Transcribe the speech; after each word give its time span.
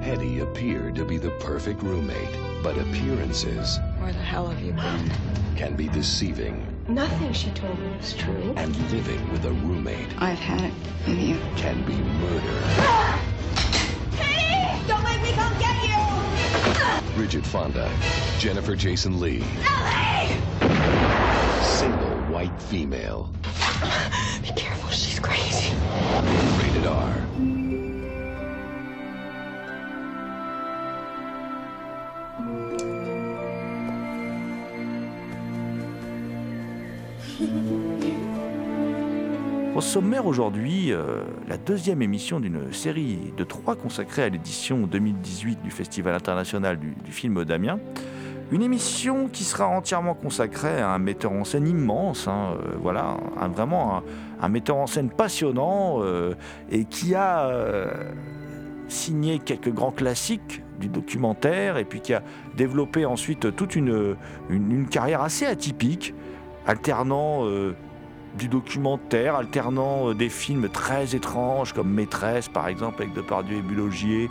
Hetty 0.00 0.40
appeared 0.40 0.94
to 0.96 1.04
be 1.04 1.18
the 1.18 1.30
perfect 1.40 1.82
roommate, 1.82 2.34
but 2.62 2.76
appearances 2.78 3.78
Where 3.98 4.12
the 4.12 4.18
hell 4.18 4.46
have 4.48 4.60
you 4.60 4.72
been? 4.72 5.12
can 5.56 5.76
be 5.76 5.88
deceiving, 5.88 6.66
Nothing 6.88 7.32
she 7.32 7.50
told 7.50 7.78
me 7.78 7.96
was 7.96 8.14
true. 8.14 8.54
and 8.56 8.74
living 8.90 9.30
with 9.30 9.44
a 9.44 9.50
roommate 9.52 10.08
I've 10.18 10.38
had 10.38 10.62
it 10.62 10.72
with 11.06 11.18
you. 11.18 11.38
can 11.56 11.84
be 11.84 11.92
murder. 11.94 12.60
Hey! 14.16 14.80
Don't 14.88 15.04
make 15.04 15.22
me 15.22 15.32
come 15.32 15.52
get 15.58 15.76
you! 15.84 17.14
Bridget 17.14 17.44
Fonda, 17.44 17.90
Jennifer 18.38 18.74
Jason 18.74 19.20
Lee, 19.20 19.44
single 21.62 22.16
white 22.32 22.58
female, 22.62 23.30
Be 24.42 24.48
careful, 24.56 24.88
she's 24.90 25.18
crazy. 25.18 25.74
rated 26.62 26.86
R. 26.86 27.14
Au 39.76 39.80
sommaire 39.80 40.26
aujourd'hui, 40.26 40.92
euh, 40.92 41.22
la 41.46 41.56
deuxième 41.56 42.02
émission 42.02 42.40
d'une 42.40 42.72
série 42.72 43.32
de 43.36 43.44
trois 43.44 43.76
consacrée 43.76 44.24
à 44.24 44.28
l'édition 44.28 44.78
2018 44.78 45.62
du 45.62 45.70
Festival 45.70 46.12
international 46.12 46.76
du, 46.76 47.12
film 47.12 47.44
d'Amiens. 47.44 47.78
Une 48.50 48.62
émission 48.62 49.28
qui 49.28 49.44
sera 49.44 49.68
entièrement 49.68 50.14
consacrée 50.14 50.80
à 50.80 50.90
un 50.90 50.98
metteur 50.98 51.30
en 51.30 51.44
scène 51.44 51.68
immense, 51.68 52.26
hein, 52.26 52.56
euh, 52.56 52.72
voilà, 52.82 53.16
vraiment 53.54 54.02
un, 54.40 54.48
metteur 54.48 54.76
en 54.76 54.88
scène 54.88 55.08
passionnant 55.08 56.02
euh, 56.02 56.34
et 56.72 56.84
qui 56.84 57.14
a 57.14 57.48
signé 58.88 59.38
quelques 59.38 59.72
grands 59.72 59.92
classiques 59.92 60.64
du 60.80 60.88
documentaire 60.88 61.76
et 61.76 61.84
puis 61.84 62.00
qui 62.00 62.12
a 62.12 62.24
développé 62.56 63.06
ensuite 63.06 63.54
toute 63.54 63.76
une, 63.76 64.16
une- 64.48 64.88
carrière 64.88 65.22
assez 65.22 65.46
atypique, 65.46 66.12
alternant 66.66 67.44
du 68.38 68.48
documentaire, 68.48 69.36
alternant 69.36 70.10
euh, 70.10 70.14
des 70.14 70.28
films 70.28 70.68
très 70.68 71.14
étranges 71.14 71.72
comme 71.72 71.90
Maîtresse 71.90 72.48
par 72.48 72.68
exemple 72.68 73.02
avec 73.02 73.14
Depardieu 73.14 73.58
et 73.58 73.62
Bulogier, 73.62 74.30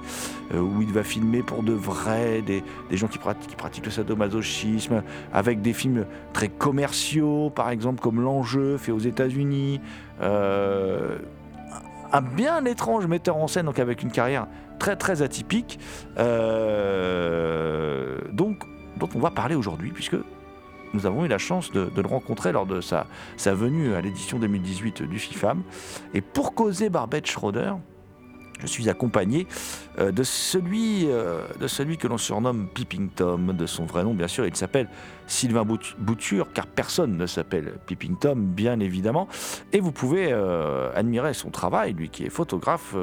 euh, 0.54 0.60
où 0.60 0.82
il 0.82 0.92
va 0.92 1.04
filmer 1.04 1.44
pour 1.44 1.64
de 1.64 1.74
vrai 1.74 2.42
des, 2.42 2.64
gens 2.92 3.08
qui 3.08 3.18
pratiquent, 3.18 3.86
le 3.86 3.92
sadomasochisme, 3.92 5.04
avec 5.34 5.62
des 5.62 5.74
films 5.74 6.06
très 6.34 6.50
commerciaux 6.50 7.50
par 7.50 7.70
exemple 7.70 8.02
comme 8.02 8.22
L'Enjeu 8.22 8.78
fait 8.78 8.92
aux 8.92 9.00
États-Unis. 9.00 9.82
Euh, 10.22 11.18
un 12.12 12.22
bien 12.22 12.66
étrange 12.66 13.06
metteur 13.06 13.38
en 13.38 13.48
scène, 13.48 13.68
donc 13.68 13.78
avec 13.78 14.02
une 14.02 14.12
carrière 14.12 14.48
très 14.80 14.96
très 14.96 15.22
atypique, 15.22 15.80
donc, 18.34 18.64
dont 18.98 19.10
on 19.14 19.20
va 19.20 19.30
parler 19.30 19.54
aujourd'hui, 19.54 19.92
puisque 19.92 20.16
nous 20.94 21.06
avons 21.06 21.26
eu 21.26 21.28
la 21.28 21.38
chance 21.38 21.72
de, 21.72 21.90
le 21.96 22.08
rencontrer 22.08 22.52
lors 22.52 22.66
de 22.66 22.82
sa, 22.82 23.08
sa 23.38 23.54
venue 23.54 23.94
à 23.94 24.02
l'édition 24.02 24.40
2018 24.40 25.04
du 25.04 25.20
FIFAM. 25.20 25.62
Et 26.14 26.22
pour 26.22 26.54
causer 26.54 26.90
Barbette 26.90 27.28
Schroeder, 27.28 27.74
je 28.60 28.68
suis 28.68 28.90
accompagné 28.90 29.48
euh, 29.98 30.12
de, 30.12 30.24
celui, 30.24 31.06
euh, 31.08 31.42
de 31.60 31.68
celui 31.68 31.98
que 31.98 32.08
l'on 32.08 32.18
surnomme 32.18 32.68
Peeping 32.68 33.10
Tom, 33.10 33.54
de 33.54 33.66
son 33.66 33.86
vrai 33.86 34.04
nom 34.04 34.14
bien 34.14 34.28
sûr, 34.28 34.46
il 34.46 34.56
s'appelle 34.56 34.90
Sylvain 35.28 35.64
Bout- 35.64 35.96
Bouture, 36.00 36.52
car 36.54 36.68
personne 36.68 37.18
ne 37.18 37.26
s'appelle 37.26 37.74
Peeping 37.86 38.18
Tom, 38.18 38.46
bien 38.46 38.80
évidemment. 38.80 39.28
Et 39.74 39.80
vous 39.80 39.92
pouvez 39.92 40.30
euh, 40.32 40.92
admirer 40.96 41.34
son 41.34 41.52
travail, 41.52 41.94
lui 41.94 42.10
qui 42.10 42.26
est 42.26 42.30
photographe, 42.30 42.96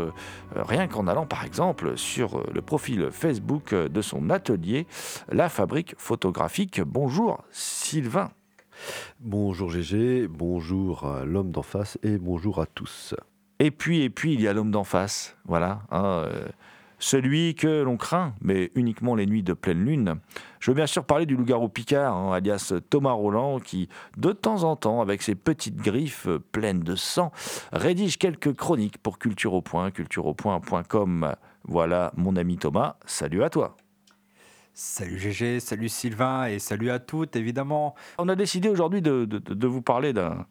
rien 0.54 0.88
qu'en 0.88 1.06
allant 1.06 1.26
par 1.26 1.44
exemple 1.44 1.96
sur 1.96 2.42
le 2.52 2.62
profil 2.62 3.08
Facebook 3.12 3.74
de 3.74 4.02
son 4.02 4.30
atelier, 4.30 4.86
La 5.30 5.48
Fabrique 5.48 5.94
Photographique. 5.98 6.80
Bonjour 6.80 7.42
Sylvain. 7.50 8.30
Bonjour 9.20 9.70
GG, 9.70 10.26
bonjour 10.28 11.10
l'homme 11.24 11.50
d'en 11.50 11.62
face 11.62 11.98
et 12.02 12.18
bonjour 12.18 12.60
à 12.60 12.66
tous. 12.66 13.14
Et 13.58 13.70
puis, 13.70 14.02
et 14.02 14.10
puis, 14.10 14.34
il 14.34 14.40
y 14.40 14.48
a 14.48 14.52
l'homme 14.52 14.70
d'en 14.70 14.84
face, 14.84 15.36
voilà. 15.46 15.80
hein, 15.90 16.04
euh, 16.04 16.46
celui 16.98 17.54
que 17.54 17.82
l'on 17.82 17.96
craint, 17.98 18.34
mais 18.40 18.70
uniquement 18.74 19.14
les 19.14 19.26
nuits 19.26 19.42
de 19.42 19.52
pleine 19.52 19.84
lune. 19.84 20.16
Je 20.60 20.70
veux 20.70 20.74
bien 20.74 20.86
sûr 20.86 21.04
parler 21.04 21.26
du 21.26 21.36
loup-garou 21.36 21.68
Picard, 21.68 22.14
hein, 22.14 22.32
alias 22.32 22.72
Thomas 22.90 23.12
Roland, 23.12 23.60
qui, 23.60 23.88
de 24.16 24.32
temps 24.32 24.62
en 24.64 24.76
temps, 24.76 25.00
avec 25.02 25.20
ses 25.22 25.34
petites 25.34 25.76
griffes 25.76 26.26
euh, 26.26 26.38
pleines 26.52 26.80
de 26.80 26.96
sang, 26.96 27.32
rédige 27.72 28.18
quelques 28.18 28.54
chroniques 28.54 28.98
pour 28.98 29.18
Culture 29.18 29.52
au 29.54 29.60
Point, 29.62 29.90
cultureaupoint.com. 29.90 31.34
Voilà, 31.64 32.12
mon 32.16 32.36
ami 32.36 32.56
Thomas, 32.58 32.96
salut 33.06 33.42
à 33.42 33.50
toi. 33.50 33.76
Salut 34.72 35.18
GG, 35.18 35.60
salut 35.60 35.88
Sylvain 35.88 36.46
et 36.46 36.58
salut 36.58 36.90
à 36.90 36.98
toutes 36.98 37.34
évidemment. 37.36 37.94
On 38.18 38.28
a 38.28 38.34
décidé 38.36 38.68
aujourd'hui 38.68 39.00
de, 39.00 39.24
de- 39.24 39.38
de- 39.38 39.54
de 39.54 39.66
vous 39.66 39.80
parler 39.80 40.12
d'un 40.12 40.44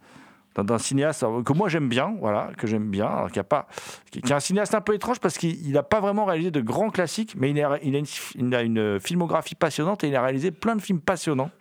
d'un- 0.63 0.77
cinéaste 0.77 1.23
alors, 1.23 1.43
que 1.43 1.53
moi 1.53 1.69
j'aime 1.69 1.89
bien, 1.89 2.15
voilà, 2.19 2.49
que 2.57 2.67
j'aime 2.67 2.89
bien, 2.89 3.07
alors 3.07 3.31
qui, 3.31 3.39
a 3.39 3.43
pas, 3.43 3.67
qui 4.11 4.19
est 4.19 4.31
un 4.31 4.39
cinéaste 4.39 4.73
un 4.75 4.81
peu 4.81 4.93
étrange 4.93 5.19
parce 5.19 5.37
qu'il 5.37 5.71
n'a 5.71 5.83
pas 5.83 5.99
vraiment 5.99 6.25
réalisé 6.25 6.51
de 6.51 6.61
grands 6.61 6.89
classiques, 6.89 7.35
mais 7.37 7.51
il 7.51 7.61
a, 7.61 7.77
il 7.83 7.95
a 7.95 7.99
une, 7.99 8.05
il 8.35 8.55
a 8.55 8.61
une 8.61 8.99
filmographie 8.99 9.55
passionnante 9.55 10.03
et 10.03 10.07
il 10.07 10.15
a 10.15 10.21
réalisé 10.21 10.51
plein 10.51 10.75
de 10.75 10.81
films 10.81 11.01
passionnants. 11.01 11.51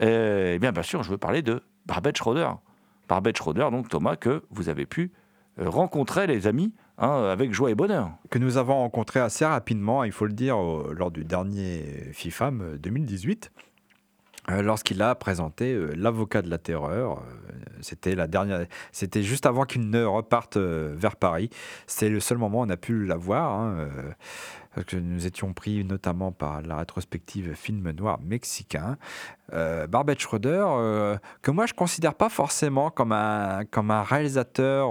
Et, 0.00 0.58
bien, 0.60 0.72
bien 0.72 0.82
sûr, 0.82 1.02
je 1.02 1.10
veux 1.10 1.18
parler 1.18 1.42
de 1.42 1.62
Barbette 1.86 2.16
Schroeder. 2.16 2.50
Barbette 3.08 3.36
Schroeder, 3.36 3.68
donc 3.70 3.88
Thomas, 3.88 4.16
que 4.16 4.42
vous 4.50 4.68
avez 4.68 4.86
pu 4.86 5.10
euh, 5.58 5.68
rencontrer, 5.68 6.26
les 6.26 6.46
amis, 6.46 6.72
hein, 6.98 7.24
avec 7.24 7.52
joie 7.52 7.70
et 7.70 7.74
bonheur. 7.74 8.10
Que 8.30 8.38
nous 8.38 8.56
avons 8.56 8.76
rencontré 8.76 9.20
assez 9.20 9.44
rapidement, 9.44 10.04
il 10.04 10.12
faut 10.12 10.26
le 10.26 10.32
dire, 10.32 10.56
lors 10.56 11.10
du 11.10 11.24
dernier 11.24 11.82
FIFAM 12.12 12.60
euh, 12.62 12.78
2018. 12.78 13.50
Euh, 14.50 14.62
Lorsqu'il 14.62 15.00
a 15.02 15.14
présenté 15.14 15.72
euh, 15.72 15.92
l'avocat 15.96 16.42
de 16.42 16.50
la 16.50 16.58
terreur, 16.58 17.18
Euh, 17.18 17.22
c'était 17.80 18.14
la 18.14 18.26
dernière, 18.26 18.66
c'était 18.92 19.22
juste 19.22 19.46
avant 19.46 19.64
qu'il 19.64 19.88
ne 19.88 20.04
reparte 20.04 20.58
vers 20.58 21.16
Paris. 21.16 21.48
C'est 21.86 22.10
le 22.10 22.20
seul 22.20 22.36
moment 22.36 22.60
où 22.60 22.64
on 22.64 22.68
a 22.68 22.76
pu 22.76 23.06
la 23.06 23.16
voir, 23.16 23.58
hein, 23.58 23.88
parce 24.74 24.86
que 24.86 24.96
nous 24.96 25.26
étions 25.26 25.54
pris 25.54 25.82
notamment 25.82 26.30
par 26.30 26.60
la 26.60 26.76
rétrospective 26.76 27.54
film 27.54 27.90
noir 27.92 28.20
mexicain. 28.20 28.98
Barbette 29.88 30.20
Schroeder, 30.20 30.66
que 31.40 31.50
moi 31.50 31.64
je 31.64 31.72
considère 31.72 32.14
pas 32.14 32.28
forcément 32.28 32.90
comme 32.90 33.12
un, 33.12 33.64
comme 33.64 33.90
un 33.90 34.02
réalisateur, 34.02 34.90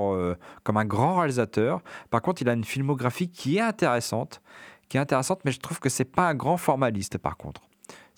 comme 0.63 0.77
un 0.77 0.85
grand 0.85 1.17
réalisateur. 1.17 1.81
Par 2.09 2.23
contre, 2.23 2.41
il 2.41 2.49
a 2.49 2.53
une 2.53 2.65
filmographie 2.65 3.29
qui 3.29 3.57
est 3.57 3.61
intéressante, 3.61 4.41
qui 4.89 4.97
est 4.97 5.01
intéressante, 5.01 5.41
mais 5.45 5.51
je 5.51 5.59
trouve 5.59 5.79
que 5.79 5.89
c'est 5.89 6.05
pas 6.05 6.27
un 6.27 6.33
grand 6.33 6.57
formaliste 6.57 7.19
par 7.19 7.37
contre. 7.37 7.68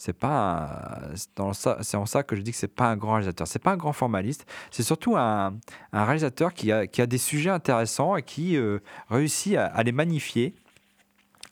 C'est 0.04 0.14
pas 0.14 1.12
c'est 1.54 1.96
en 1.96 2.06
ça 2.08 2.24
que 2.24 2.36
je 2.36 2.42
dis 2.42 2.50
que 2.50 2.58
c'est 2.58 2.68
pas 2.68 2.90
un 2.90 2.98
grand 2.98 3.12
réalisateur. 3.12 3.48
C'est 3.48 3.62
pas 3.62 3.74
un 3.74 3.78
grand 3.78 3.94
formaliste. 3.94 4.48
C'est 4.72 4.82
surtout 4.82 5.16
un, 5.16 5.60
réalisateur 5.94 6.56
qui 6.56 6.72
a, 6.72 6.88
des 6.88 7.18
sujets 7.20 7.52
intéressants 7.52 8.16
et 8.16 8.24
qui 8.24 8.58
euh, 8.58 8.80
réussit 9.12 9.58
à, 9.58 9.84
les 9.84 9.92
magnifier. 9.92 10.56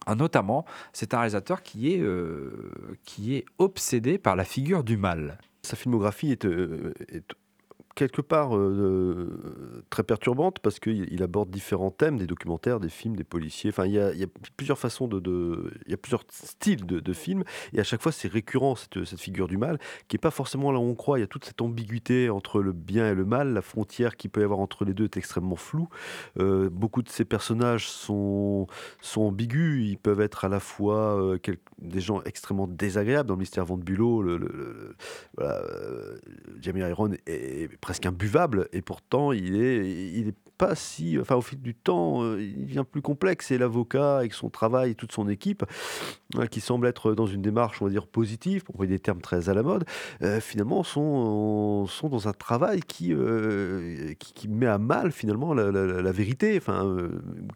Ah, 0.07 0.15
Notamment, 0.15 0.65
c'est 0.93 1.13
un 1.13 1.19
réalisateur 1.19 1.61
qui 1.61 1.93
est, 1.93 1.99
euh, 1.99 2.73
qui 3.05 3.35
est 3.35 3.45
obsédé 3.59 4.17
par 4.17 4.35
la 4.35 4.45
figure 4.45 4.83
du 4.83 4.97
mal. 4.97 5.37
Sa 5.61 5.75
filmographie 5.75 6.31
est, 6.31 6.45
euh, 6.45 6.95
est 7.07 7.31
quelque 7.95 8.21
part 8.21 8.55
euh, 8.55 9.83
très 9.89 10.03
perturbante 10.03 10.59
parce 10.59 10.79
qu'il 10.79 11.11
il 11.11 11.23
aborde 11.23 11.49
différents 11.49 11.91
thèmes, 11.91 12.17
des 12.17 12.27
documentaires, 12.27 12.79
des 12.79 12.89
films, 12.89 13.15
des 13.15 13.23
policiers. 13.23 13.71
Enfin, 13.71 13.85
il 13.85 13.93
y 13.93 13.99
a, 13.99 14.27
plusieurs 14.57 14.77
façons 14.77 15.07
de, 15.07 15.71
il 15.85 15.91
y 15.91 15.93
a 15.93 15.97
plusieurs 15.97 16.23
styles 16.29 16.85
de, 16.85 17.13
films 17.13 17.43
et 17.73 17.79
à 17.79 17.83
chaque 17.83 18.01
fois 18.01 18.11
c'est 18.11 18.27
récurrent 18.27 18.75
cette, 18.75 19.19
figure 19.19 19.47
du 19.47 19.57
mal 19.57 19.79
qui 20.07 20.15
est 20.15 20.19
pas 20.19 20.31
forcément 20.31 20.71
là 20.71 20.79
où 20.79 20.83
on 20.83 20.95
croit. 20.95 21.17
Il 21.17 21.21
y 21.21 21.23
a 21.23 21.27
toute 21.27 21.45
cette 21.45 21.61
ambiguïté 21.61 22.29
entre 22.29 22.61
le 22.61 22.71
bien 22.71 23.11
et 23.11 23.15
le 23.15 23.25
mal, 23.25 23.53
la 23.53 23.61
frontière 23.61 24.15
qui 24.15 24.29
peut 24.29 24.41
y 24.41 24.43
avoir 24.43 24.59
entre 24.59 24.85
les 24.85 24.93
deux 24.93 25.05
est 25.05 25.17
extrêmement 25.17 25.55
floue. 25.55 25.89
Euh, 26.39 26.69
beaucoup 26.69 27.01
de 27.01 27.09
ces 27.09 27.25
personnages 27.25 27.89
sont 27.89 28.67
ambigus. 29.15 29.89
Ils 29.89 29.97
peuvent 29.97 30.21
être 30.21 30.45
à 30.45 30.49
la 30.49 30.59
fois 30.59 31.19
euh, 31.21 31.37
des 31.79 32.01
gens 32.01 32.21
extrêmement 32.23 32.67
désagréables 32.67 33.27
dans 33.27 33.35
le 33.35 33.39
mystère 33.39 33.65
Van. 33.65 33.79
Le, 33.87 34.37
le- 34.37 34.95
euh, 35.39 36.17
Jamie 36.61 36.81
Iron 36.81 37.11
est 37.25 37.78
presque 37.81 38.05
imbuvable 38.05 38.67
et 38.73 38.81
pourtant 38.81 39.31
il 39.31 39.55
est, 39.61 40.11
il 40.13 40.27
est 40.29 40.35
pas 40.59 40.75
si, 40.75 41.17
enfin 41.19 41.35
au 41.35 41.41
fil 41.41 41.59
du 41.61 41.73
temps, 41.73 42.21
euh, 42.21 42.41
il 42.41 42.65
devient 42.65 42.83
plus 42.89 43.01
complexe. 43.01 43.49
Et 43.49 43.57
l'avocat 43.57 44.17
avec 44.17 44.33
son 44.33 44.49
travail 44.49 44.91
et 44.91 44.95
toute 44.95 45.13
son 45.13 45.29
équipe, 45.29 45.63
euh, 46.35 46.45
qui 46.45 46.59
semble 46.59 46.85
être 46.85 47.13
dans 47.13 47.25
une 47.25 47.41
démarche, 47.41 47.81
on 47.81 47.85
va 47.85 47.91
dire 47.91 48.05
positive, 48.05 48.63
pour 48.63 48.75
employer 48.75 48.91
des 48.91 48.99
termes 48.99 49.21
très 49.21 49.49
à 49.49 49.53
la 49.55 49.63
mode, 49.63 49.85
euh, 50.21 50.39
finalement 50.39 50.83
sont, 50.83 51.87
sont 51.87 52.09
dans 52.09 52.27
un 52.27 52.33
travail 52.33 52.81
qui, 52.81 53.13
euh, 53.13 54.13
qui, 54.19 54.47
met 54.49 54.67
à 54.67 54.77
mal 54.77 55.11
finalement 55.11 55.53
la, 55.53 56.11
vérité, 56.11 56.57
enfin 56.57 56.97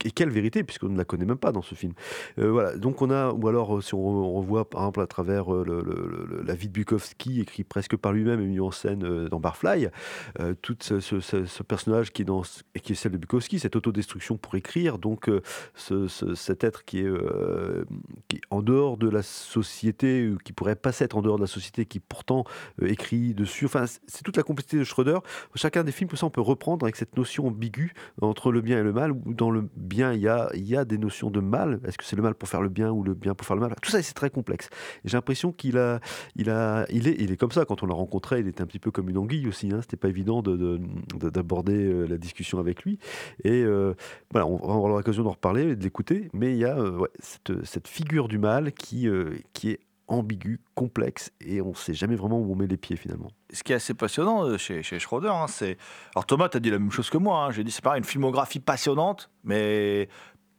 et 0.05 0.11
quelle 0.11 0.29
vérité 0.29 0.63
puisqu'on 0.63 0.89
ne 0.89 0.97
la 0.97 1.05
connaît 1.05 1.25
même 1.25 1.37
pas 1.37 1.51
dans 1.51 1.61
ce 1.61 1.75
film. 1.75 1.93
Voilà, 2.37 2.77
donc 2.77 3.01
on 3.01 3.11
a, 3.11 3.31
ou 3.31 3.47
alors 3.47 3.83
si 3.83 3.93
on 3.93 3.99
re- 3.99 4.23
on 4.23 4.33
revoit 4.33 4.69
par 4.69 4.81
exemple 4.81 5.01
à 5.01 5.07
travers 5.07 5.49
la 5.49 6.55
vie 6.55 6.67
de 6.67 6.73
Bukowski, 6.73 7.41
écrit 7.41 7.63
presque 7.63 7.97
par 7.97 8.13
lui-même 8.13 8.39
et 8.39 8.45
mis 8.45 8.59
en 8.59 8.71
scène 8.71 9.27
dans 9.27 9.39
Barfly, 9.39 9.89
euh, 10.39 10.53
tout 10.61 10.75
ce, 10.81 11.63
personnage 11.63 12.11
qui 12.11 12.21
est, 12.23 12.25
dans, 12.25 12.43
qui 12.81 12.91
est 12.93 12.95
celle 12.95 13.13
de 13.13 13.17
Bukowski, 13.17 13.59
cette 13.59 13.75
autodestruction 13.75 14.37
pour 14.37 14.55
écrire, 14.55 14.97
donc 14.97 15.29
euh, 15.29 15.41
ce- 15.75 16.07
ce- 16.07 16.35
cet 16.35 16.63
être 16.63 16.85
qui 16.85 16.99
est, 16.99 17.05
euh, 17.07 17.85
qui 18.27 18.41
en 18.49 18.61
dehors 18.61 18.97
de 18.97 19.09
la 19.09 19.23
société, 19.23 20.29
qui 20.43 20.53
pourrait 20.53 20.75
pas 20.75 20.91
s'être 20.91 21.15
en 21.17 21.21
dehors 21.21 21.37
de 21.37 21.41
la 21.43 21.47
société, 21.47 21.85
qui 21.85 21.99
pourtant 21.99 22.43
écrit 22.81 23.33
dessus. 23.33 23.65
Enfin, 23.65 23.85
c'est 24.07 24.23
toute 24.23 24.37
la 24.37 24.43
complexité 24.43 24.77
de 24.77 24.83
Schroeder. 24.83 25.19
Chacun 25.55 25.83
des 25.83 25.91
films, 25.91 26.09
ça, 26.15 26.25
on 26.25 26.29
peut 26.29 26.41
reprendre 26.41 26.85
avec 26.85 26.95
cette 26.95 27.15
notion 27.17 27.47
ambiguë 27.47 27.93
entre 28.21 28.51
le 28.51 28.61
bien 28.61 28.79
et 28.79 28.83
le 28.83 28.93
mal, 28.93 29.11
où 29.11 29.21
dans 29.33 29.51
le 29.51 29.67
bien, 29.75 30.13
il 30.13 30.21
y 30.21 30.27
a, 30.27 30.49
y 30.53 30.75
a 30.75 30.85
des 30.85 30.97
notions 30.97 31.29
de 31.31 31.39
mal. 31.39 31.79
Est-ce 31.85 31.97
que 31.97 32.03
c'est 32.03 32.15
le 32.15 32.21
mal 32.21 32.35
pour 32.35 32.49
faire 32.49 32.61
le 32.61 32.69
bien 32.69 32.91
ou 32.91 33.03
le 33.03 33.13
bien 33.13 33.33
pour 33.35 33.45
faire 33.47 33.55
le 33.55 33.61
mal? 33.61 33.73
Tout 33.81 33.91
ça, 33.91 34.01
c'est 34.01 34.13
très 34.13 34.29
complexe. 34.29 34.69
J'ai 35.05 35.17
l'impression 35.17 35.51
qu'il 35.51 35.77
a, 35.77 35.99
il 36.35 36.49
a, 36.49 36.85
il 36.89 37.07
est, 37.07 37.15
il 37.19 37.31
est 37.31 37.37
comme 37.37 37.51
ça. 37.51 37.65
Quand 37.65 37.83
on 37.83 37.85
l'a 37.87 37.93
rencontré, 37.95 38.39
il 38.39 38.47
était 38.47 38.61
un 38.61 38.65
petit 38.65 38.79
peu 38.79 38.91
comme 38.91 39.09
une 39.09 39.17
anguille 39.17 39.47
aussi. 39.47 39.69
Hein. 39.73 39.79
Pas 40.03 40.09
évident 40.09 40.41
de- 40.41 40.55
de- 40.57 40.79
de- 41.17 41.29
d'aborder 41.29 41.73
euh, 41.85 42.05
la 42.05 42.17
discussion 42.17 42.59
avec 42.59 42.83
lui. 42.83 42.99
Et 43.43 43.63
euh, 43.63 43.93
voilà, 44.31 44.45
on 44.47 44.57
va 44.57 44.73
avoir 44.75 44.93
l'occasion 44.93 45.23
d'en 45.23 45.31
reparler 45.31 45.63
et 45.71 45.75
de 45.75 45.83
l'écouter. 45.83 46.29
Mais 46.33 46.51
il 46.51 46.57
y 46.59 46.65
a 46.65 46.77
euh, 46.77 47.05
cette, 47.19 47.65
cette 47.65 47.87
figure 47.87 48.27
du 48.27 48.37
mal 48.37 48.71
qui, 48.73 49.07
qui 49.53 49.69
est 49.71 49.79
ambiguë, 50.09 50.59
complexe, 50.75 51.31
et 51.39 51.61
on 51.61 51.69
ne 51.69 51.75
sait 51.75 51.93
jamais 51.93 52.15
vraiment 52.15 52.37
où 52.39 52.51
on 52.51 52.55
met 52.55 52.67
les 52.67 52.75
pieds 52.77 52.97
finalement. 52.97 53.29
ce 53.53 53.63
qui 53.63 53.71
est 53.71 53.75
assez 53.75 53.93
passionnant 53.93 54.57
chez, 54.57 54.83
chez 54.83 54.99
Schroeder, 54.99 55.29
hein, 55.29 55.47
c'est. 55.47 55.77
Alors 56.13 56.25
Thomas, 56.25 56.49
tu 56.49 56.57
as 56.57 56.59
dit 56.59 56.69
la 56.69 56.77
même 56.77 56.91
chose 56.91 57.09
que 57.09 57.17
moi. 57.17 57.45
hein. 57.45 57.51
J'ai 57.51 57.63
dit 57.63 57.71
c'est 57.71 57.83
pareil, 57.83 57.99
une 57.99 58.03
filmographie 58.05 58.59
passionnante, 58.59 59.31
mais 59.45 60.09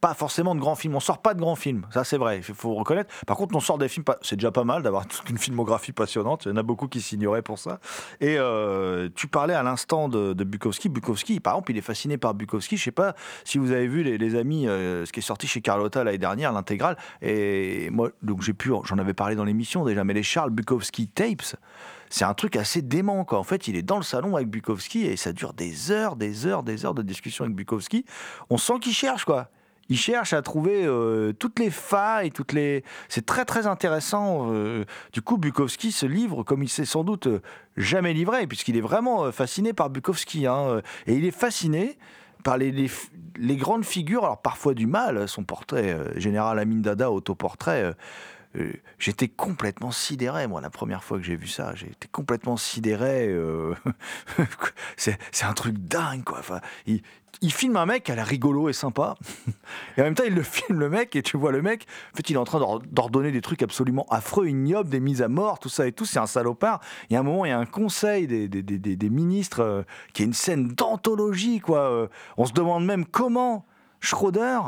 pas 0.04 0.12
forcément 0.12 0.54
de 0.54 0.60
grands 0.60 0.74
films. 0.74 0.94
On 0.96 1.00
sort 1.00 1.22
pas 1.22 1.32
de 1.32 1.40
grands 1.40 1.56
films, 1.56 1.86
ça 1.90 2.04
c'est 2.04 2.18
vrai, 2.18 2.36
il 2.36 2.42
faut 2.42 2.74
reconnaître. 2.74 3.10
Par 3.26 3.38
contre, 3.38 3.56
on 3.56 3.60
sort 3.60 3.78
des 3.78 3.88
films, 3.88 4.04
c'est 4.20 4.36
déjà 4.36 4.52
pas 4.52 4.64
mal 4.64 4.82
d'avoir 4.82 5.06
toute 5.08 5.30
une 5.30 5.38
filmographie 5.38 5.92
passionnante. 5.92 6.44
Il 6.44 6.50
y 6.50 6.52
en 6.52 6.58
a 6.58 6.62
beaucoup 6.62 6.88
qui 6.88 7.00
s'ignoraient 7.00 7.40
pour 7.40 7.58
ça. 7.58 7.78
Et 8.20 8.36
euh, 8.38 9.08
tu 9.14 9.28
parlais 9.28 9.54
à 9.54 9.62
l'instant 9.62 10.10
de, 10.10 10.34
Bukowski. 10.34 10.90
Bukowski, 10.90 11.40
par 11.40 11.54
exemple, 11.54 11.70
il 11.70 11.78
est 11.78 11.80
fasciné 11.80 12.18
par 12.18 12.34
Bukowski. 12.34 12.76
Je 12.76 12.84
sais 12.84 12.90
pas 12.90 13.14
si 13.44 13.56
vous 13.56 13.72
avez 13.72 13.86
vu 13.86 14.02
les, 14.02 14.18
les 14.18 14.34
amis, 14.34 14.68
euh, 14.68 15.06
ce 15.06 15.12
qui 15.12 15.20
est 15.20 15.22
sorti 15.22 15.46
chez 15.46 15.62
Carlotta 15.62 16.04
l'année 16.04 16.18
dernière, 16.18 16.52
l'intégrale. 16.52 16.98
Et 17.22 17.88
moi, 17.88 18.10
donc 18.20 18.42
j'ai 18.42 18.52
pu, 18.52 18.72
j'en 18.84 18.98
avais 18.98 19.14
parlé 19.14 19.36
dans 19.36 19.44
l'émission 19.44 19.86
déjà, 19.86 20.04
mais 20.04 20.12
les 20.12 20.22
Charles 20.22 20.50
Bukowski 20.50 21.08
tapes. 21.08 21.56
C'est 22.10 22.26
un 22.26 22.34
truc 22.34 22.56
assez 22.56 22.82
dément, 22.82 23.24
quoi. 23.24 23.38
En 23.38 23.42
fait, 23.42 23.68
il 23.68 23.74
est 23.74 23.82
dans 23.82 23.96
le 23.96 24.02
salon 24.02 24.36
avec 24.36 24.50
Bukowski 24.50 25.06
et 25.06 25.16
ça 25.16 25.32
dure 25.32 25.54
des 25.54 25.90
heures, 25.90 26.14
des 26.14 26.44
heures, 26.44 26.62
des 26.62 26.84
heures 26.84 26.94
de 26.94 27.00
discussion 27.00 27.44
avec 27.46 27.56
Bukowski. 27.56 28.04
On 28.50 28.58
sent 28.58 28.80
qu'il 28.82 28.92
cherche, 28.92 29.24
quoi. 29.24 29.48
Il 29.88 29.98
cherche 29.98 30.32
à 30.32 30.42
trouver 30.42 30.84
euh, 30.84 31.32
toutes 31.32 31.58
les 31.58 31.70
failles, 31.70 32.30
toutes 32.30 32.52
les. 32.52 32.84
C'est 33.08 33.26
très 33.26 33.44
très 33.44 33.66
intéressant. 33.66 34.50
euh. 34.50 34.84
Du 35.12 35.22
coup, 35.22 35.36
Bukowski 35.36 35.92
se 35.92 36.06
livre 36.06 36.42
comme 36.42 36.62
il 36.62 36.68
s'est 36.68 36.84
sans 36.84 37.04
doute 37.04 37.26
euh, 37.26 37.42
jamais 37.76 38.12
livré, 38.12 38.46
puisqu'il 38.46 38.76
est 38.76 38.82
vraiment 38.82 39.30
fasciné 39.32 39.72
par 39.72 39.90
Bukowski. 39.90 40.46
hein. 40.46 40.80
Et 41.06 41.14
il 41.14 41.24
est 41.24 41.30
fasciné 41.30 41.98
par 42.42 42.58
les, 42.58 42.90
grandes 43.56 43.84
figures, 43.84 44.24
alors 44.24 44.42
parfois 44.42 44.74
du 44.74 44.86
mal, 44.86 45.26
son 45.28 45.44
portrait, 45.44 45.96
Général 46.16 46.58
Amin 46.58 46.80
Dada, 46.80 47.10
autoportrait. 47.10 47.94
Euh, 48.56 48.72
J'étais 48.98 49.28
complètement 49.28 49.90
sidéré, 49.90 50.46
moi, 50.46 50.60
la 50.60 50.70
première 50.70 51.04
fois 51.04 51.18
que 51.18 51.24
j'ai 51.24 51.36
vu 51.36 51.48
ça. 51.48 51.72
Été 51.74 52.08
complètement 52.10 52.56
sidéré. 52.56 53.28
euh, 53.28 53.74
c'est 54.96 55.18
un 55.42 55.52
truc 55.52 55.76
dingue, 55.78 56.24
quoi. 56.24 56.40
Il, 56.86 57.02
il 57.40 57.52
filme 57.52 57.76
un 57.76 57.86
mec 57.86 58.04
qui 58.04 58.12
a 58.12 58.14
l'air 58.14 58.26
rigolo 58.26 58.68
et 58.68 58.72
sympa. 58.72 59.16
Et 59.96 60.00
en 60.00 60.04
même 60.04 60.14
temps, 60.14 60.24
il 60.26 60.34
le 60.34 60.42
filme, 60.44 60.78
le 60.78 60.88
mec, 60.88 61.14
et 61.16 61.22
tu 61.22 61.36
vois 61.36 61.52
le 61.52 61.62
mec, 61.62 61.86
en 62.12 62.16
fait, 62.16 62.30
il 62.30 62.34
est 62.34 62.38
en 62.38 62.44
train 62.44 62.58
d'or- 62.58 62.80
d'ordonner 62.80 63.32
des 63.32 63.40
trucs 63.40 63.62
absolument 63.62 64.06
affreux, 64.10 64.48
ignobles, 64.48 64.88
des 64.88 65.00
mises 65.00 65.22
à 65.22 65.28
mort, 65.28 65.58
tout 65.58 65.68
ça 65.68 65.86
et 65.86 65.92
tout. 65.92 66.04
C'est 66.04 66.18
un 66.18 66.26
salopard. 66.26 66.80
Il 67.10 67.14
y 67.14 67.16
a 67.16 67.20
un 67.20 67.22
moment, 67.24 67.44
il 67.44 67.48
y 67.48 67.52
a 67.52 67.58
un 67.58 67.66
conseil 67.66 68.26
des, 68.26 69.10
ministres 69.10 69.60
euh, 69.60 69.82
qui 70.12 70.22
est 70.22 70.26
une 70.26 70.32
scène 70.32 70.68
d'anthologie, 70.68 71.60
quoi. 71.60 72.08
On 72.36 72.46
se 72.46 72.52
demande 72.52 72.84
même 72.84 73.04
comment 73.04 73.66
Schroeder 74.00 74.60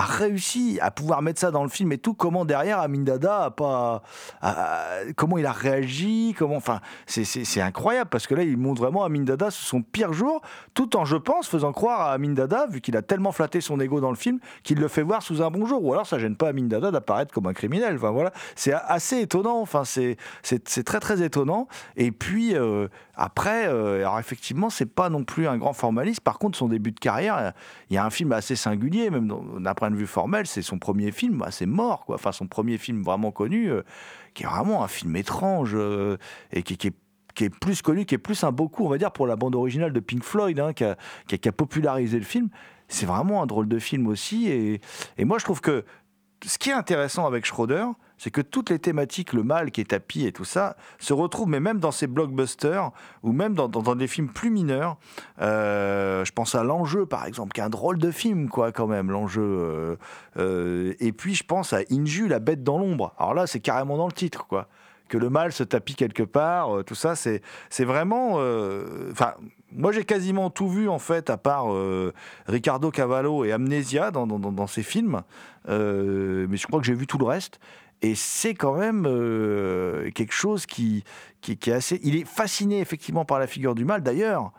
a 0.00 0.04
réussi 0.04 0.78
à 0.80 0.90
pouvoir 0.90 1.20
mettre 1.22 1.40
ça 1.40 1.50
dans 1.50 1.62
le 1.62 1.68
film 1.68 1.92
et 1.92 1.98
tout, 1.98 2.14
comment 2.14 2.44
derrière 2.44 2.80
Amin 2.80 3.02
Dada 3.02 3.44
a 3.44 3.50
pas, 3.50 4.02
comment 5.16 5.36
il 5.38 5.46
a 5.46 5.52
réagi, 5.52 6.34
comment, 6.38 6.56
enfin, 6.56 6.80
c'est- 7.06 7.60
incroyable 7.60 8.08
parce 8.08 8.26
que 8.26 8.34
là, 8.34 8.42
il 8.42 8.56
montre 8.56 8.80
vraiment 8.80 9.04
Amin 9.04 9.22
Dada 9.22 9.50
son 9.50 9.82
pire 9.82 10.12
jour, 10.12 10.40
tout 10.72 10.96
en, 10.96 11.04
je 11.04 11.16
pense, 11.16 11.46
faisant 11.46 11.72
croire 11.72 12.00
à 12.00 12.12
Amin 12.12 12.32
Dada, 12.32 12.66
vu 12.66 12.80
qu'il 12.80 12.96
a 12.96 13.02
tellement 13.02 13.32
flatté 13.32 13.60
son 13.60 13.78
ego 13.80 14.00
dans 14.00 14.10
le 14.10 14.16
film, 14.16 14.38
qu'il 14.62 14.78
le 14.78 14.88
fait 14.88 15.02
voir 15.02 15.22
sous 15.22 15.42
un 15.42 15.50
bon 15.50 15.66
jour. 15.66 15.84
Ou 15.84 15.92
alors, 15.92 16.06
ça 16.06 16.18
gêne 16.18 16.36
pas 16.36 16.48
Amin 16.48 16.66
Dada 16.66 16.90
d'apparaître 16.90 17.34
comme 17.34 17.46
un 17.46 17.52
criminel. 17.52 17.96
Enfin 17.96 18.10
voilà, 18.10 18.32
c'est 18.56 18.72
assez 18.72 19.20
étonnant. 19.20 19.60
Enfin, 19.60 19.82
c'est 19.84 20.16
très 20.84 21.00
très 21.00 21.22
étonnant. 21.22 21.68
Et 21.96 22.12
puis 22.12 22.54
euh, 22.56 22.88
après, 23.14 23.66
euh, 23.68 23.98
alors 23.98 24.18
effectivement, 24.18 24.70
c'est 24.70 24.86
pas 24.86 25.10
non 25.10 25.24
plus 25.24 25.46
un 25.46 25.58
grand 25.58 25.74
formaliste. 25.74 26.20
Par 26.22 26.38
contre, 26.38 26.56
son 26.56 26.68
début 26.68 26.92
de 26.92 27.00
carrière, 27.00 27.36
euh, 27.36 27.50
il 27.90 27.94
y 27.94 27.98
a 27.98 28.04
un 28.04 28.10
film 28.10 28.32
assez 28.32 28.56
singulier, 28.56 29.10
même 29.10 29.30
d'un 29.60 29.74
vue 29.96 30.06
formel, 30.06 30.46
c'est 30.46 30.62
son 30.62 30.78
premier 30.78 31.12
film, 31.12 31.38
bah, 31.38 31.50
c'est 31.50 31.66
mort, 31.66 32.04
quoi. 32.04 32.16
Enfin, 32.16 32.32
son 32.32 32.46
premier 32.46 32.78
film 32.78 33.02
vraiment 33.02 33.30
connu, 33.30 33.70
euh, 33.70 33.82
qui 34.34 34.44
est 34.44 34.46
vraiment 34.46 34.82
un 34.82 34.88
film 34.88 35.16
étrange 35.16 35.72
euh, 35.74 36.16
et 36.52 36.62
qui, 36.62 36.74
est 36.86 37.50
plus 37.60 37.82
connu, 37.82 38.04
qui 38.04 38.14
est 38.14 38.18
plus 38.18 38.44
un 38.44 38.52
beaucoup, 38.52 38.84
on 38.84 38.88
va 38.88 38.98
dire, 38.98 39.12
pour 39.12 39.26
la 39.26 39.36
bande 39.36 39.54
originale 39.54 39.92
de 39.92 40.00
Pink 40.00 40.22
Floyd, 40.22 40.58
hein, 40.60 40.72
qui, 40.72 40.84
a, 40.84 41.52
popularisé 41.52 42.18
le 42.18 42.24
film. 42.24 42.48
C'est 42.88 43.06
vraiment 43.06 43.42
un 43.42 43.46
drôle 43.46 43.68
de 43.68 43.78
film 43.78 44.08
aussi. 44.08 44.48
Et 44.48 44.80
moi, 45.24 45.38
je 45.38 45.44
trouve 45.44 45.60
que 45.60 45.84
ce 46.44 46.58
qui 46.58 46.70
est 46.70 46.74
intéressant 46.74 47.26
avec 47.26 47.44
Schroeder, 47.44 47.86
c'est 48.18 48.30
que 48.30 48.40
toutes 48.40 48.70
les 48.70 48.78
thématiques, 48.78 49.32
le 49.32 49.42
mal 49.42 49.70
qui 49.70 49.80
est 49.80 49.90
tapis 49.90 50.26
et 50.26 50.32
tout 50.32 50.44
ça, 50.44 50.76
se 50.98 51.12
retrouvent, 51.12 51.48
mais 51.48 51.60
même 51.60 51.78
dans 51.78 51.90
ces 51.90 52.06
blockbusters, 52.06 52.90
ou 53.22 53.32
même 53.32 53.54
dans, 53.54 53.68
des 53.94 54.06
films 54.06 54.28
plus 54.28 54.50
mineurs. 54.50 54.98
Euh, 55.40 56.24
je 56.24 56.32
pense 56.32 56.54
à 56.54 56.62
L'Enjeu, 56.62 57.06
par 57.06 57.24
exemple, 57.24 57.52
qui 57.52 57.60
est 57.60 57.64
un 57.64 57.70
drôle 57.70 57.98
de 57.98 58.10
film, 58.10 58.48
quoi, 58.48 58.72
quand 58.72 58.86
même, 58.86 59.10
L'Enjeu. 59.10 59.42
euh, 59.42 59.96
euh, 60.36 60.94
et 61.00 61.12
puis, 61.12 61.34
je 61.34 61.44
pense 61.44 61.72
à 61.72 61.80
Inju, 61.90 62.28
La 62.28 62.40
bête 62.40 62.62
dans 62.62 62.78
l'ombre. 62.78 63.14
Alors 63.18 63.32
là, 63.32 63.46
c'est 63.46 63.60
carrément 63.60 63.96
dans 63.96 64.06
le 64.06 64.12
titre, 64.12 64.46
quoi. 64.46 64.68
Que 65.08 65.18
le 65.18 65.30
mal 65.30 65.52
se 65.52 65.64
tapit 65.64 65.94
quelque 65.94 66.22
part, 66.22 66.84
tout 66.84 66.94
ça, 66.94 67.16
c'est 67.16 67.42
vraiment. 67.80 68.34
Enfin, 69.10 69.34
moi, 69.72 69.92
j'ai 69.92 70.04
quasiment 70.04 70.50
tout 70.50 70.68
vu, 70.68 70.88
en 70.88 70.98
fait, 70.98 71.30
à 71.30 71.36
part 71.36 71.72
euh, 71.72 72.12
Ricardo 72.46 72.90
Cavallo 72.90 73.44
et 73.44 73.52
Amnesia 73.52 74.10
dans, 74.10 74.26
dans, 74.26 74.66
ces 74.66 74.82
films. 74.82 75.22
Euh, 75.68 76.46
mais 76.48 76.56
je 76.56 76.66
crois 76.66 76.80
que 76.80 76.86
j'ai 76.86 76.94
vu 76.94 77.06
tout 77.06 77.18
le 77.18 77.24
reste. 77.24 77.60
Et 78.02 78.14
c'est 78.14 78.54
quand 78.54 78.74
même 78.76 79.04
euh, 79.06 80.10
quelque 80.12 80.32
chose 80.32 80.66
qui, 80.66 81.04
est 81.48 81.68
assez. 81.68 82.00
Il 82.02 82.16
est 82.16 82.26
fasciné 82.26 82.80
effectivement 82.80 83.24
par 83.24 83.38
la 83.38 83.46
figure 83.46 83.74
du 83.74 83.84
mal. 83.84 84.02
D'ailleurs, 84.02 84.52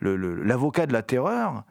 le- 0.00 0.16
le- 0.16 0.42
l'avocat 0.42 0.86
de 0.86 0.92
la 0.92 1.02
terreur, 1.02 1.62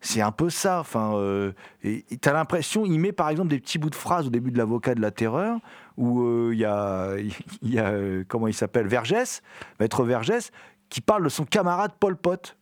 c'est 0.00 0.20
un 0.20 0.32
peu 0.32 0.50
ça. 0.50 0.80
Enfin, 0.80 1.14
euh, 1.14 1.52
et 1.84 2.04
tu 2.20 2.28
as 2.28 2.32
l'impression, 2.32 2.84
il 2.84 2.98
met 2.98 3.12
par 3.12 3.28
exemple 3.30 3.48
des 3.48 3.60
petits 3.60 3.78
bouts 3.78 3.90
de 3.90 3.94
phrases 3.94 4.26
au 4.26 4.30
début 4.30 4.50
de 4.50 4.58
l'avocat 4.58 4.94
de 4.96 5.00
la 5.00 5.12
terreur, 5.12 5.58
où 5.96 6.50
il 6.50 6.58
y 6.58 6.64
a, 6.64 7.14
comment 8.28 8.48
il 8.48 8.54
s'appelle, 8.54 8.88
Vergès, 8.88 9.42
maître 9.78 10.04
Vergès, 10.04 10.50
qui 10.88 11.00
parle 11.00 11.24
de 11.24 11.28
son 11.28 11.44
camarade 11.44 11.92
Pol 11.98 12.16
Pot. 12.16 12.56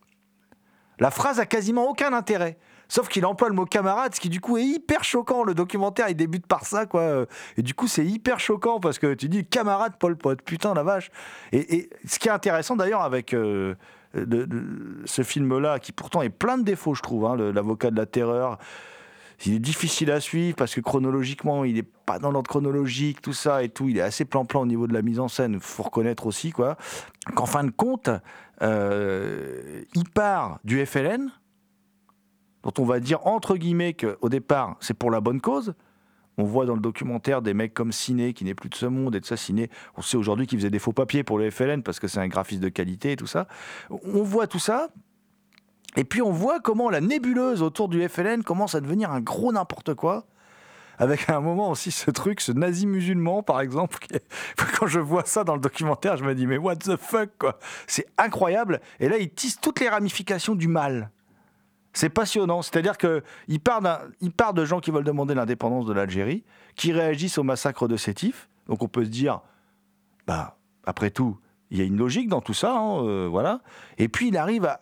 La 0.99 1.11
phrase 1.11 1.39
a 1.39 1.45
quasiment 1.45 1.89
aucun 1.89 2.13
intérêt. 2.13 2.57
Sauf 2.87 3.07
qu'il 3.07 3.25
emploie 3.25 3.49
le 3.49 3.55
mot 3.55 3.65
camarade, 3.65 4.13
ce 4.13 4.19
qui 4.19 4.29
du 4.29 4.39
coup 4.39 4.57
est 4.57 4.63
hyper 4.63 5.03
choquant. 5.03 5.43
Le 5.43 5.55
documentaire, 5.55 6.09
il 6.09 6.15
débute 6.15 6.45
par 6.45 6.65
ça, 6.65 6.85
quoi. 6.85 7.25
Et 7.57 7.63
du 7.63 7.73
coup, 7.73 7.87
c'est 7.87 8.05
hyper 8.05 8.39
choquant 8.39 8.79
parce 8.79 8.99
que 8.99 9.13
tu 9.13 9.27
dis 9.27 9.45
camarade 9.45 9.93
Paul 9.99 10.15
Pot, 10.15 10.39
putain 10.41 10.73
la 10.73 10.83
vache. 10.83 11.09
Et, 11.51 11.89
ce 12.05 12.19
qui 12.19 12.27
est 12.27 12.31
intéressant 12.31 12.75
d'ailleurs 12.75 13.01
avec 13.01 13.33
euh, 13.33 13.75
ce 14.13 15.23
film-là, 15.23 15.79
qui 15.79 15.91
pourtant 15.91 16.21
est 16.21 16.29
plein 16.29 16.57
de 16.57 16.63
défauts, 16.63 16.93
je 16.93 17.01
trouve, 17.01 17.25
hein, 17.25 17.35
l'avocat 17.35 17.89
de 17.91 17.97
la 17.97 18.05
terreur. 18.05 18.59
Il 19.45 19.53
est 19.53 19.59
difficile 19.59 20.11
à 20.11 20.19
suivre 20.19 20.55
parce 20.55 20.73
que 20.73 20.81
chronologiquement, 20.81 21.65
il 21.65 21.75
n'est 21.75 21.83
pas 21.83 22.19
dans 22.19 22.31
l'ordre 22.31 22.49
chronologique, 22.49 23.21
tout 23.21 23.33
ça 23.33 23.63
et 23.63 23.69
tout. 23.69 23.89
Il 23.89 23.97
est 23.97 24.01
assez 24.01 24.25
plan-plan 24.25 24.61
au 24.61 24.65
niveau 24.65 24.87
de 24.87 24.93
la 24.93 25.01
mise 25.01 25.19
en 25.19 25.27
scène, 25.27 25.59
faut 25.59 25.83
reconnaître 25.83 26.25
aussi, 26.27 26.51
quoi. 26.51 26.77
Qu'en 27.35 27.45
fin 27.45 27.63
de 27.63 27.71
compte, 27.71 28.09
euh, 28.61 29.83
il 29.93 30.09
part 30.09 30.59
du 30.63 30.85
FLN, 30.85 31.31
dont 32.63 32.73
on 32.77 32.85
va 32.85 32.99
dire 32.99 33.25
entre 33.27 33.57
guillemets 33.57 33.93
qu'au 33.93 34.29
départ, 34.29 34.77
c'est 34.79 34.93
pour 34.93 35.11
la 35.11 35.21
bonne 35.21 35.41
cause. 35.41 35.73
On 36.37 36.43
voit 36.43 36.65
dans 36.65 36.75
le 36.75 36.81
documentaire 36.81 37.41
des 37.41 37.53
mecs 37.53 37.73
comme 37.73 37.91
Ciné, 37.91 38.33
qui 38.33 38.43
n'est 38.43 38.55
plus 38.55 38.69
de 38.69 38.75
ce 38.75 38.85
monde, 38.85 39.15
et 39.15 39.21
de 39.21 39.25
ça, 39.25 39.37
Ciné, 39.37 39.69
on 39.95 40.01
sait 40.01 40.17
aujourd'hui 40.17 40.47
qu'il 40.47 40.57
faisait 40.57 40.69
des 40.69 40.79
faux 40.79 40.91
papiers 40.91 41.23
pour 41.23 41.37
le 41.37 41.49
FLN 41.49 41.81
parce 41.81 41.99
que 41.99 42.07
c'est 42.07 42.19
un 42.19 42.27
graphiste 42.27 42.61
de 42.61 42.69
qualité 42.69 43.13
et 43.13 43.15
tout 43.15 43.27
ça. 43.27 43.47
On 43.89 44.23
voit 44.23 44.47
tout 44.47 44.59
ça, 44.59 44.89
et 45.95 46.03
puis 46.03 46.21
on 46.21 46.31
voit 46.31 46.59
comment 46.59 46.89
la 46.89 47.01
nébuleuse 47.01 47.61
autour 47.61 47.89
du 47.89 48.07
FLN 48.07 48.43
commence 48.43 48.75
à 48.75 48.81
devenir 48.81 49.11
un 49.11 49.21
gros 49.21 49.51
n'importe 49.51 49.93
quoi. 49.93 50.25
Avec 50.97 51.29
à 51.29 51.35
un 51.35 51.41
moment 51.41 51.71
aussi 51.71 51.91
ce 51.91 52.09
truc, 52.09 52.39
ce 52.39 52.51
nazi 52.51 52.87
musulman 52.87 53.43
par 53.43 53.59
exemple. 53.61 53.99
Quand 54.79 54.87
je 54.87 54.99
vois 54.99 55.25
ça 55.25 55.43
dans 55.43 55.55
le 55.55 55.61
documentaire, 55.61 56.15
je 56.17 56.23
me 56.23 56.33
dis 56.33 56.47
mais 56.47 56.57
what 56.57 56.77
the 56.77 56.95
fuck 56.95 57.31
quoi. 57.37 57.59
C'est 57.87 58.05
incroyable. 58.17 58.79
Et 58.99 59.09
là, 59.09 59.17
il 59.17 59.29
tisse 59.29 59.59
toutes 59.59 59.79
les 59.79 59.89
ramifications 59.89 60.55
du 60.55 60.67
mal. 60.67 61.11
C'est 61.93 62.09
passionnant. 62.09 62.61
C'est-à-dire 62.61 62.97
qu'il 62.97 63.59
part, 63.61 63.81
part 64.35 64.53
de 64.53 64.65
gens 64.65 64.79
qui 64.79 64.91
veulent 64.91 65.05
demander 65.05 65.33
l'indépendance 65.33 65.85
de 65.85 65.93
l'Algérie, 65.93 66.43
qui 66.75 66.91
réagissent 66.91 67.37
au 67.37 67.43
massacre 67.43 67.87
de 67.87 67.97
Sétif. 67.97 68.49
Donc 68.67 68.83
on 68.83 68.87
peut 68.87 69.05
se 69.05 69.09
dire, 69.09 69.41
bah, 70.27 70.57
après 70.85 71.09
tout, 71.09 71.37
il 71.71 71.77
y 71.77 71.81
a 71.81 71.85
une 71.85 71.97
logique 71.97 72.29
dans 72.29 72.41
tout 72.41 72.53
ça, 72.53 72.75
hein, 72.75 73.03
euh, 73.05 73.27
voilà. 73.29 73.61
Et 73.97 74.07
puis 74.07 74.27
il 74.27 74.37
arrive 74.37 74.65
à, 74.65 74.79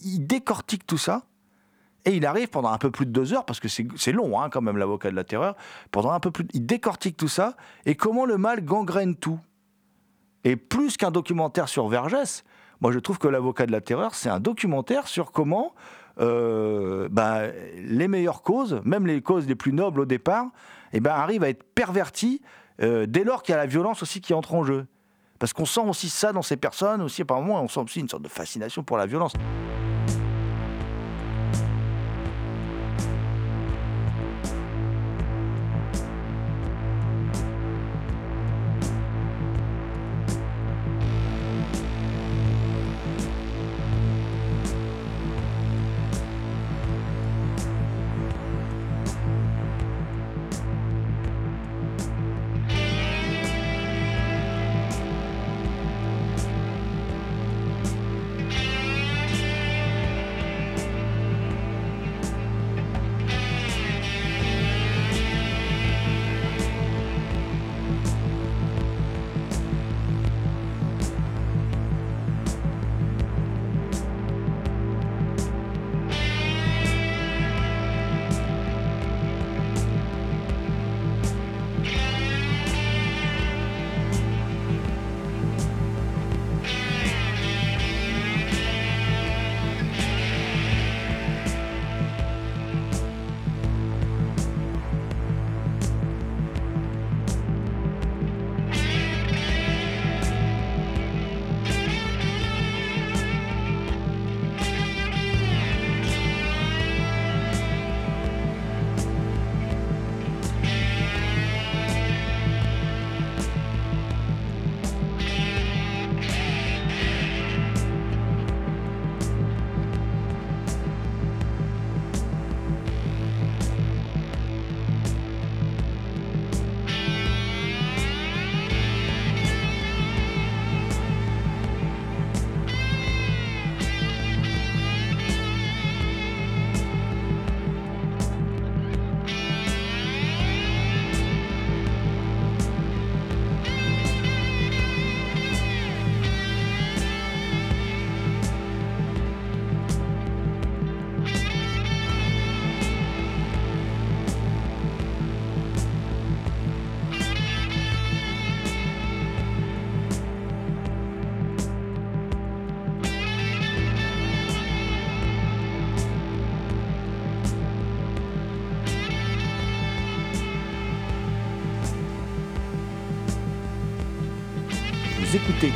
il 0.00 0.26
décortique 0.26 0.86
tout 0.86 0.98
ça, 0.98 1.22
et 2.04 2.14
il 2.14 2.26
arrive 2.26 2.48
pendant 2.48 2.70
un 2.70 2.78
peu 2.78 2.90
plus 2.90 3.06
de 3.06 3.12
deux 3.12 3.32
heures, 3.32 3.44
parce 3.44 3.60
que 3.60 3.68
c'est 3.68 4.12
long 4.12 4.40
hein, 4.40 4.50
quand 4.50 4.60
même 4.60 4.76
l'avocat 4.76 5.10
de 5.10 5.16
la 5.16 5.24
terreur, 5.24 5.56
pendant 5.90 6.10
un 6.10 6.20
peu 6.20 6.30
plus, 6.30 6.46
il 6.52 6.66
décortique 6.66 7.16
tout 7.16 7.28
ça, 7.28 7.56
et 7.86 7.94
comment 7.94 8.26
le 8.26 8.36
mal 8.36 8.64
gangrène 8.64 9.16
tout. 9.16 9.40
Et 10.44 10.56
plus 10.56 10.96
qu'un 10.96 11.10
documentaire 11.10 11.68
sur 11.68 11.88
Vergès, 11.88 12.44
moi 12.80 12.92
je 12.92 12.98
trouve 12.98 13.18
que 13.18 13.28
l'avocat 13.28 13.64
de 13.64 13.72
la 13.72 13.80
terreur, 13.80 14.14
c'est 14.14 14.28
un 14.28 14.40
documentaire 14.40 15.08
sur 15.08 15.32
comment 15.32 15.74
euh, 16.20 17.08
bah, 17.10 17.48
les 17.76 18.08
meilleures 18.08 18.42
causes, 18.42 18.80
même 18.84 19.06
les 19.06 19.22
causes 19.22 19.46
les 19.46 19.54
plus 19.54 19.72
nobles 19.72 20.00
au 20.00 20.04
départ, 20.04 20.46
eh 20.92 21.00
ben, 21.00 21.10
arrivent 21.10 21.42
à 21.42 21.48
être 21.48 21.64
perverties 21.74 22.42
euh, 22.82 23.06
dès 23.06 23.24
lors 23.24 23.42
qu'il 23.42 23.52
y 23.52 23.56
a 23.56 23.58
la 23.58 23.66
violence 23.66 24.02
aussi 24.02 24.20
qui 24.20 24.34
entre 24.34 24.54
en 24.54 24.64
jeu. 24.64 24.86
Parce 25.44 25.52
qu'on 25.52 25.66
sent 25.66 25.82
aussi 25.86 26.08
ça 26.08 26.32
dans 26.32 26.40
ces 26.40 26.56
personnes, 26.56 27.02
aussi 27.02 27.22
par 27.22 27.38
moments, 27.42 27.62
on 27.62 27.68
sent 27.68 27.80
aussi 27.80 28.00
une 28.00 28.08
sorte 28.08 28.22
de 28.22 28.28
fascination 28.28 28.82
pour 28.82 28.96
la 28.96 29.04
violence. 29.04 29.34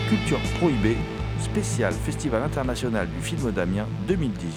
Culture 0.09 0.41
Prohibée, 0.59 0.97
spécial 1.41 1.93
Festival 1.93 2.43
international 2.43 3.09
du 3.09 3.23
film 3.23 3.51
d'Amiens 3.53 3.87
2018. 4.07 4.53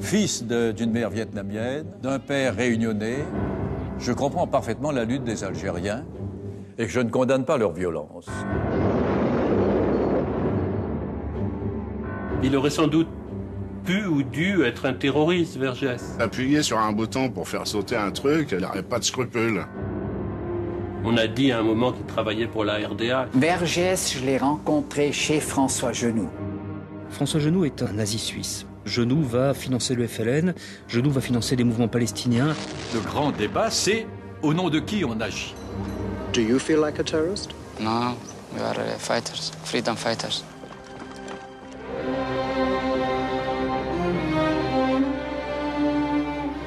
Fils 0.00 0.44
d'une 0.44 0.92
mère 0.92 1.10
vietnamienne, 1.10 1.86
d'un 2.02 2.18
père 2.18 2.54
réunionnais, 2.54 3.24
je 3.98 4.12
comprends 4.12 4.46
parfaitement 4.46 4.92
la 4.92 5.04
lutte 5.04 5.24
des 5.24 5.42
Algériens 5.42 6.04
et 6.78 6.86
je 6.86 7.00
ne 7.00 7.10
condamne 7.10 7.44
pas 7.44 7.56
leur 7.56 7.72
violence. 7.72 8.28
Il 12.42 12.54
aurait 12.54 12.70
sans 12.70 12.86
doute 12.86 13.08
pu 13.84 14.04
ou 14.04 14.22
dû 14.22 14.62
être 14.62 14.86
un 14.86 14.92
terroriste, 14.92 15.56
Vergès. 15.56 16.16
Appuyer 16.20 16.62
sur 16.62 16.78
un 16.78 16.92
bouton 16.92 17.30
pour 17.30 17.48
faire 17.48 17.66
sauter 17.66 17.96
un 17.96 18.10
truc, 18.10 18.52
elle 18.52 18.60
n'aurait 18.60 18.82
pas 18.82 18.98
de 18.98 19.04
scrupules. 19.04 19.64
On 21.08 21.16
a 21.16 21.28
dit 21.28 21.52
à 21.52 21.60
un 21.60 21.62
moment 21.62 21.92
qu'il 21.92 22.04
travaillait 22.04 22.48
pour 22.48 22.64
la 22.64 22.78
RDA. 22.78 23.28
Vergès, 23.32 24.12
je 24.12 24.24
l'ai 24.24 24.38
rencontré 24.38 25.12
chez 25.12 25.38
François 25.38 25.92
Genoux. 25.92 26.28
François 27.10 27.38
Genoux 27.38 27.64
est 27.64 27.80
un 27.80 27.92
nazi 27.92 28.18
suisse. 28.18 28.66
Genoux 28.84 29.22
va 29.22 29.54
financer 29.54 29.94
le 29.94 30.08
FLN, 30.08 30.52
Genoux 30.88 31.12
va 31.12 31.20
financer 31.20 31.54
les 31.54 31.62
mouvements 31.62 31.86
palestiniens. 31.86 32.56
Le 32.92 32.98
grand 32.98 33.30
débat, 33.30 33.70
c'est 33.70 34.04
au 34.42 34.52
nom 34.52 34.68
de 34.68 34.80
qui 34.80 35.04
on 35.04 35.20
agit? 35.20 35.54
Do 36.32 36.40
you 36.40 36.58
feel 36.58 36.80
like 36.80 36.98
a 36.98 37.04
terrorist? 37.04 37.54
No, 37.78 38.16
we 38.52 38.60
are 38.60 38.76
uh, 38.76 38.98
fighters, 38.98 39.52
freedom 39.62 39.94
fighters. 39.94 40.42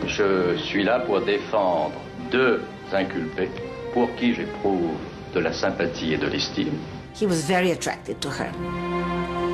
Je 0.08 0.58
suis 0.58 0.84
là 0.84 1.01
pour 1.01 1.19
défendre 1.19 1.91
deux 2.31 2.62
inculpés 2.93 3.50
pour 3.93 4.13
qui 4.15 4.34
j'éprouve 4.34 4.91
de 5.34 5.39
la 5.39 5.53
sympathie 5.53 6.13
et 6.13 6.17
de 6.17 6.27
l'estime. 6.27 6.74
He 7.19 7.25
was 7.25 7.41
very 7.48 7.72
attracted 7.72 8.19
to 8.19 8.29
her. 8.29 8.51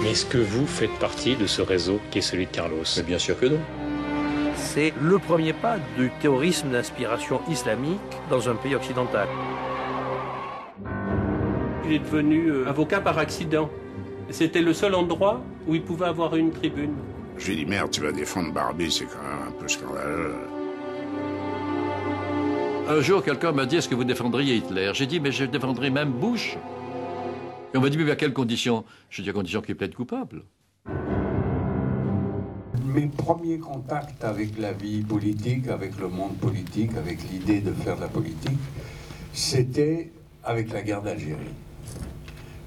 Mais 0.01 0.11
est-ce 0.11 0.25
que 0.25 0.37
vous 0.37 0.67
faites 0.67 0.93
partie 0.99 1.35
de 1.35 1.47
ce 1.47 1.61
réseau 1.61 1.99
qui 2.11 2.19
est 2.19 2.21
celui 2.21 2.45
de 2.45 2.51
Carlos? 2.51 2.83
Mais 2.97 3.03
bien 3.03 3.17
sûr 3.17 3.39
que 3.39 3.47
non. 3.47 3.59
C'est 4.55 4.93
le 5.01 5.19
premier 5.19 5.53
pas 5.53 5.77
du 5.97 6.11
terrorisme 6.21 6.69
d'inspiration 6.69 7.41
islamique 7.49 7.99
dans 8.29 8.49
un 8.49 8.55
pays 8.55 8.75
occidental. 8.75 9.27
Il 11.85 11.93
est 11.93 11.99
devenu 11.99 12.47
euh, 12.47 12.69
avocat 12.69 12.99
par 12.99 13.17
accident. 13.17 13.69
C'était 14.29 14.61
le 14.61 14.73
seul 14.73 14.95
endroit 14.95 15.41
où 15.67 15.75
il 15.75 15.83
pouvait 15.83 16.07
avoir 16.07 16.35
une 16.35 16.51
tribune. 16.51 16.93
Je 17.37 17.47
lui 17.47 17.53
ai 17.53 17.55
dit, 17.57 17.65
merde, 17.65 17.91
tu 17.91 18.01
vas 18.01 18.11
défendre 18.11 18.51
Barbie, 18.51 18.91
c'est 18.91 19.05
quand 19.05 19.21
même 19.21 19.49
un 19.49 19.51
peu 19.51 19.67
scandaleux. 19.67 20.35
Un 22.87 23.01
jour, 23.01 23.23
quelqu'un 23.23 23.51
m'a 23.51 23.65
dit 23.65 23.77
Est-ce 23.77 23.89
que 23.89 23.95
vous 23.95 24.03
défendriez 24.03 24.57
Hitler? 24.57 24.91
J'ai 24.93 25.07
dit 25.07 25.19
Mais 25.19 25.31
je 25.31 25.43
défendrai 25.45 25.89
même 25.89 26.11
Bush. 26.11 26.55
Et 27.73 27.77
on 27.77 27.81
m'a 27.81 27.89
dit 27.89 27.97
Mais 27.97 28.11
à 28.11 28.15
quelles 28.15 28.33
conditions? 28.33 28.85
J'ai 29.09 29.23
dit 29.23 29.31
À 29.31 29.33
condition 29.33 29.61
qu'il 29.61 29.75
plaide 29.75 29.95
coupable. 29.95 30.43
Mes 32.85 33.07
premiers 33.07 33.57
contacts 33.57 34.23
avec 34.23 34.59
la 34.59 34.71
vie 34.71 35.01
politique, 35.01 35.67
avec 35.67 35.97
le 35.99 36.09
monde 36.09 36.37
politique, 36.37 36.91
avec 36.95 37.27
l'idée 37.31 37.59
de 37.59 37.71
faire 37.71 37.95
de 37.95 38.01
la 38.01 38.07
politique, 38.07 38.59
c'était 39.33 40.11
avec 40.43 40.71
la 40.71 40.83
guerre 40.83 41.01
d'Algérie. 41.01 41.55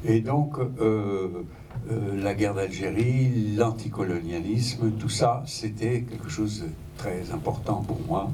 Et 0.05 0.21
donc, 0.21 0.59
euh, 0.59 1.45
euh, 1.93 2.21
la 2.21 2.35
guerre 2.35 2.55
d'Algérie, 2.55 3.55
l'anticolonialisme, 3.57 4.91
tout 4.99 5.09
ça, 5.09 5.45
c'était 5.47 6.03
quelque 6.03 6.29
chose 6.29 6.63
de 6.63 6.69
très 6.97 7.31
important 7.33 7.85
pour 7.87 8.01
moi. 8.01 8.33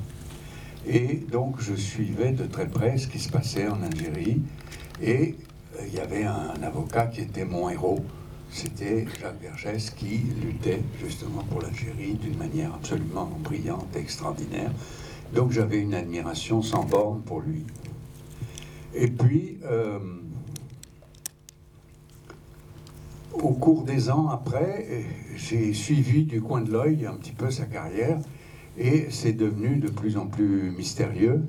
Et 0.87 1.15
donc, 1.31 1.61
je 1.61 1.75
suivais 1.75 2.33
de 2.33 2.45
très 2.45 2.67
près 2.67 2.99
ce 2.99 3.09
qui 3.09 3.19
se 3.19 3.31
passait 3.31 3.67
en 3.69 3.83
Algérie. 3.83 4.43
Et 5.03 5.35
euh, 5.77 5.87
il 5.87 5.95
y 5.95 6.01
avait 6.01 6.25
un, 6.25 6.63
avocat 6.63 7.07
qui 7.07 7.23
était 7.23 7.45
mon 7.45 7.71
héros. 7.71 8.05
C'était 8.51 9.07
Jacques 9.21 9.41
Vergès 9.41 9.91
qui 9.91 10.23
luttait 10.43 10.83
justement 11.03 11.43
pour 11.45 11.63
l'Algérie 11.63 12.15
d'une 12.15 12.37
manière 12.37 12.75
absolument 12.75 13.31
brillante 13.43 13.97
extraordinaire. 13.97 14.71
Donc, 15.33 15.53
j'avais 15.53 15.79
une 15.79 15.95
admiration 15.95 16.61
sans 16.61 16.85
borne 16.85 17.23
pour 17.23 17.41
lui. 17.41 17.65
Et 18.95 19.09
puis, 19.09 19.59
euh, 19.65 19.99
au 23.33 23.51
cours 23.53 23.85
des 23.85 24.11
ans 24.11 24.29
après, 24.29 25.05
j'ai 25.35 25.73
suivi 25.73 26.25
du 26.25 26.41
coin 26.43 26.61
de 26.61 26.71
l'œil 26.71 27.07
un 27.07 27.15
petit 27.15 27.33
peu 27.33 27.51
sa 27.51 27.65
carrière 27.65 28.19
et 28.79 29.07
c'est 29.11 29.33
devenu 29.33 29.77
de 29.77 29.89
plus 29.89 30.17
en 30.17 30.27
plus 30.27 30.71
mystérieux. 30.77 31.43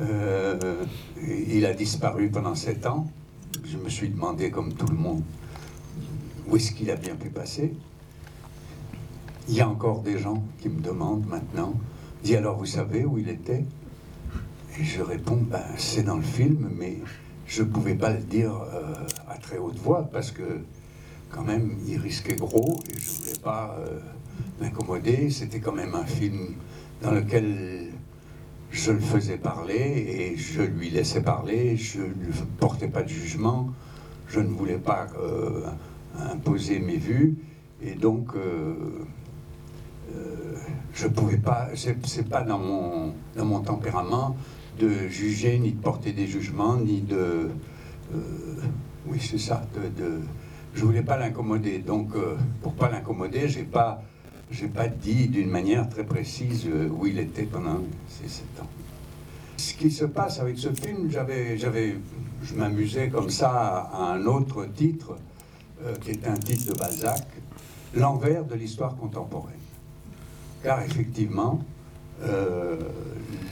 Euh, 0.00 0.84
il 1.22 1.64
a 1.64 1.72
disparu 1.72 2.30
pendant 2.30 2.54
sept 2.54 2.86
ans. 2.86 3.10
Je 3.64 3.78
me 3.78 3.88
suis 3.88 4.10
demandé, 4.10 4.50
comme 4.50 4.72
tout 4.74 4.86
le 4.86 4.96
monde, 4.96 5.22
où 6.48 6.56
est-ce 6.56 6.72
qu'il 6.72 6.90
a 6.90 6.96
bien 6.96 7.16
pu 7.16 7.30
passer. 7.30 7.74
Il 9.48 9.54
y 9.54 9.60
a 9.60 9.68
encore 9.68 10.02
des 10.02 10.18
gens 10.18 10.42
qui 10.60 10.68
me 10.68 10.80
demandent 10.80 11.26
maintenant, 11.26 11.74
dis 12.22 12.34
alors 12.36 12.58
vous 12.58 12.66
savez 12.66 13.04
où 13.04 13.18
il 13.18 13.28
était? 13.28 13.64
Et 14.78 14.84
je 14.84 15.00
réponds, 15.02 15.38
ben, 15.48 15.62
c'est 15.76 16.02
dans 16.02 16.16
le 16.16 16.22
film, 16.22 16.68
mais 16.76 16.98
je 17.46 17.62
ne 17.62 17.68
pouvais 17.68 17.94
pas 17.94 18.10
le 18.10 18.18
dire 18.18 18.52
euh, 18.52 18.94
à 19.28 19.38
très 19.38 19.58
haute 19.58 19.78
voix 19.78 20.08
parce 20.12 20.32
que 20.32 20.60
quand 21.30 21.42
même 21.42 21.76
il 21.86 21.98
risquait 21.98 22.36
gros 22.36 22.80
et 22.88 22.98
je 22.98 23.10
ne 23.10 23.16
voulais 23.16 23.38
pas 23.42 23.76
euh, 23.78 24.00
m'incommoder. 24.60 25.30
C'était 25.30 25.60
quand 25.60 25.72
même 25.72 25.94
un 25.94 26.04
film 26.04 26.54
dans 27.02 27.10
lequel 27.12 27.88
je 28.70 28.92
le 28.92 29.00
faisais 29.00 29.36
parler 29.38 29.74
et 29.74 30.36
je 30.36 30.62
lui 30.62 30.90
laissais 30.90 31.22
parler, 31.22 31.76
je 31.76 32.00
ne 32.00 32.32
portais 32.58 32.88
pas 32.88 33.02
de 33.02 33.08
jugement, 33.08 33.68
je 34.28 34.40
ne 34.40 34.48
voulais 34.48 34.78
pas 34.78 35.06
euh, 35.20 35.66
imposer 36.32 36.78
mes 36.80 36.96
vues 36.96 37.36
et 37.82 37.94
donc 37.94 38.28
euh, 38.34 38.74
euh, 40.14 40.54
je 40.94 41.06
pouvais 41.08 41.36
pas, 41.38 41.68
c'est 41.74 42.28
pas 42.28 42.42
dans 42.42 42.58
mon, 42.58 43.12
dans 43.36 43.44
mon 43.44 43.60
tempérament 43.60 44.36
de 44.78 45.08
juger, 45.08 45.58
ni 45.58 45.72
de 45.72 45.80
porter 45.80 46.12
des 46.12 46.26
jugements, 46.26 46.76
ni 46.76 47.00
de. 47.00 47.48
euh, 48.14 48.18
oui, 49.06 49.18
c'est 49.20 49.38
ça. 49.38 49.66
De, 49.74 50.02
de- 50.02 50.20
je 50.74 50.84
voulais 50.84 51.02
pas 51.02 51.16
l'incommoder. 51.16 51.78
Donc, 51.78 52.14
euh, 52.14 52.34
pour 52.62 52.74
pas 52.74 52.90
l'incommoder, 52.90 53.48
j'ai 53.48 53.62
pas, 53.62 54.02
j'ai 54.50 54.68
pas 54.68 54.88
dit 54.88 55.28
d'une 55.28 55.50
manière 55.50 55.88
très 55.88 56.04
précise 56.04 56.66
euh, 56.66 56.88
où 56.88 57.06
il 57.06 57.18
était 57.18 57.44
pendant 57.44 57.80
ces 58.08 58.28
sept 58.28 58.60
ans. 58.60 58.68
Ce 59.56 59.74
qui 59.74 59.90
se 59.90 60.04
passe 60.04 60.38
avec 60.38 60.58
ce 60.58 60.72
film, 60.72 61.10
j'avais, 61.10 61.58
j'avais, 61.58 61.96
je 62.42 62.54
m'amusais 62.54 63.08
comme 63.08 63.30
ça 63.30 63.90
à 63.92 64.12
un 64.12 64.26
autre 64.26 64.66
titre, 64.66 65.16
euh, 65.84 65.94
qui 65.96 66.10
est 66.10 66.26
un 66.26 66.36
titre 66.36 66.72
de 66.72 66.78
Balzac, 66.78 67.26
L'envers 67.94 68.44
de 68.44 68.54
l'histoire 68.54 68.94
contemporaine. 68.96 69.54
Car 70.62 70.82
effectivement, 70.82 71.62
euh, 72.22 72.76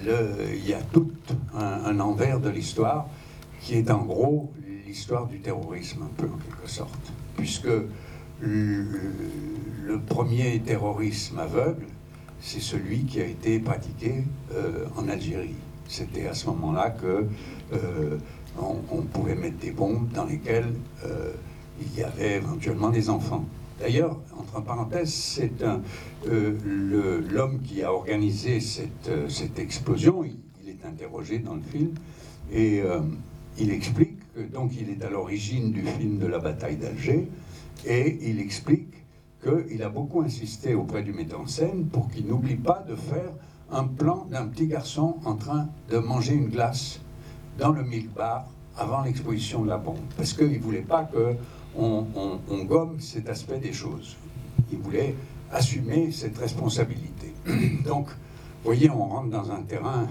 il 0.05 0.69
y 0.69 0.75
a 0.75 0.83
tout 0.83 1.11
un, 1.55 1.85
un 1.87 2.01
envers 2.01 2.41
de 2.41 2.51
l'histoire 2.51 3.09
qui 3.63 3.77
est 3.77 3.91
en 3.91 4.03
gros 4.03 4.53
l'histoire 4.87 5.27
du 5.27 5.41
terrorisme, 5.41 6.03
un 6.03 6.15
peu 6.17 6.27
en 6.27 6.37
quelque 6.37 6.69
sorte. 6.69 7.13
Puisque 7.37 7.69
le, 8.40 8.85
le 9.87 10.01
premier 10.01 10.61
terrorisme 10.61 11.38
aveugle, 11.38 11.87
c'est 12.40 12.61
celui 12.61 13.05
qui 13.05 13.20
a 13.20 13.27
été 13.27 13.59
pratiqué 13.59 14.25
euh, 14.53 14.87
en 14.97 15.09
Algérie. 15.09 15.55
C'était 15.88 16.27
à 16.27 16.35
ce 16.35 16.47
moment-là 16.47 16.90
que 16.90 17.27
euh, 17.73 18.18
on, 18.59 19.03
pouvait 19.03 19.35
mettre 19.35 19.59
des 19.59 19.70
bombes 19.70 20.11
dans 20.12 20.25
lesquelles 20.25 20.73
euh, 21.05 21.33
il 21.81 21.99
y 21.99 22.03
avait 22.03 22.37
éventuellement 22.37 22.90
des 22.90 23.11
enfants. 23.11 23.44
D'ailleurs, 23.81 24.18
entre 24.38 24.62
parenthèses, 24.62 25.12
c'est 25.12 25.62
euh, 25.62 27.20
l'homme 27.31 27.61
qui 27.62 27.83
a 27.83 27.92
organisé 27.92 28.61
cette, 28.61 29.09
euh, 29.09 29.29
explosion, 29.57 30.25
il, 30.25 30.37
il 30.62 30.70
est 30.70 30.87
interrogé 30.87 31.38
dans 31.38 31.55
le 31.57 31.62
film, 31.62 31.90
et 32.53 32.81
euh, 32.83 33.01
il 33.59 33.70
explique 33.73 34.18
que 34.35 34.40
donc 34.40 34.73
il 34.81 34.90
est 34.90 35.05
à 35.05 35.11
l'origine 35.11 35.73
du 35.73 35.83
film 35.83 36.18
de 36.18 36.27
la 36.27 36.38
bataille 36.38 36.77
d'Alger, 36.77 37.29
et 37.87 38.19
il 38.31 38.41
explique 38.41 38.93
qu'il 39.43 39.83
a 39.83 39.89
beaucoup 39.89 40.23
insisté 40.23 40.75
auprès 40.75 41.03
du 41.03 41.13
metteur 41.13 41.41
en 41.41 41.47
scène 41.47 41.87
pour 41.87 42.09
qu'il 42.11 42.27
n'oublie 42.27 42.57
pas 42.57 42.85
de 42.89 42.95
faire 42.97 43.31
un 43.71 43.85
plan 43.85 44.27
d'un 44.31 44.47
petit 44.47 44.67
garçon 44.67 45.17
en 45.25 45.35
train 45.37 45.69
de 45.91 45.99
manger 45.99 46.35
une 46.35 46.49
glace 46.49 47.01
dans 47.59 47.73
le 47.73 47.83
milk 47.83 48.13
bar 48.15 48.47
avant 48.77 49.03
l'exposition 49.03 49.63
de 49.63 49.69
la 49.69 49.79
bombe. 49.79 49.99
Parce 50.17 50.33
qu'il 50.33 50.51
ne 50.53 50.59
voulait 50.59 50.81
pas 50.83 51.05
que 51.05 51.35
on, 51.77 52.05
on- 52.15 52.39
on 52.51 52.65
gomme 52.65 53.01
cet 53.01 53.29
aspect 53.29 53.59
des 53.59 53.73
choses. 53.73 54.17
Il 54.73 54.79
voulait 54.79 55.15
assumer 55.53 56.11
cette 56.13 56.39
responsabilité. 56.39 57.33
Donc, 57.85 58.09
vous 58.09 58.15
voyez, 58.65 58.89
on 58.91 59.05
rentre 59.05 59.29
dans 59.31 59.51
un 59.51 59.63
terrain 59.63 60.07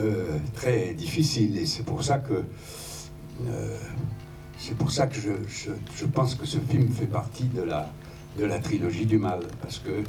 euh, 0.00 0.36
très 0.54 0.92
difficile 0.94 1.56
et 1.58 1.66
c'est 1.66 1.82
pour 1.84 2.04
ça 2.04 2.18
que 2.18 2.34
euh, 3.46 3.76
c'est 4.58 4.76
pour 4.76 4.90
ça 4.90 5.06
que 5.06 5.14
je, 5.14 5.32
je- 5.96 6.04
pense 6.06 6.34
que 6.34 6.46
ce 6.46 6.58
film 6.58 6.88
fait 6.88 7.06
partie 7.06 7.44
de 7.44 7.62
la, 7.62 7.90
de 8.38 8.44
la 8.44 8.58
trilogie 8.58 9.06
du 9.06 9.18
mal, 9.18 9.40
parce 9.62 9.78
que 9.78 10.02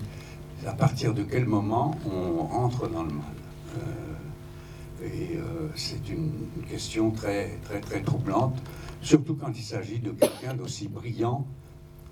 à 0.68 0.74
partir 0.74 1.14
de 1.14 1.24
quel 1.24 1.46
moment 1.46 1.96
on 2.12 2.44
rentre 2.44 2.90
dans 2.90 3.04
le 3.04 3.12
mal 3.14 3.36
Euh, 3.78 5.06
Et 5.06 5.38
euh, 5.38 5.70
c'est 5.76 6.10
une, 6.10 6.32
question 6.70 7.12
très, 7.12 7.58
très, 7.64 7.80
très 7.80 8.02
troublante, 8.02 8.56
surtout 9.02 9.36
quand 9.36 9.52
il 9.56 9.64
s'agit 9.64 10.00
de 10.00 10.12
quelqu'un 10.12 10.54
d'aussi 10.56 10.88
brillant 10.90 11.46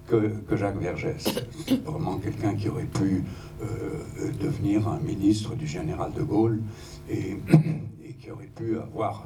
que, 0.08 0.19
que 0.47 0.56
Jacques 0.56 0.80
Vergès. 0.80 1.23
C'est 1.67 1.84
vraiment 1.84 2.17
quelqu'un 2.17 2.56
qui 2.56 2.69
aurait 2.69 2.86
pu 3.02 3.23
euh, 3.62 4.32
devenir 4.41 4.88
un 4.88 5.00
ministre 5.00 5.56
du 5.56 5.67
général 5.67 6.13
de 6.13 6.23
Gaulle 6.23 6.62
et, 7.10 7.38
et 8.06 8.13
qui 8.13 8.32
aurait 8.32 8.54
pu 8.56 8.78
avoir 8.80 9.26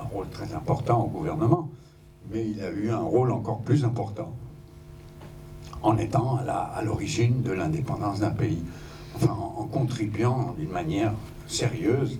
un 0.00 0.04
rôle 0.12 0.28
très 0.30 0.52
important 0.54 1.04
au 1.04 1.08
gouvernement, 1.08 1.70
mais 2.32 2.48
il 2.48 2.60
a 2.62 2.70
eu 2.70 2.90
un 2.90 3.02
rôle 3.02 3.32
encore 3.32 3.60
plus 3.60 3.84
important 3.84 4.32
en 5.82 5.96
étant 5.96 6.36
à 6.36 6.82
l'origine 6.84 7.42
de 7.42 7.52
l'indépendance 7.52 8.20
d'un 8.20 8.30
pays, 8.30 8.62
enfin 9.16 9.32
en, 9.32 9.62
en 9.62 9.66
contribuant 9.66 10.54
d'une 10.58 10.70
manière 10.70 11.14
sérieuse 11.46 12.18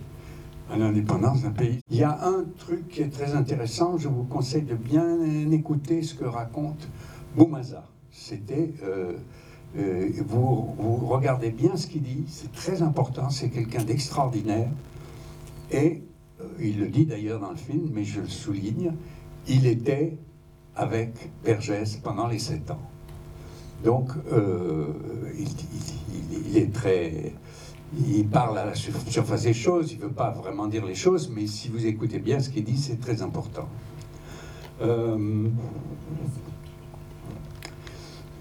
à 0.71 0.79
l'indépendance 0.79 1.43
d'un 1.43 1.51
pays. 1.51 1.81
Il 1.91 1.97
y 1.97 2.03
a 2.05 2.27
un 2.27 2.45
truc 2.59 2.89
qui 2.89 3.03
est 3.03 3.09
très 3.11 3.35
intéressant, 3.35 3.99
je 3.99 4.09
vous 4.09 4.23
conseille 4.25 4.63
de 4.63 4.75
bien 4.75 5.19
écouter 5.51 6.03
ce 6.03 6.15
que 6.15 6.25
raconte 6.25 6.89
Boumaza. 7.37 7.85
C'était, 8.13 8.73
euh, 8.83 9.15
euh, 9.77 10.09
vous, 10.27 10.75
vous 10.79 11.07
regardez 11.07 11.51
bien 11.51 11.77
ce 11.77 11.87
qu'il 11.87 12.03
dit, 12.03 12.25
c'est 12.29 12.53
très 12.53 12.83
important, 12.83 13.31
c'est 13.31 13.51
quelqu'un 13.51 13.85
d'extraordinaire. 13.85 14.71
Et 15.71 16.03
euh, 16.41 16.45
il 16.61 16.79
le 16.79 16.89
dit 16.89 17.05
d'ailleurs 17.05 17.41
dans 17.41 17.51
le 17.51 17.57
film, 17.57 17.91
mais 17.93 18.05
je 18.05 18.21
le 18.21 18.29
souligne, 18.29 18.93
il 19.51 19.67
était 19.67 20.17
avec 20.77 21.11
Vergès 21.45 21.97
pendant 22.03 22.29
les 22.29 22.39
sept 22.39 22.71
ans. 22.71 22.81
Donc, 23.85 24.11
euh, 24.33 24.87
il, 25.37 26.57
est 26.57 26.73
très, 26.73 27.33
il 28.07 28.27
parle 28.29 28.59
à 28.59 28.67
la 28.67 28.75
sur- 28.75 28.95
surface 29.09 29.43
des 29.43 29.53
choses, 29.53 29.93
il 29.93 29.99
ne 29.99 30.05
veut 30.05 30.13
pas 30.13 30.31
vraiment 30.31 30.69
dire 30.69 30.87
les 30.87 30.95
choses, 30.95 31.31
mais 31.35 31.47
si 31.47 31.69
vous 31.69 31.85
écoutez 31.87 32.21
bien 32.21 32.39
ce 32.39 32.51
qu'il 32.51 32.65
dit, 32.65 32.77
c'est 32.77 33.01
très 33.01 33.23
important. 33.23 33.69
Euh, 34.83 35.49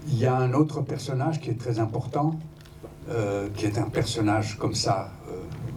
il 0.06 0.18
y 0.18 0.26
a 0.26 0.36
un 0.36 0.52
autre 0.52 0.80
personnage 0.82 1.40
qui 1.40 1.50
est 1.50 1.58
très 1.58 1.78
important, 1.80 2.38
euh, 3.08 3.48
qui 3.54 3.66
est 3.66 3.78
un 3.78 3.88
personnage 3.88 4.58
comme 4.58 4.74
ça, 4.74 5.12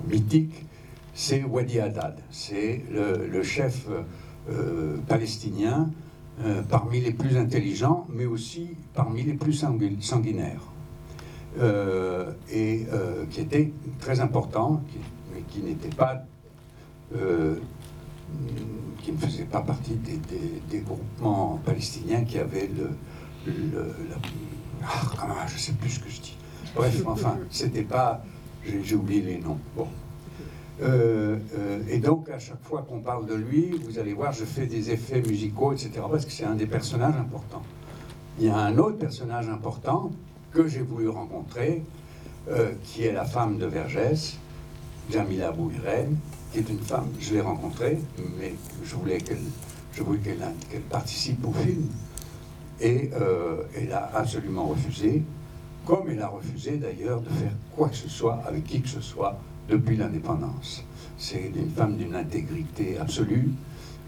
mythique, 0.10 0.66
c'est 1.14 1.44
Wadi 1.44 1.80
Haddad. 1.80 2.20
C'est 2.30 2.84
le 2.92 3.44
chef 3.44 3.88
euh, 4.50 4.98
palestinien 5.08 5.90
euh, 6.44 6.62
parmi 6.64 7.00
les 7.02 7.12
plus 7.12 7.38
intelligents, 7.38 8.08
mais 8.10 8.26
aussi 8.26 8.70
parmi 8.94 9.24
les 9.24 9.34
plus 9.34 9.54
sangu- 9.54 10.02
sanguinaires. 10.02 10.62
Euh, 11.60 12.32
et 12.52 12.88
qui 13.30 13.42
était 13.42 13.72
très 14.00 14.20
important, 14.22 14.82
mais 15.34 15.42
qui 15.50 15.62
n'était 15.62 15.96
pas, 15.96 16.24
qui 19.04 19.12
ne 19.12 19.18
faisait 19.18 19.44
pas 19.46 19.62
partie 19.62 19.94
des, 20.72 20.80
groupements 20.80 21.60
palestiniens 21.64 22.24
qui 22.24 22.40
avaient 22.40 22.70
le, 22.76 22.90
le- 23.46 23.94
la- 24.10 24.18
ah, 25.22 25.46
je 25.48 25.58
sais 25.60 25.74
plus 25.74 25.90
ce 25.92 26.00
que 26.00 26.10
je 26.10 26.22
dis. 26.22 26.38
Bref, 26.76 27.04
enfin, 27.06 27.38
c'était 27.52 27.84
pas, 27.84 28.24
j'ai 28.66 28.96
oublié 28.96 29.22
les 29.22 29.38
noms. 29.40 29.60
Bon. 29.76 29.88
Euh, 30.82 31.38
euh, 31.58 31.80
et 31.88 32.00
donc, 32.00 32.30
à 32.30 32.40
chaque 32.40 32.64
fois 32.64 32.86
qu'on 32.88 33.00
parle 33.00 33.28
de 33.28 33.36
lui, 33.36 33.80
vous 33.86 34.00
allez 34.00 34.14
voir, 34.14 34.32
je 34.32 34.46
fais 34.46 34.66
des 34.66 34.92
effets 34.92 35.22
musicaux, 35.22 35.74
etc., 35.74 35.92
parce 36.10 36.26
que 36.26 36.32
c'est 36.32 36.46
un 36.46 36.56
des 36.56 36.66
personnages 36.66 37.16
importants. 37.16 37.64
Il 38.40 38.48
y 38.48 38.50
a 38.50 38.58
un 38.58 38.78
autre 38.78 38.98
personnage 38.98 39.48
important 39.50 40.12
que 40.52 40.68
j'ai 40.68 40.82
voulu 40.82 41.10
rencontrer, 41.10 41.84
euh, 42.50 42.72
qui 42.84 43.06
est 43.06 43.14
la 43.14 43.26
femme 43.26 43.58
de 43.58 43.66
Vergès, 43.66 44.38
Jamila 45.12 45.52
Bouhiren, 45.52 46.16
qui 46.52 46.60
est 46.60 46.70
une 46.70 46.80
femme, 46.80 47.10
je 47.20 47.34
l'ai 47.34 47.42
rencontrée, 47.42 48.00
mais 48.40 48.54
je 48.84 48.96
voulais 48.96 49.18
qu'elle 49.18 49.38
qu'elle 50.24 50.82
participe 50.90 51.46
au 51.46 51.52
film. 51.52 51.88
Et 52.82 53.12
elle 53.76 53.92
a 53.92 54.10
absolument 54.16 54.66
refusé, 54.66 55.22
comme 55.86 56.10
elle 56.10 56.22
a 56.22 56.28
refusé 56.28 56.78
d'ailleurs 56.78 57.22
de 57.22 57.30
faire 57.30 57.52
quoi 57.76 57.90
que 57.90 57.96
ce 57.96 58.10
soit 58.10 58.42
avec 58.48 58.64
qui 58.64 58.82
que 58.82 58.90
ce 58.90 59.02
soit 59.02 59.38
depuis 59.70 59.96
l'indépendance. 59.98 60.84
C'est 61.18 61.52
une 61.56 61.70
femme 61.70 61.96
d'une 61.98 62.16
intégrité 62.16 62.98
absolue 63.00 63.50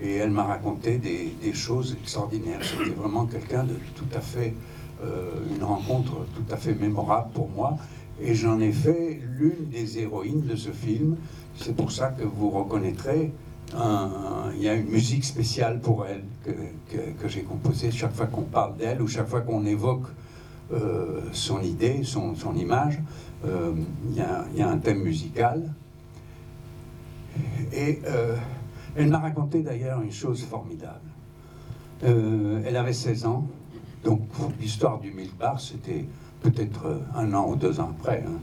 et 0.01 0.15
elle 0.15 0.31
m'a 0.31 0.43
raconté 0.43 0.97
des, 0.97 1.53
choses 1.53 1.95
extraordinaires. 2.01 2.59
C'était 2.61 2.91
vraiment 2.91 3.25
quelqu'un 3.25 3.63
de 3.63 3.75
tout 3.95 4.05
à 4.15 4.19
fait, 4.19 4.53
euh, 5.03 5.31
une 5.55 5.63
rencontre 5.63 6.25
tout 6.35 6.53
à 6.53 6.57
fait 6.57 6.73
mémorable 6.75 7.31
pour 7.33 7.49
moi. 7.49 7.77
Et 8.21 8.33
j'en 8.35 8.59
ai 8.59 8.71
fait 8.71 9.19
l'une 9.37 9.69
des 9.71 9.99
héroïnes 9.99 10.45
de 10.45 10.55
ce 10.55 10.69
film. 10.71 11.15
C'est 11.57 11.75
pour 11.75 11.91
ça 11.91 12.09
que 12.09 12.23
vous 12.23 12.49
reconnaîtrez, 12.49 13.31
il 13.73 14.61
y 14.61 14.69
a 14.69 14.73
une 14.73 14.89
musique 14.89 15.25
spéciale 15.25 15.79
pour 15.79 16.05
elle 16.05 16.23
que, 16.45 16.51
que- 16.91 17.11
que 17.21 17.27
j'ai 17.27 17.41
composée 17.41 17.91
chaque 17.91 18.13
fois 18.13 18.27
qu'on 18.27 18.43
parle 18.43 18.77
d'elle 18.77 19.01
ou 19.01 19.07
chaque 19.07 19.27
fois 19.27 19.41
qu'on 19.41 19.65
évoque 19.65 20.05
euh, 20.73 21.21
son 21.31 21.61
idée, 21.61 22.01
son, 22.03 22.35
son 22.35 22.55
image. 22.55 22.99
Euh, 23.45 23.73
Il 24.09 24.15
y, 24.15 24.21
a- 24.61 24.69
un 24.69 24.77
thème 24.77 25.01
musical. 25.03 25.73
Et 27.73 27.99
euh, 28.05 28.35
elle 28.95 29.09
m'a 29.09 29.19
raconté 29.19 29.61
d'ailleurs 29.61 30.01
une 30.01 30.11
chose 30.11 30.43
formidable. 30.43 31.01
Euh, 32.03 32.61
elle 32.65 32.77
avait 32.77 32.93
16 32.93 33.25
ans, 33.25 33.47
donc 34.03 34.21
l'histoire 34.59 34.99
du 34.99 35.11
Milk 35.11 35.35
Bar, 35.37 35.59
c'était 35.59 36.05
peut-être 36.41 37.01
un 37.15 37.33
an 37.33 37.49
ou 37.49 37.55
deux 37.55 37.79
ans 37.79 37.91
après. 37.99 38.23
hein. 38.27 38.39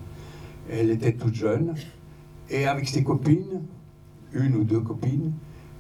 Elle 0.71 0.91
était 0.91 1.13
toute 1.13 1.35
jeune, 1.35 1.75
et 2.51 2.67
avec 2.67 2.89
ses 2.89 3.03
copines, 3.03 3.63
une 4.33 4.57
ou 4.57 4.65
deux 4.65 4.81
copines, 4.81 5.33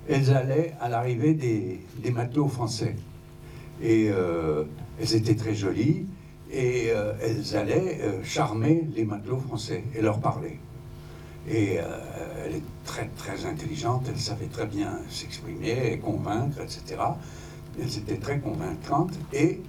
elles 0.08 0.30
allaient 0.32 0.74
à 0.80 0.88
l'arrivée 0.88 1.35
des, 1.35 1.80
des 2.02 2.11
matelots 2.11 2.48
français. 2.48 2.96
Et 3.82 4.06
elles 5.00 5.14
étaient 5.14 5.35
très 5.37 5.54
jolies, 5.54 6.06
et 6.53 6.91
euh, 6.91 7.15
elles 7.23 7.57
allaient 7.57 7.99
euh, 8.03 8.23
charmer 8.23 8.87
les 8.95 9.05
matelots 9.05 9.38
français 9.41 9.83
et 9.95 10.03
leur 10.03 10.21
parler. 10.21 10.59
Et 11.49 11.79
euh, 11.81 11.83
elle 12.45 12.57
est 12.57 12.62
très 12.85 13.09
très 13.17 13.47
intelligente, 13.47 14.07
elle 14.09 14.21
savait 14.21 14.47
très 14.47 14.67
bien 14.67 14.99
s'exprimer 15.11 15.93
et 15.93 15.99
convaincre, 15.99 16.61
etc. 16.61 17.01
Elles 17.81 17.99
étaient 17.99 18.19
très 18.19 18.38
convaincantes 18.38 19.15
et 19.33 19.61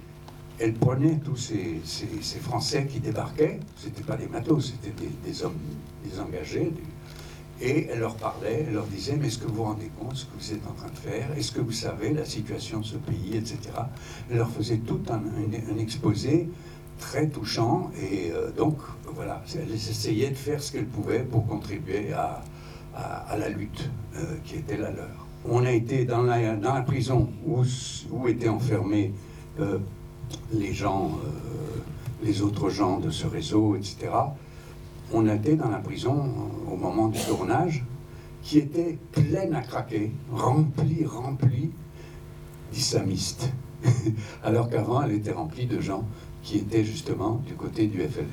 elle 0.60 0.74
prenait 0.74 1.16
tous 1.24 1.36
ces, 1.36 1.80
ces- 1.84 2.38
Français 2.38 2.86
qui 2.86 3.00
débarquaient, 3.00 3.58
c'était 3.76 4.04
pas 4.04 4.16
des 4.16 4.28
matelots, 4.28 4.60
c'était 4.60 4.92
des, 5.24 5.42
hommes, 5.42 5.58
des 6.04 6.20
engagés, 6.20 6.70
et 7.60 7.88
elle 7.90 8.00
leur 8.00 8.14
parlait, 8.16 8.66
elle 8.68 8.74
leur 8.74 8.86
disait, 8.86 9.16
mais 9.18 9.26
est-ce 9.28 9.38
que 9.38 9.46
vous 9.46 9.54
vous 9.54 9.62
rendez 9.64 9.90
compte 9.98 10.14
ce 10.16 10.26
que 10.26 10.30
vous 10.38 10.52
êtes 10.52 10.64
en 10.68 10.72
train 10.74 10.90
de 10.90 10.98
faire? 10.98 11.26
Est-ce 11.36 11.50
que 11.50 11.60
vous 11.60 11.72
savez 11.72 12.12
la 12.12 12.24
situation 12.24 12.80
de 12.80 12.84
ce 12.84 12.96
pays, 12.96 13.36
etc. 13.36 13.58
Elle 14.30 14.36
leur 14.36 14.50
faisait 14.50 14.76
tout 14.78 15.00
un 15.10 15.78
exposé 15.78 16.48
très 16.98 17.28
touchant, 17.28 17.90
et 18.00 18.30
euh, 18.32 18.50
donc 18.52 18.76
voilà, 19.14 19.42
elles 19.54 19.72
essayaient 19.74 20.30
de 20.30 20.34
faire 20.36 20.62
ce 20.62 20.72
qu'elles 20.72 20.86
pouvaient 20.86 21.20
pour 21.24 21.46
contribuer 21.46 22.12
à, 22.12 22.42
à- 22.94 23.36
la 23.36 23.48
lutte 23.48 23.90
euh, 24.16 24.36
qui 24.44 24.56
était 24.56 24.76
la 24.76 24.90
leur. 24.90 25.08
On 25.46 25.64
a 25.64 25.70
été 25.72 26.04
dans 26.04 26.22
la, 26.22 26.56
dans 26.56 26.74
la 26.74 26.82
prison 26.82 27.28
où, 27.46 27.62
où 28.10 28.28
étaient 28.28 28.48
enfermés 28.48 29.12
euh, 29.60 29.78
les 30.52 30.72
gens, 30.72 31.12
les 32.22 32.40
autres 32.40 32.70
gens 32.70 32.98
de 32.98 33.10
ce 33.10 33.26
réseau, 33.26 33.76
etc. 33.76 34.10
On 35.12 35.28
a 35.28 35.34
été 35.34 35.54
dans 35.56 35.68
la 35.68 35.78
prison 35.78 36.30
au 36.72 36.76
moment 36.76 37.08
du 37.08 37.20
tournage 37.20 37.84
qui 38.42 38.58
était 38.58 38.98
pleine 39.12 39.54
à 39.54 39.60
craquer, 39.60 40.12
remplie, 40.32 41.04
remplie 41.04 41.70
d'islamistes. 42.72 43.50
Alors 44.42 44.70
qu'avant, 44.70 45.02
elle 45.02 45.12
était 45.12 45.32
remplie 45.32 45.66
de 45.66 45.80
gens 45.80 46.04
qui 46.44 46.58
étaient 46.58 46.84
justement 46.84 47.40
du 47.46 47.54
côté 47.54 47.86
du 47.86 47.98
FLN. 48.00 48.26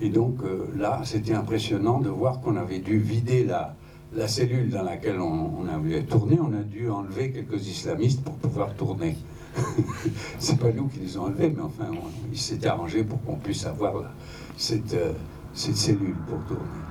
Et 0.00 0.08
donc 0.08 0.36
euh, 0.42 0.66
là, 0.76 1.02
c'était 1.04 1.34
impressionnant 1.34 2.00
de 2.00 2.08
voir 2.08 2.40
qu'on 2.40 2.56
avait 2.56 2.78
dû 2.78 2.98
vider 2.98 3.44
la, 3.44 3.74
la 4.14 4.28
cellule 4.28 4.70
dans 4.70 4.82
laquelle 4.82 5.20
on, 5.20 5.50
on 5.60 5.68
avait 5.68 6.02
tourné. 6.04 6.38
On 6.40 6.54
a 6.54 6.62
dû 6.62 6.88
enlever 6.88 7.32
quelques 7.32 7.66
islamistes 7.66 8.22
pour 8.22 8.34
pouvoir 8.34 8.74
tourner. 8.74 9.16
C'est 10.38 10.58
pas 10.58 10.70
nous 10.70 10.86
qui 10.88 11.00
les 11.00 11.18
ont 11.18 11.24
enlevés, 11.24 11.52
mais 11.54 11.62
enfin, 11.62 11.86
ils 12.30 12.38
s'étaient 12.38 12.68
arrangés 12.68 13.04
pour 13.04 13.22
qu'on 13.24 13.36
puisse 13.36 13.66
avoir 13.66 13.94
cette, 14.56 14.94
euh, 14.94 15.12
cette 15.54 15.76
cellule 15.76 16.14
pour 16.28 16.38
tourner. 16.44 16.85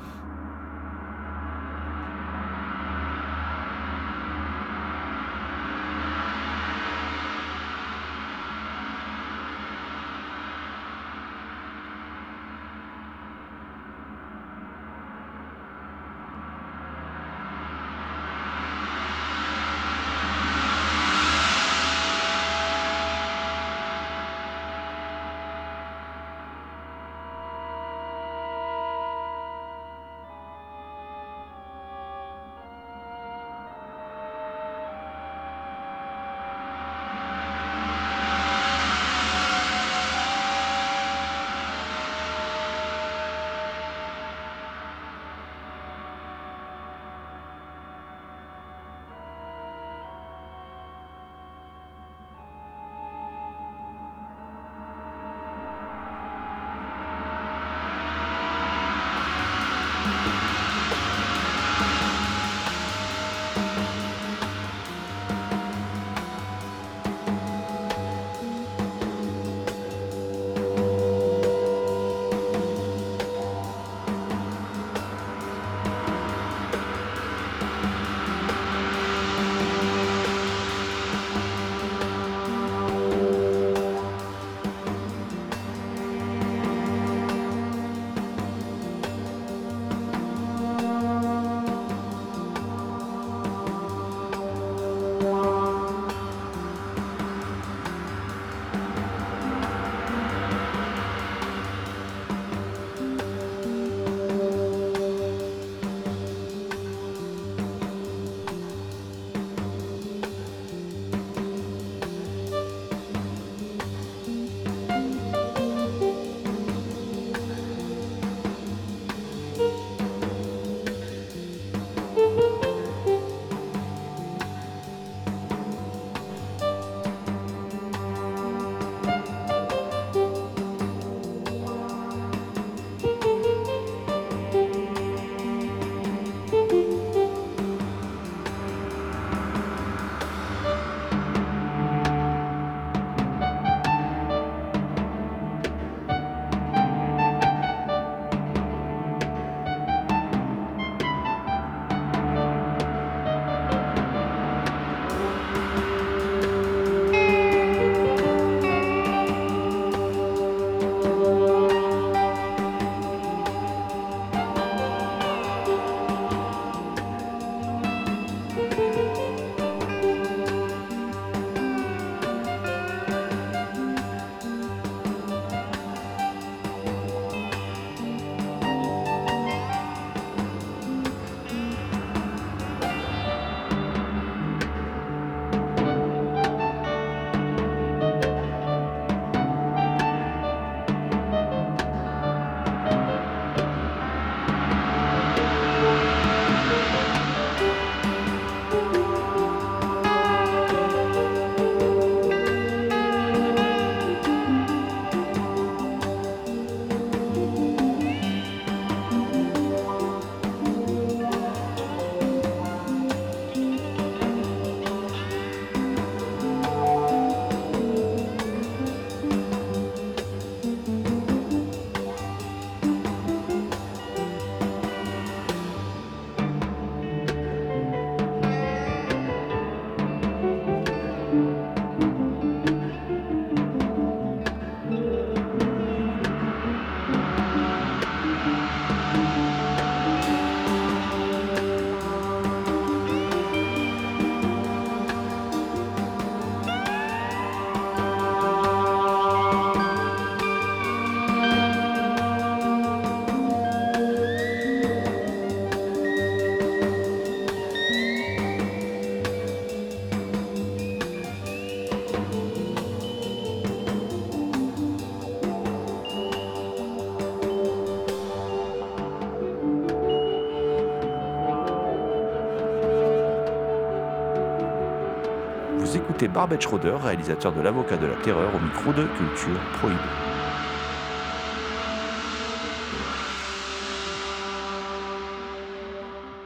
Vous 276.15 276.23
écoutez 276.23 276.33
Barbet 276.33 276.61
Schroeder, 276.61 276.95
réalisateur 277.03 277.51
de 277.51 277.59
L'Avocat 277.59 277.97
de 277.97 278.05
la 278.05 278.15
Terreur, 278.15 278.49
au 278.55 278.59
micro 278.63 278.93
de 278.93 279.05
Culture 279.17 279.59
Prohibée. 279.73 279.99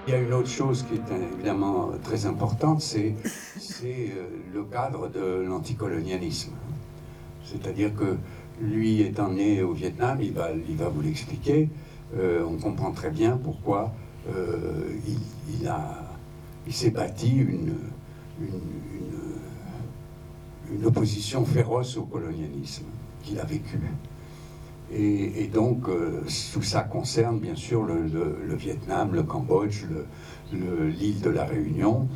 Il 0.08 0.12
y 0.12 0.16
a 0.16 0.22
une 0.22 0.34
autre 0.34 0.50
chose 0.50 0.84
qui 0.90 0.96
est 0.96 1.36
évidemment 1.36 1.92
très 2.04 2.26
importante, 2.26 2.82
c'est 2.82 3.14
euh, 3.84 4.28
le 4.56 4.64
cadre 4.64 5.08
de 5.08 5.44
l'anticolonialisme. 5.48 6.54
C'est-à-dire 7.44 7.94
que 7.94 8.18
lui 8.60 9.02
étant 9.02 9.30
né 9.30 9.62
au 9.62 9.74
Vietnam, 9.74 10.18
il 10.20 10.34
va, 10.34 10.50
vous 10.90 11.02
l'expliquer, 11.04 11.70
euh, 12.18 12.44
on 12.44 12.58
comprend 12.58 12.92
très 12.92 13.12
bien 13.12 13.38
pourquoi 13.38 13.94
euh, 14.36 14.96
il, 16.66 16.74
s'est 16.74 16.90
bâti 16.90 17.38
une- 17.38 17.76
une 20.80 20.86
opposition 20.86 21.46
féroce 21.46 21.98
au 21.98 22.04
colonialisme 22.04 22.86
qu'il 23.24 23.40
a 23.40 23.44
vécu. 23.46 23.80
Et, 24.92 25.48
donc, 25.54 25.88
euh, 25.88 26.22
tout 26.54 26.64
ça 26.64 26.82
concerne 26.82 27.40
bien 27.40 27.56
sûr 27.56 27.84
le, 27.84 28.56
Vietnam, 28.56 29.14
le 29.14 29.22
Cambodge, 29.24 29.84
le- 29.90 30.06
le- 30.58 30.88
l'île 30.88 31.22
de 31.22 31.30
la 31.30 31.44
Réunion. 31.46 32.08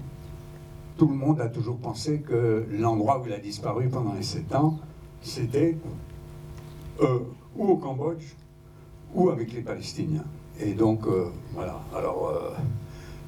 Tout 0.97 1.08
le 1.08 1.13
monde 1.15 1.39
a 1.41 1.49
toujours 1.49 1.78
pensé 1.78 2.21
que 2.21 2.65
l'endroit 2.71 3.19
où 3.21 3.28
il 3.28 3.34
a 3.34 3.38
disparu 3.39 3.89
pendant 3.89 4.13
les 4.13 4.23
sept 4.23 4.56
ans, 4.56 4.80
c'était 5.21 5.78
euh, 7.02 7.19
ou 7.56 7.67
au 7.67 7.76
Cambodge 7.78 8.23
ou 9.13 9.30
avec 9.30 9.54
les 9.54 9.62
Palestiniens. 9.62 10.26
Et 10.60 10.73
donc, 10.73 11.06
euh, 11.06 11.26
voilà. 11.54 11.80
Alors, 11.95 12.34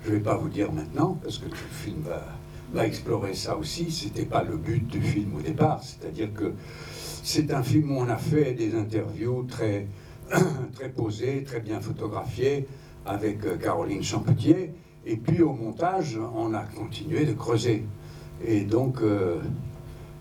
je 0.04 0.10
ne 0.12 0.16
vais 0.16 0.22
pas 0.24 0.38
vous 0.38 0.50
dire 0.50 0.72
maintenant, 0.72 1.18
parce 1.22 1.38
que 1.40 1.46
le 1.50 1.56
film 1.56 2.02
va, 2.02 2.24
va 2.74 2.86
explorer 2.86 3.34
ça 3.34 3.58
aussi. 3.58 3.92
Ce 3.92 4.06
n'était 4.06 4.26
pas 4.26 4.44
le 4.44 4.58
but 4.58 4.86
du 4.88 5.02
film 5.02 5.36
au 5.36 5.42
départ. 5.42 5.82
C'est-à-dire 5.84 6.34
que 6.34 6.54
c'est 7.24 7.52
un 7.54 7.64
film 7.64 7.92
où 7.92 8.00
on 8.00 8.10
a 8.10 8.18
fait 8.18 8.54
des 8.54 8.76
interviews 8.76 9.44
très, 9.44 9.88
très 10.74 10.90
posées, 10.90 11.44
très 11.44 11.60
bien 11.60 11.80
photographiées, 11.80 12.68
avec 13.06 13.46
euh, 13.46 13.58
Caroline 13.58 14.04
Champetier. 14.04 14.72
Et 15.06 15.18
puis 15.18 15.42
au 15.42 15.54
montage, 15.54 16.20
on 16.36 16.54
a 16.54 16.64
continué 16.64 17.26
de 17.26 17.34
creuser. 17.34 17.86
Et 18.46 18.62
donc, 18.62 19.02
euh, 19.02 19.40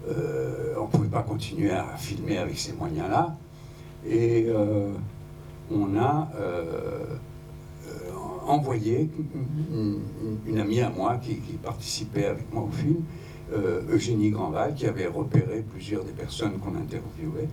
euh, 0.08 0.74
on 0.78 0.84
ne 0.84 0.90
pouvait 0.90 1.08
pas 1.08 1.22
continuer 1.22 1.70
à 1.70 1.96
filmer 1.96 2.38
avec 2.38 2.58
ces 2.58 2.72
moyens-là. 2.74 3.36
Et 4.06 4.48
on 5.70 5.96
a 5.96 6.30
envoyé 8.46 9.10
une, 10.46 10.58
amie 10.58 10.80
à 10.80 10.90
moi 10.90 11.16
qui, 11.16 11.34
participait 11.62 12.26
avec 12.26 12.52
moi 12.52 12.64
au 12.64 12.70
film, 12.70 13.02
euh, 13.52 13.82
Eugénie 13.90 14.30
Grandval, 14.30 14.74
qui 14.74 14.86
avait 14.86 15.06
repéré 15.06 15.64
plusieurs 15.68 16.04
des 16.04 16.12
personnes 16.12 16.58
qu'on 16.58 16.74
interviewait 16.76 17.48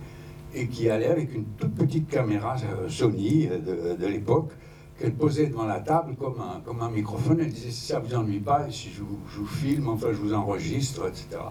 et 0.54 0.66
qui 0.66 0.90
allait 0.90 1.08
avec 1.08 1.34
une 1.34 1.44
toute 1.56 1.74
petite 1.74 2.08
caméra 2.08 2.56
euh, 2.56 2.88
Sony 2.88 3.48
euh, 3.50 3.96
de, 3.96 4.06
l'époque 4.06 4.50
qu'elle 4.98 5.14
posait 5.14 5.46
devant 5.46 5.64
la 5.64 5.80
table 5.80 6.14
comme 6.16 6.40
un, 6.40 6.60
comme 6.60 6.80
un 6.82 6.90
microphone. 6.90 7.40
Elle 7.40 7.52
disait 7.52 7.70
si 7.70 7.86
ça 7.86 7.98
vous 7.98 8.14
ennuie 8.14 8.40
pas, 8.40 8.70
si 8.70 8.90
je 8.90 9.02
vous, 9.02 9.46
filme, 9.46 9.88
enfin 9.88 10.08
je 10.12 10.18
vous 10.18 10.34
enregistre, 10.34 11.08
etc. 11.08 11.42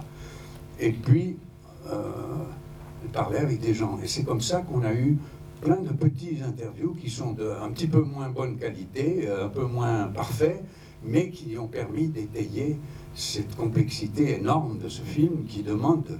Et 0.79 0.91
puis, 0.91 1.37
elle 1.85 3.09
parlait 3.11 3.39
avec 3.39 3.59
des 3.59 3.73
gens. 3.73 3.99
Et 4.03 4.07
c'est 4.07 4.23
comme 4.23 4.41
ça 4.41 4.61
qu'on 4.61 4.83
a 4.83 4.93
eu 4.93 5.17
plein 5.61 5.77
de 5.81 5.93
petites 5.93 6.41
interviews 6.43 6.95
qui 6.95 7.09
sont 7.09 7.33
de 7.33 7.49
un 7.49 7.69
petit 7.69 7.87
peu 7.87 8.01
moins 8.01 8.29
bonne 8.29 8.57
qualité, 8.57 9.27
euh, 9.27 9.45
un 9.45 9.49
peu 9.49 9.65
moins 9.65 10.07
parfaits, 10.07 10.63
mais 11.03 11.29
qui 11.29 11.57
ont 11.57 11.67
permis 11.67 12.07
d'étayer 12.07 12.77
cette 13.13 13.55
complexité 13.55 14.35
énorme 14.37 14.79
de 14.79 14.89
ce 14.89 15.01
film 15.01 15.45
qui 15.45 15.61
demande 15.61 16.19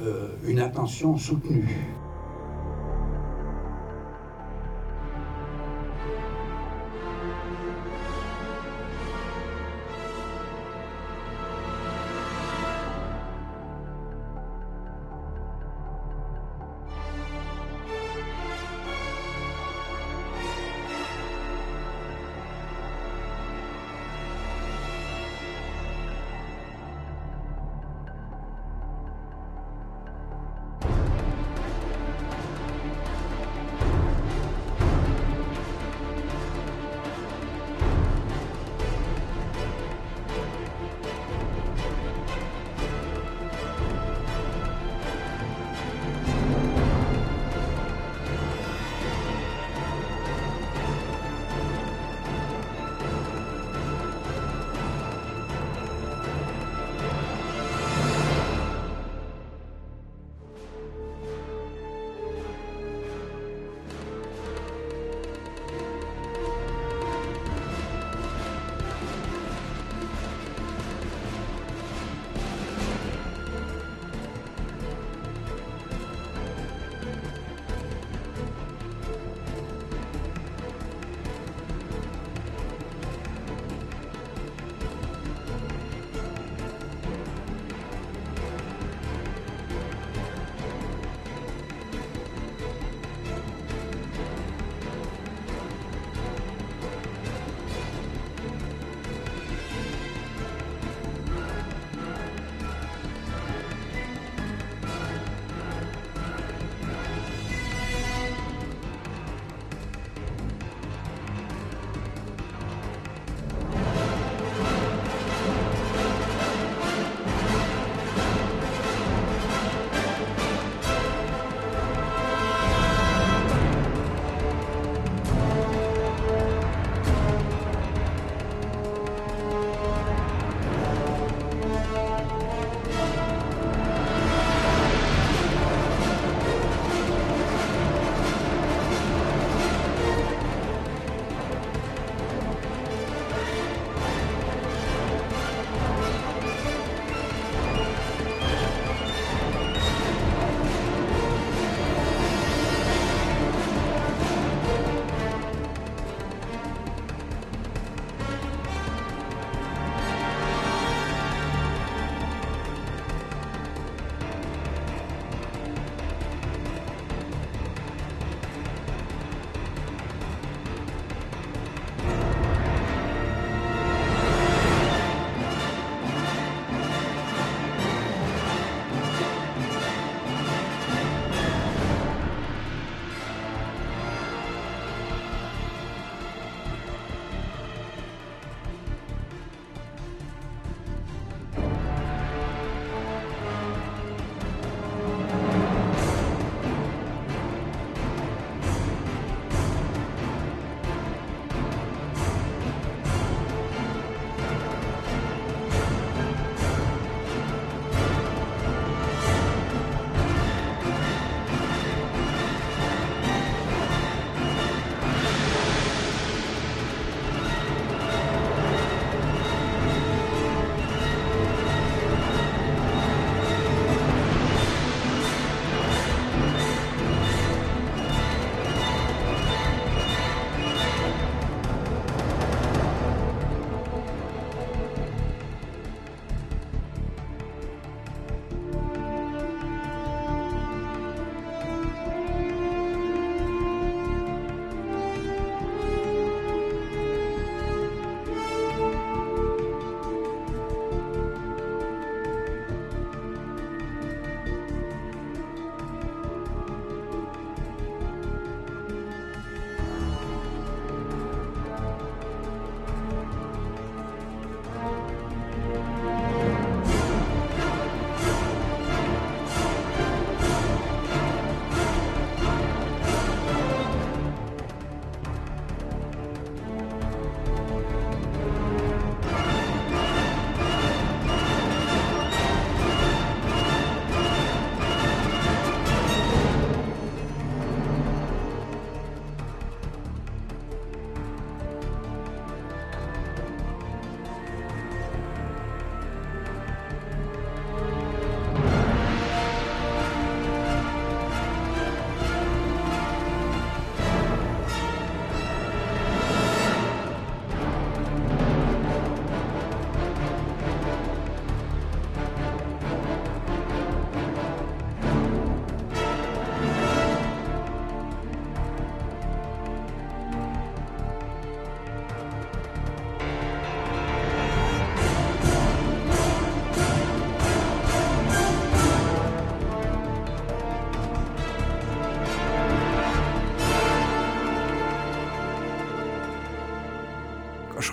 euh, 0.00 0.28
une 0.46 0.58
attention 0.58 1.16
soutenue. 1.18 1.68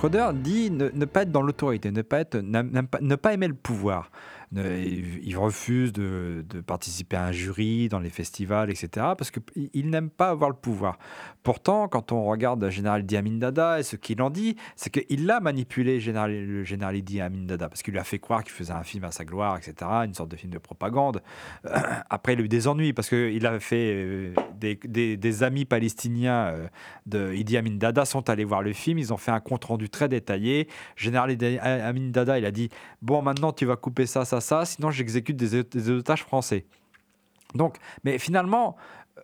Schroeder 0.06 0.30
dit 0.36 0.70
ne, 0.70 1.06
pas 1.06 1.24
être 1.24 1.32
dans 1.32 1.42
l'autorité, 1.42 1.90
ne 1.92 2.02
pas 2.04 3.34
aimer 3.34 3.48
le 3.48 3.56
pouvoir. 3.56 4.12
Ne- 4.52 4.80
il 4.80 5.20
il 5.28 5.38
refuse 5.38 5.92
de, 5.92 6.46
participer 6.66 7.16
à 7.18 7.26
un 7.26 7.32
jury 7.32 7.90
dans 7.90 8.00
les 8.00 8.10
festivals, 8.10 8.70
etc. 8.70 8.88
Parce 9.18 9.32
qu'il 9.32 9.44
il 9.74 9.90
n'aime 9.90 10.10
pas 10.10 10.30
avoir 10.30 10.50
le 10.50 10.56
pouvoir. 10.56 10.98
Pourtant, 11.44 11.88
quand 11.88 12.12
on 12.12 12.26
regarde 12.26 12.64
le 12.64 12.70
général 12.70 13.02
Idi 13.02 13.18
Amin 13.18 13.38
Dada 13.38 13.80
et 13.80 13.84
ce 13.84 13.96
qu'il 13.96 14.22
en 14.22 14.30
dit, 14.30 14.56
c'est 14.76 14.90
qu'il 14.90 15.30
a 15.30 15.40
manipulé 15.40 16.00
général- 16.00 16.46
le 16.46 16.64
général 16.64 16.96
Idi 16.96 17.22
Amin 17.22 17.46
Dada 17.46 17.70
parce 17.70 17.84
qu'il 17.84 17.94
lui 17.94 18.00
a 18.00 18.04
fait 18.04 18.20
croire 18.20 18.44
qu'il 18.44 18.54
faisait 18.54 18.74
un 18.74 18.84
film 18.84 19.04
à 19.04 19.12
sa 19.12 19.26
gloire, 19.26 19.58
etc. 19.58 19.74
Une 20.06 20.14
sorte 20.14 20.30
de 20.30 20.36
film 20.36 20.52
de 20.54 20.58
propagande. 20.58 21.22
Après, 22.10 22.34
il 22.34 22.40
a 22.40 22.44
eu 22.44 22.48
des 22.48 22.68
ennuis 22.68 22.94
parce 22.94 23.10
qu'il 23.10 23.46
avait 23.46 23.60
fait 23.60 24.34
des 24.60 25.44
amis 25.44 25.66
palestiniens 25.66 26.48
euh, 26.48 26.68
de 27.06 27.34
Idi 27.34 27.58
Amin 27.58 27.76
Dada 27.76 28.06
sont 28.06 28.30
allés 28.30 28.44
voir 28.46 28.62
le 28.62 28.74
film. 28.74 28.98
Ils 28.98 29.14
ont 29.14 29.18
fait 29.18 29.32
un 29.32 29.40
compte 29.40 29.66
rendu 29.66 29.90
très 29.90 30.08
détaillé. 30.10 30.68
Général 30.96 31.32
Idi 31.32 31.58
Amin 31.60 32.10
Dada, 32.10 32.38
il 32.40 32.46
a 32.46 32.52
dit 32.52 32.70
Bon, 33.02 33.22
maintenant 33.22 33.52
tu 33.52 33.66
vas 33.66 33.76
couper 33.76 34.06
ça, 34.06 34.26
ça, 34.26 34.35
ça, 34.42 34.66
sinon 34.66 34.92
j'exécute 34.92 35.36
des, 35.36 35.90
otages 35.90 36.24
français. 36.24 36.66
Donc, 37.54 37.78
mais 38.04 38.18
finalement, 38.20 38.76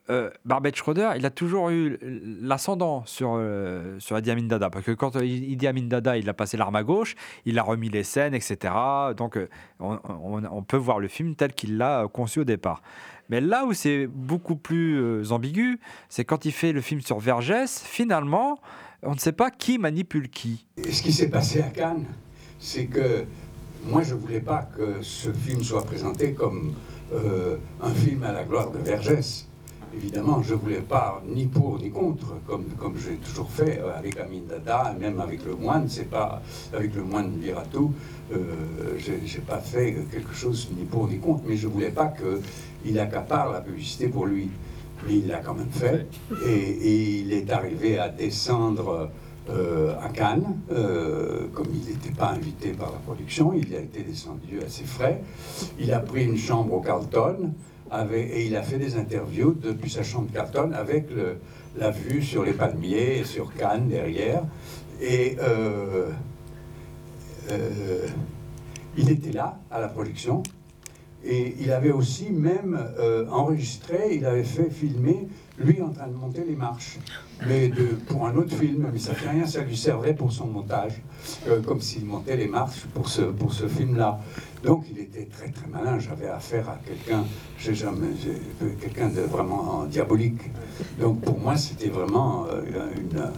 euh, 0.09 0.30
Barbet 0.45 0.72
Schroeder, 0.74 1.12
il 1.18 1.26
a 1.26 1.30
toujours 1.30 1.70
eu 1.70 1.97
l'ascendant 2.41 3.03
sur, 3.05 3.34
euh, 3.36 3.99
sur 3.99 4.18
Idi 4.18 4.32
Amin 4.32 4.43
Dada. 4.43 4.70
Parce 4.70 4.86
que 4.86 4.91
quand 4.91 5.16
euh, 5.16 5.26
Idi 5.26 5.68
Amin 5.68 5.84
Dada, 5.84 6.18
il 6.18 6.30
a 6.30 6.34
passé 6.34 6.57
l'arme 6.57 6.76
à 6.76 6.84
gauche, 6.84 7.16
il 7.45 7.59
a 7.59 7.64
remis 7.64 7.89
les 7.89 8.03
scènes, 8.03 8.34
etc. 8.34 8.74
Donc, 9.18 9.38
euh, 9.38 9.47
on, 9.80 9.99
on- 10.43 10.64
peut 10.64 10.78
voir 10.78 10.99
le 10.99 11.07
film 11.07 11.36
tel 11.36 11.53
qu'il 11.53 11.78
l'a 11.78 12.03
euh, 12.03 12.07
conçu 12.07 12.39
au 12.39 12.43
départ. 12.45 12.82
Mais 13.30 13.41
là 13.41 13.66
où 13.66 13.74
c'est 13.74 14.07
beaucoup 14.07 14.55
plus 14.55 15.32
ambigu, 15.32 15.80
c'est 16.09 16.26
quand 16.26 16.45
il 16.45 16.51
fait 16.51 16.74
le 16.74 16.82
film 16.82 16.99
sur 17.01 17.20
Vergès, 17.20 17.82
finalement, 17.82 18.59
on 19.03 19.14
ne 19.14 19.20
sait 19.20 19.32
pas 19.32 19.51
qui 19.51 19.78
manipule 19.78 20.30
qui. 20.30 20.68
Et 20.78 20.91
ce 20.91 21.01
qui 21.01 21.14
s'est 21.14 21.30
passé 21.30 21.62
à 21.62 21.70
Cannes, 21.70 22.05
c'est 22.59 22.88
que 22.88 23.26
moi, 23.86 24.03
je 24.03 24.13
ne 24.13 24.19
voulais 24.19 24.41
pas 24.41 24.69
que 24.77 25.01
ce 25.01 25.32
film 25.32 25.63
soit 25.63 25.84
présenté 25.84 26.34
comme 26.34 26.73
euh, 27.13 27.57
un 27.82 27.89
film 27.89 28.23
à 28.23 28.32
la 28.32 28.43
gloire 28.43 28.71
de 28.71 28.77
Vergès. 28.77 29.47
Évidemment, 29.93 30.41
je 30.41 30.53
ne 30.53 30.59
voulais 30.59 30.79
pas 30.82 31.21
ni 31.27 31.47
pour 31.47 31.77
ni 31.77 31.89
contre, 31.89 32.36
comme, 32.47 32.63
comme 32.79 32.95
j'ai 32.97 33.15
toujours 33.15 33.49
fait 33.49 33.79
euh, 33.79 33.97
avec 33.97 34.17
Amin 34.17 34.41
Dada, 34.47 34.95
même 34.97 35.19
avec 35.19 35.43
le 35.45 35.55
moine. 35.55 35.89
C'est 35.89 36.09
pas 36.09 36.41
avec 36.73 36.95
le 36.95 37.03
moine 37.03 37.32
Viratou, 37.39 37.93
euh, 38.32 38.38
j'ai 38.97 39.19
j'ai 39.25 39.39
pas 39.41 39.59
fait 39.59 39.97
quelque 40.11 40.34
chose 40.34 40.69
ni 40.77 40.86
pour 40.86 41.07
ni 41.09 41.17
contre, 41.17 41.43
mais 41.45 41.57
je 41.57 41.67
ne 41.67 41.73
voulais 41.73 41.91
pas 41.91 42.13
qu'il 42.84 42.99
accapare 42.99 43.51
la 43.51 43.61
publicité 43.61 44.07
pour 44.07 44.25
lui. 44.25 44.49
Mais 45.07 45.15
il 45.15 45.27
l'a 45.27 45.39
quand 45.39 45.55
même 45.55 45.71
fait, 45.71 46.05
et 46.45 47.19
il 47.21 47.34
est 47.34 47.49
arrivé 47.51 47.97
à 47.97 48.07
descendre 48.07 49.09
euh, 49.49 49.95
à 49.99 50.09
Cannes, 50.09 50.55
euh, 50.71 51.47
comme 51.53 51.67
il 51.73 51.91
n'était 51.91 52.11
pas 52.15 52.29
invité 52.29 52.69
par 52.73 52.91
la 52.91 52.99
production, 52.99 53.53
il 53.53 53.75
a 53.75 53.79
été 53.79 54.03
descendu 54.03 54.59
à 54.65 54.69
ses 54.69 54.83
frais. 54.83 55.21
Il 55.79 55.91
a 55.93 55.99
pris 55.99 56.25
une 56.25 56.37
chambre 56.37 56.73
au 56.73 56.81
Carlton 56.81 57.51
avec- 57.89 58.29
et 58.31 58.45
il 58.45 58.55
a 58.55 58.61
fait 58.61 58.77
des 58.77 58.97
interviews 58.97 59.53
depuis 59.53 59.89
sa 59.89 60.03
chambre 60.03 60.29
Carlton 60.31 60.71
avec 60.73 61.07
la 61.77 61.89
vue 61.89 62.21
sur 62.21 62.43
les 62.43 62.53
palmiers, 62.53 63.23
sur 63.23 63.53
Cannes 63.53 63.87
derrière. 63.89 64.43
Et 65.01 65.37
euh, 65.41 66.09
il 68.95 69.09
était 69.09 69.31
là 69.31 69.59
à 69.71 69.81
la 69.81 69.87
production. 69.87 70.43
Et 71.23 71.55
il 71.59 71.71
avait 71.71 71.91
aussi 71.91 72.29
même 72.31 72.79
enregistré, 73.29 74.15
il 74.15 74.25
avait 74.25 74.43
fait 74.43 74.69
filmer 74.69 75.27
lui 75.64 75.82
en 75.82 75.89
train 75.89 76.07
de 76.07 76.14
monter 76.14 76.43
les 76.47 76.55
marches, 76.55 76.97
mais 77.47 77.72
pour 78.07 78.28
un 78.28 78.36
autre 78.36 78.55
film, 78.55 78.89
mais 78.91 78.99
ça 78.99 79.14
fait 79.14 79.30
rien, 79.30 79.45
ça 79.45 79.62
lui 79.62 79.78
servait 79.78 80.14
pour 80.14 80.32
son 80.32 80.47
montage, 80.47 81.01
euh, 81.47 81.62
comme 81.62 81.82
s'il 81.82 82.05
montait 82.05 82.38
les 82.38 82.47
marches 82.47 82.86
pour 82.93 83.07
ce, 83.07 83.22
pour 83.22 83.53
ce 83.53 83.68
film-là. 83.68 84.20
Donc 84.64 84.86
il 84.91 84.99
était 84.99 85.26
très 85.26 85.49
très 85.49 85.68
malin, 85.68 85.99
j'avais 85.99 86.28
affaire 86.28 86.70
à 86.70 86.80
quelqu'un, 86.86 87.24
j'ai 87.57 87.74
jamais, 87.74 88.09
quelqu'un 88.80 89.09
de 89.09 89.22
vraiment 89.22 89.86
diabolique. 89.86 90.41
Donc 90.99 91.22
pour 91.22 91.39
moi 91.39 91.55
c'était 91.57 91.89
vraiment 91.89 92.45
euh, 92.47 92.62
une, 92.95 93.32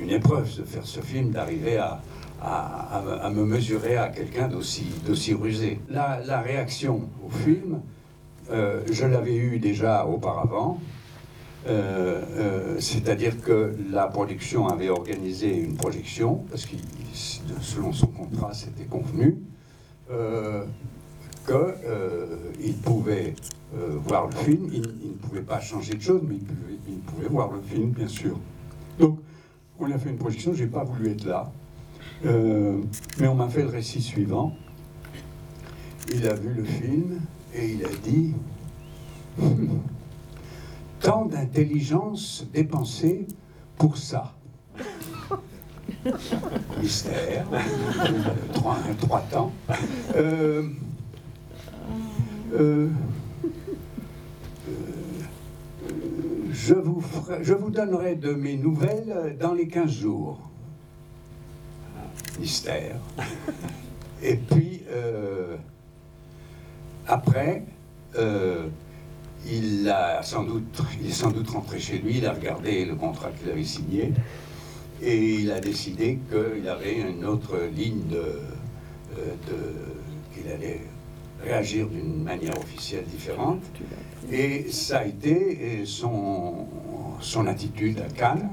une, 0.00 0.10
épreuve 0.10 0.44
de 0.56 0.64
faire 0.64 0.86
ce 0.86 1.00
film, 1.00 1.30
d'arriver 1.30 1.78
à, 1.78 2.00
à, 2.40 3.30
me 3.30 3.44
mesurer 3.44 3.96
à 3.96 4.08
quelqu'un 4.08 4.48
d'aussi, 4.48 4.86
d'aussi 5.04 5.34
rusé. 5.34 5.80
La, 5.88 6.20
la 6.24 6.40
réaction 6.40 7.08
au 7.24 7.30
film, 7.30 7.80
euh, 8.50 8.82
je 8.90 9.06
l'avais 9.06 9.34
eu 9.34 9.58
déjà 9.58 10.06
auparavant. 10.06 10.78
Euh, 11.66 12.22
euh, 12.36 12.76
C'est-à-dire 12.78 13.40
que 13.40 13.74
la 13.90 14.06
production 14.06 14.68
avait 14.68 14.90
organisé 14.90 15.56
une 15.56 15.76
projection, 15.76 16.44
parce 16.50 16.66
que 16.66 16.76
selon 17.60 17.92
son 17.92 18.08
contrat, 18.08 18.52
c'était 18.52 18.84
convenu, 18.84 19.38
euh, 20.10 20.64
qu'il 21.46 22.74
pouvait 22.76 23.34
euh, 23.74 23.96
voir 24.04 24.26
le 24.26 24.36
film. 24.36 24.68
Il, 24.72 24.80
ne 24.80 25.14
pouvait 25.14 25.42
pas 25.42 25.60
changer 25.60 25.94
de 25.94 26.02
chose, 26.02 26.22
mais 26.26 26.36
il 26.36 26.44
pouvait, 26.44 26.76
pouvait 27.06 27.28
voir 27.28 27.50
le 27.52 27.62
film, 27.62 27.90
bien 27.90 28.08
sûr. 28.08 28.38
Donc, 28.98 29.18
on 29.78 29.90
a 29.90 29.98
fait 29.98 30.10
une 30.10 30.18
projection, 30.18 30.52
j'ai 30.54 30.66
pas 30.66 30.84
voulu 30.84 31.10
être 31.10 31.24
là. 31.24 31.50
Mais 32.22 33.26
on 33.28 33.34
m'a 33.34 33.48
fait 33.48 33.62
le 33.62 33.68
récit 33.68 34.00
suivant. 34.00 34.54
Il 36.12 36.26
a 36.26 36.34
vu 36.34 36.52
le 36.54 36.64
film 36.64 37.20
et 37.54 37.72
il 37.72 37.84
a 37.84 37.88
dit 38.02 38.34
Tant 41.04 41.26
d'intelligence 41.26 42.46
dépensée 42.52 43.26
pour 43.76 43.96
ça. 43.96 44.34
Mystère, 46.80 47.46
trois, 48.54 48.78
trois 49.00 49.20
temps. 49.20 49.52
Euh, 50.16 50.66
euh, 52.54 52.88
je, 56.50 56.74
vous 56.74 57.04
je 57.42 57.52
vous 57.54 57.70
donnerai 57.70 58.16
de 58.16 58.32
mes 58.32 58.56
nouvelles 58.56 59.36
dans 59.38 59.52
les 59.52 59.68
15 59.68 59.90
jours 59.90 60.50
mystère. 62.38 62.96
Et 64.22 64.36
puis, 64.36 64.82
euh, 64.90 65.56
après, 67.06 67.64
euh, 68.16 68.68
il, 69.46 69.88
a 69.88 70.22
sans 70.22 70.42
doute, 70.44 70.80
il 71.00 71.08
est 71.08 71.12
sans 71.12 71.30
doute 71.30 71.48
rentré 71.50 71.78
chez 71.78 71.98
lui, 71.98 72.18
il 72.18 72.26
a 72.26 72.32
regardé 72.32 72.84
le 72.84 72.94
contrat 72.94 73.30
qu'il 73.30 73.50
avait 73.50 73.64
signé, 73.64 74.12
et 75.02 75.34
il 75.40 75.50
a 75.50 75.60
décidé 75.60 76.18
qu'il 76.30 76.68
avait 76.68 76.96
une 77.00 77.24
autre 77.24 77.58
ligne 77.74 78.02
de, 78.08 78.16
euh, 78.16 79.34
de- 79.48 80.34
qu'il 80.40 80.50
allait 80.50 80.80
réagir 81.42 81.86
d'une 81.88 82.22
manière 82.22 82.56
officielle 82.58 83.04
différente. 83.04 83.60
Et 84.32 84.70
ça 84.70 84.98
a 85.00 85.04
été 85.04 85.82
son, 85.84 86.66
son 87.20 87.46
attitude 87.46 88.00
à 88.00 88.08
Cannes. 88.12 88.48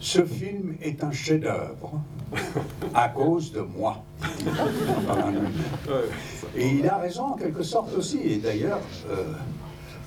Ce 0.00 0.24
film 0.24 0.76
est 0.82 1.02
un 1.02 1.10
chef-d'œuvre 1.10 2.00
à 2.94 3.08
cause 3.08 3.52
de 3.52 3.60
moi. 3.60 4.02
Et 6.56 6.68
il 6.68 6.88
a 6.88 6.98
raison 6.98 7.24
en 7.24 7.32
quelque 7.36 7.62
sorte 7.62 7.94
aussi. 7.96 8.18
Et 8.24 8.36
d'ailleurs, 8.36 8.80
euh, 9.10 9.24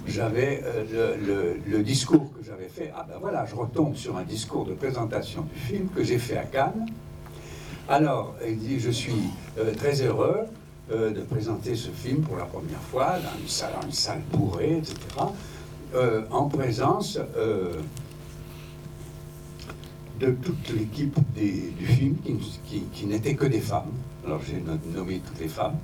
j'avais 0.07 0.61
euh, 0.63 1.15
le, 1.19 1.25
le- 1.25 1.57
le 1.77 1.83
discours 1.83 2.31
que 2.37 2.43
j'avais 2.45 2.69
fait. 2.69 2.91
Ah 2.95 3.05
ben 3.07 3.15
voilà, 3.19 3.45
je 3.45 3.55
retombe 3.55 3.95
sur 3.95 4.17
un 4.17 4.23
discours 4.23 4.65
de 4.65 4.73
présentation 4.73 5.41
du 5.53 5.59
film 5.59 5.89
que 5.95 6.03
j'ai 6.03 6.17
fait 6.17 6.37
à 6.37 6.43
Cannes. 6.45 6.85
Alors, 7.89 8.35
il 8.47 8.57
dit 8.59 8.79
Je 8.79 8.91
suis 8.91 9.13
euh, 9.59 9.73
très 9.73 10.01
heureux 10.01 10.39
de 10.89 11.21
présenter 11.21 11.75
ce 11.75 11.89
film 11.89 12.21
pour 12.21 12.35
la 12.35 12.43
première 12.43 12.81
fois 12.91 13.13
dans 13.19 13.39
une 13.41 13.47
salle, 13.47 13.71
dans 13.79 13.87
une 13.87 13.93
salle 13.93 14.19
bourrée, 14.33 14.77
etc. 14.79 14.95
en 16.31 16.45
présence. 16.49 17.17
De 20.21 20.31
toute 20.31 20.69
l'équipe 20.69 21.17
du 21.35 21.85
film 21.85 22.15
qui, 22.93 23.05
n'étaient 23.07 23.35
que 23.35 23.45
des 23.47 23.59
femmes. 23.59 23.91
Alors 24.25 24.41
j'ai 24.47 24.61
no- 24.61 24.77
nommé 24.93 25.19
toutes 25.25 25.39
les 25.39 25.47
femmes 25.47 25.77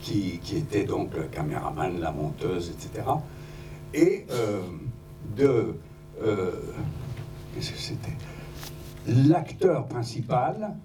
qui, 0.00 0.38
qui 0.42 0.56
étaient 0.58 0.84
donc 0.84 1.14
le 1.16 1.24
caméraman, 1.24 1.98
la 2.00 2.12
monteuse, 2.12 2.70
etc. 2.70 3.04
Et 3.92 4.26
euh, 4.30 4.60
de 5.36 5.74
euh, 6.22 6.52
qu'est-ce 7.54 7.72
que 7.72 7.78
c'était? 7.78 8.16
L'acteur 9.28 9.86
principal, 9.88 10.76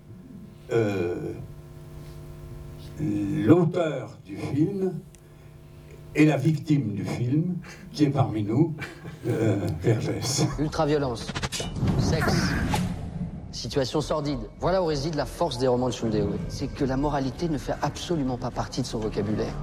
euh, 0.72 1.34
l'auteur 3.00 4.18
du 4.26 4.38
film 4.38 4.94
et 6.16 6.26
la 6.26 6.38
victime 6.38 6.94
du 6.94 7.06
film 7.06 7.58
qui 7.92 8.06
est 8.06 8.10
parmi 8.10 8.42
nous, 8.44 8.74
euh, 9.28 9.60
Vergès. 9.82 10.48
Ultraviolence, 10.60 11.28
sexe, 12.00 12.52
situation 13.56 14.02
sordide. 14.02 14.40
Voilà 14.60 14.82
où 14.82 14.86
réside 14.86 15.16
la 15.16 15.26
force 15.26 15.58
des 15.58 15.68
romans 15.68 15.88
de 15.88 15.94
Shundeo. 15.94 16.30
C'est 16.50 16.68
que 16.68 16.84
la 16.84 16.98
moralité 16.98 17.50
ne 17.50 17.58
fait 17.58 17.76
absolument 17.82 18.38
pas 18.38 18.52
partie 18.52 18.82
de 18.82 18.86
son 18.86 19.00
vocabulaire. 19.00 19.54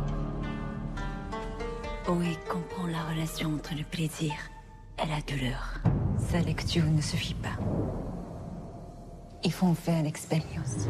Oui, 2.08 2.36
comprend 2.48 2.86
la 2.88 3.02
relation 3.12 3.54
entre 3.54 3.74
le 3.74 3.84
plaisir 3.84 4.32
et 5.02 5.06
la 5.06 5.20
douleur. 5.20 5.74
Sa 6.30 6.40
lecture 6.40 6.84
ne 6.84 7.00
suffit 7.00 7.34
pas. 7.34 7.56
Il 9.44 9.52
faut 9.52 9.66
en 9.66 9.74
faire 9.74 10.02
l'expérience. 10.02 10.88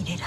Il 0.00 0.12
est 0.12 0.16
là. 0.16 0.26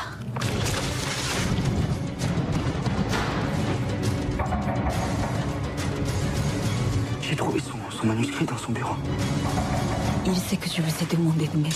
J'ai 7.21 7.35
trouvé 7.35 7.59
son, 7.59 7.77
son 8.05 8.13
manuscrit 8.13 8.45
dans 8.45 8.57
son 8.57 8.71
bureau. 8.71 8.95
Il 10.25 10.35
sait 10.35 10.57
que 10.57 10.69
je 10.69 10.81
vous 10.81 11.03
ai 11.03 11.15
demandé 11.15 11.47
de 11.47 11.57
m'aider. 11.57 11.75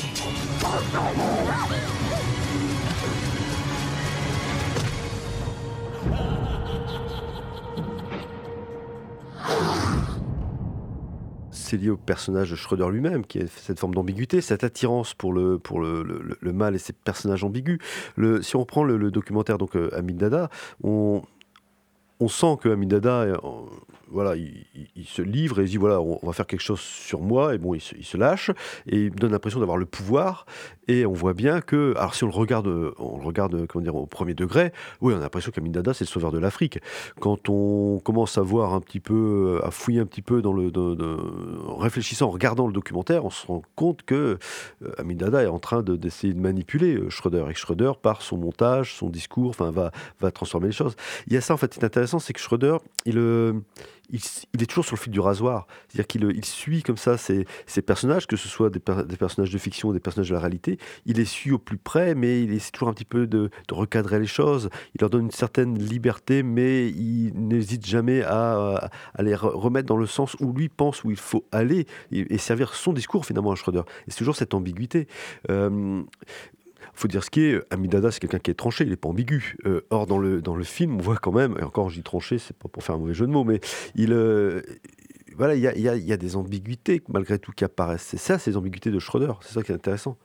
c'est 11.52 11.78
lié 11.78 11.92
au 11.92 11.98
personnage 11.98 12.50
de 12.50 12.56
Schroeder 12.56 12.90
lui-même, 12.90 13.24
qui 13.24 13.38
a 13.38 13.44
cette 13.46 13.80
forme 13.80 13.94
d'ambiguïté, 13.94 14.42
cette 14.42 14.64
attirance 14.64 15.14
pour 15.14 15.34
le, 15.34 15.60
pour 15.60 15.80
le, 15.80 16.02
le, 16.02 16.36
le 16.42 16.54
mal 16.54 16.74
et 16.74 16.80
ses 16.80 16.94
personnages 16.94 17.44
ambigus. 17.44 17.78
Le, 18.16 18.42
si 18.42 18.56
on 18.56 18.66
prend 18.66 18.84
le, 18.84 18.98
le 18.98 19.12
documentaire 19.12 19.60
donc 19.60 19.76
euh, 19.76 19.96
Amin 19.96 20.16
Dada, 20.16 20.50
on, 20.84 21.22
on 22.20 22.28
sent 22.28 22.57
que 22.61 22.70
Amin 22.70 22.88
Dada, 22.88 23.22
euh, 23.22 23.38
voilà, 24.11 24.36
il, 24.36 25.05
se 25.05 25.22
livre 25.22 25.59
et 25.59 25.63
il 25.63 25.70
dit 25.70 25.78
voilà, 25.78 26.01
on, 26.01 26.20
va 26.24 26.34
faire 26.34 26.47
quelque 26.47 26.61
chose 26.61 26.80
sur 26.80 27.22
moi. 27.22 27.55
Et 27.55 27.57
bon, 27.57 27.74
il 27.74 27.82
se, 27.82 28.17
lâche 28.17 28.51
et 28.88 29.05
il 29.05 29.11
donne 29.11 29.32
l'impression 29.32 29.59
d'avoir 29.59 29.78
le 29.78 29.86
pouvoir. 29.86 30.45
Et 30.88 31.05
on 31.05 31.13
voit 31.13 31.34
bien 31.34 31.61
que, 31.61 31.93
alors 31.97 32.15
si 32.15 32.24
on 32.24 32.28
le 32.28 32.34
regarde, 32.34 32.67
on 32.97 33.17
le 33.17 33.24
regarde 33.24 33.67
comment 33.67 33.84
dire, 33.84 33.95
au 33.95 34.05
premier 34.07 34.34
degré, 34.34 34.74
oui, 35.01 35.13
on 35.13 35.17
a 35.17 35.22
l'impression 35.22 35.51
qu'Amin 35.51 35.70
Dada 35.70 35.93
c'est 35.93 36.05
le 36.05 36.09
sauveur 36.09 36.32
de 36.32 36.39
l'Afrique. 36.39 36.80
Quand 37.20 37.49
on 37.49 37.99
commence 38.03 38.38
à 38.38 38.41
voir 38.41 38.74
un 38.74 38.82
petit 38.82 38.99
peu, 38.99 39.61
à 39.63 39.72
fouiller 39.72 39.99
un 39.99 40.05
petit 40.05 40.24
peu 40.24 40.41
dans 40.41 40.53
le, 40.53 40.72
de, 40.72 41.17
en 41.67 41.78
réfléchissant, 41.78 42.28
en 42.28 42.32
regardant 42.32 42.67
le 42.67 42.74
documentaire, 42.74 43.26
on 43.26 43.30
se 43.30 43.45
rend 43.45 43.61
compte 43.76 44.03
que 44.03 44.39
euh, 44.84 44.91
Amin 44.97 45.15
Dada 45.15 45.43
est 45.43 45.47
en 45.47 45.59
train 45.59 45.84
d'essayer 45.84 46.34
de, 46.34 46.38
de, 46.38 46.43
manipuler 46.43 46.95
euh, 46.95 47.09
Schroeder 47.09 47.45
et 47.49 47.53
Schroeder 47.53 47.91
par 48.01 48.22
son 48.22 48.38
montage, 48.38 48.95
son 48.95 49.09
discours, 49.09 49.49
enfin 49.49 49.72
va 49.72 49.91
va 50.20 50.32
transformer 50.32 50.67
les 50.67 50.74
choses. 50.74 50.95
Il 51.28 51.34
y 51.34 51.38
a 51.38 51.41
ça 51.41 51.53
en 51.53 51.57
fait, 51.57 51.74
c'est 51.74 51.84
intéressant, 51.84 52.09
c'est 52.18 52.34
que 52.34 52.39
Schroeder, 52.39 52.78
il 53.05 53.20
euh, 53.20 53.53
il, 54.12 54.62
est 54.62 54.66
toujours 54.66 54.86
sur 54.86 54.95
le 54.95 54.99
fil 54.99 55.12
du 55.12 55.20
rasoir. 55.20 55.68
C'est-à-dire 55.88 56.07
qu'il 56.07 56.24
il 56.36 56.45
suit 56.45 56.84
comme 56.84 56.97
ça 56.97 57.18
ces 57.18 57.45
personnages, 57.86 58.28
que 58.28 58.36
ce 58.36 58.47
soit 58.47 58.70
des, 58.70 58.80
per, 58.80 59.03
des, 59.07 59.18
personnages 59.18 59.51
de 59.51 59.57
fiction 59.57 59.89
ou 59.89 59.93
des 59.93 59.99
personnages 59.99 60.30
de 60.30 60.34
la 60.34 60.39
réalité. 60.39 60.78
Il 61.05 61.18
les 61.18 61.26
suit 61.26 61.51
au 61.51 61.60
plus 61.60 61.78
près, 61.78 62.16
mais 62.16 62.43
il 62.43 62.51
essaie 62.53 62.72
toujours 62.72 62.89
un 62.89 62.93
petit 62.93 63.05
peu 63.05 63.28
de, 63.28 63.49
recadrer 63.72 64.20
les 64.20 64.28
choses. 64.28 64.70
Il 64.95 65.01
leur 65.01 65.10
donne 65.10 65.26
une 65.26 65.32
certaine 65.32 65.78
liberté, 65.78 66.43
mais 66.43 66.89
il 66.89 67.32
n'hésite 67.36 67.86
jamais 67.86 68.24
à, 68.24 68.89
à, 69.14 69.24
les 69.24 69.36
remettre 69.36 69.88
dans 69.88 69.97
le 69.97 70.07
sens 70.07 70.36
où 70.39 70.53
lui 70.53 70.70
pense 70.70 71.03
où 71.03 71.12
il 71.12 71.18
faut 71.18 71.45
aller 71.51 71.86
et, 72.12 72.38
servir 72.38 72.74
son 72.74 72.93
discours 72.93 73.26
finalement 73.26 73.51
à 73.51 73.55
Schroeder. 73.55 73.84
Et 74.07 74.12
c'est 74.12 74.18
toujours 74.18 74.36
cette 74.36 74.53
ambiguïté. 74.53 75.07
Euh, 75.49 76.01
faut 77.00 77.08
dire 77.08 77.24
ce 77.24 77.30
qui 77.30 77.41
est, 77.41 77.62
Amidada, 77.72 78.12
c'est 78.12 78.20
quelqu'un 78.20 78.39
qui 78.39 78.52
est 78.52 78.56
tranché, 78.56 78.84
il 78.84 78.89
n'est 78.89 78.97
pas 78.97 79.10
ambigu. 79.10 79.56
Euh, 79.66 79.82
or, 79.89 80.06
dans 80.06 80.18
le, 80.18 80.64
film, 80.64 80.97
on 80.97 81.02
voit 81.02 81.18
quand 81.18 81.32
même, 81.32 81.56
et 81.60 81.64
encore 81.64 81.89
je 81.89 81.95
dis 81.95 82.04
tranché, 82.04 82.38
c'est 82.38 82.56
pas 82.56 82.68
pour 82.68 82.84
faire 82.84 82.95
un 82.95 83.00
mauvais 83.00 83.14
jeu 83.14 83.26
de 83.26 83.32
mots, 83.32 83.43
mais 83.43 83.60
il. 83.95 84.14
Euh, 84.14 84.62
voilà, 85.38 85.56
il 85.56 85.62
y 85.62 86.12
a, 86.12 86.18
des 86.18 86.36
ambiguïtés 86.36 87.02
malgré 87.08 87.39
tout 87.39 87.54
qui 87.54 87.64
apparaissent. 87.64 88.04
C'est 88.04 88.18
ça, 88.18 88.38
ces 88.38 88.58
ambiguïtés 88.58 88.91
de 88.91 89.00
Schroeder. 89.00 89.32
C'est 89.41 89.54
ça 89.54 89.64
qui 89.64 89.72
est 89.72 89.76
intéressant. 89.76 90.18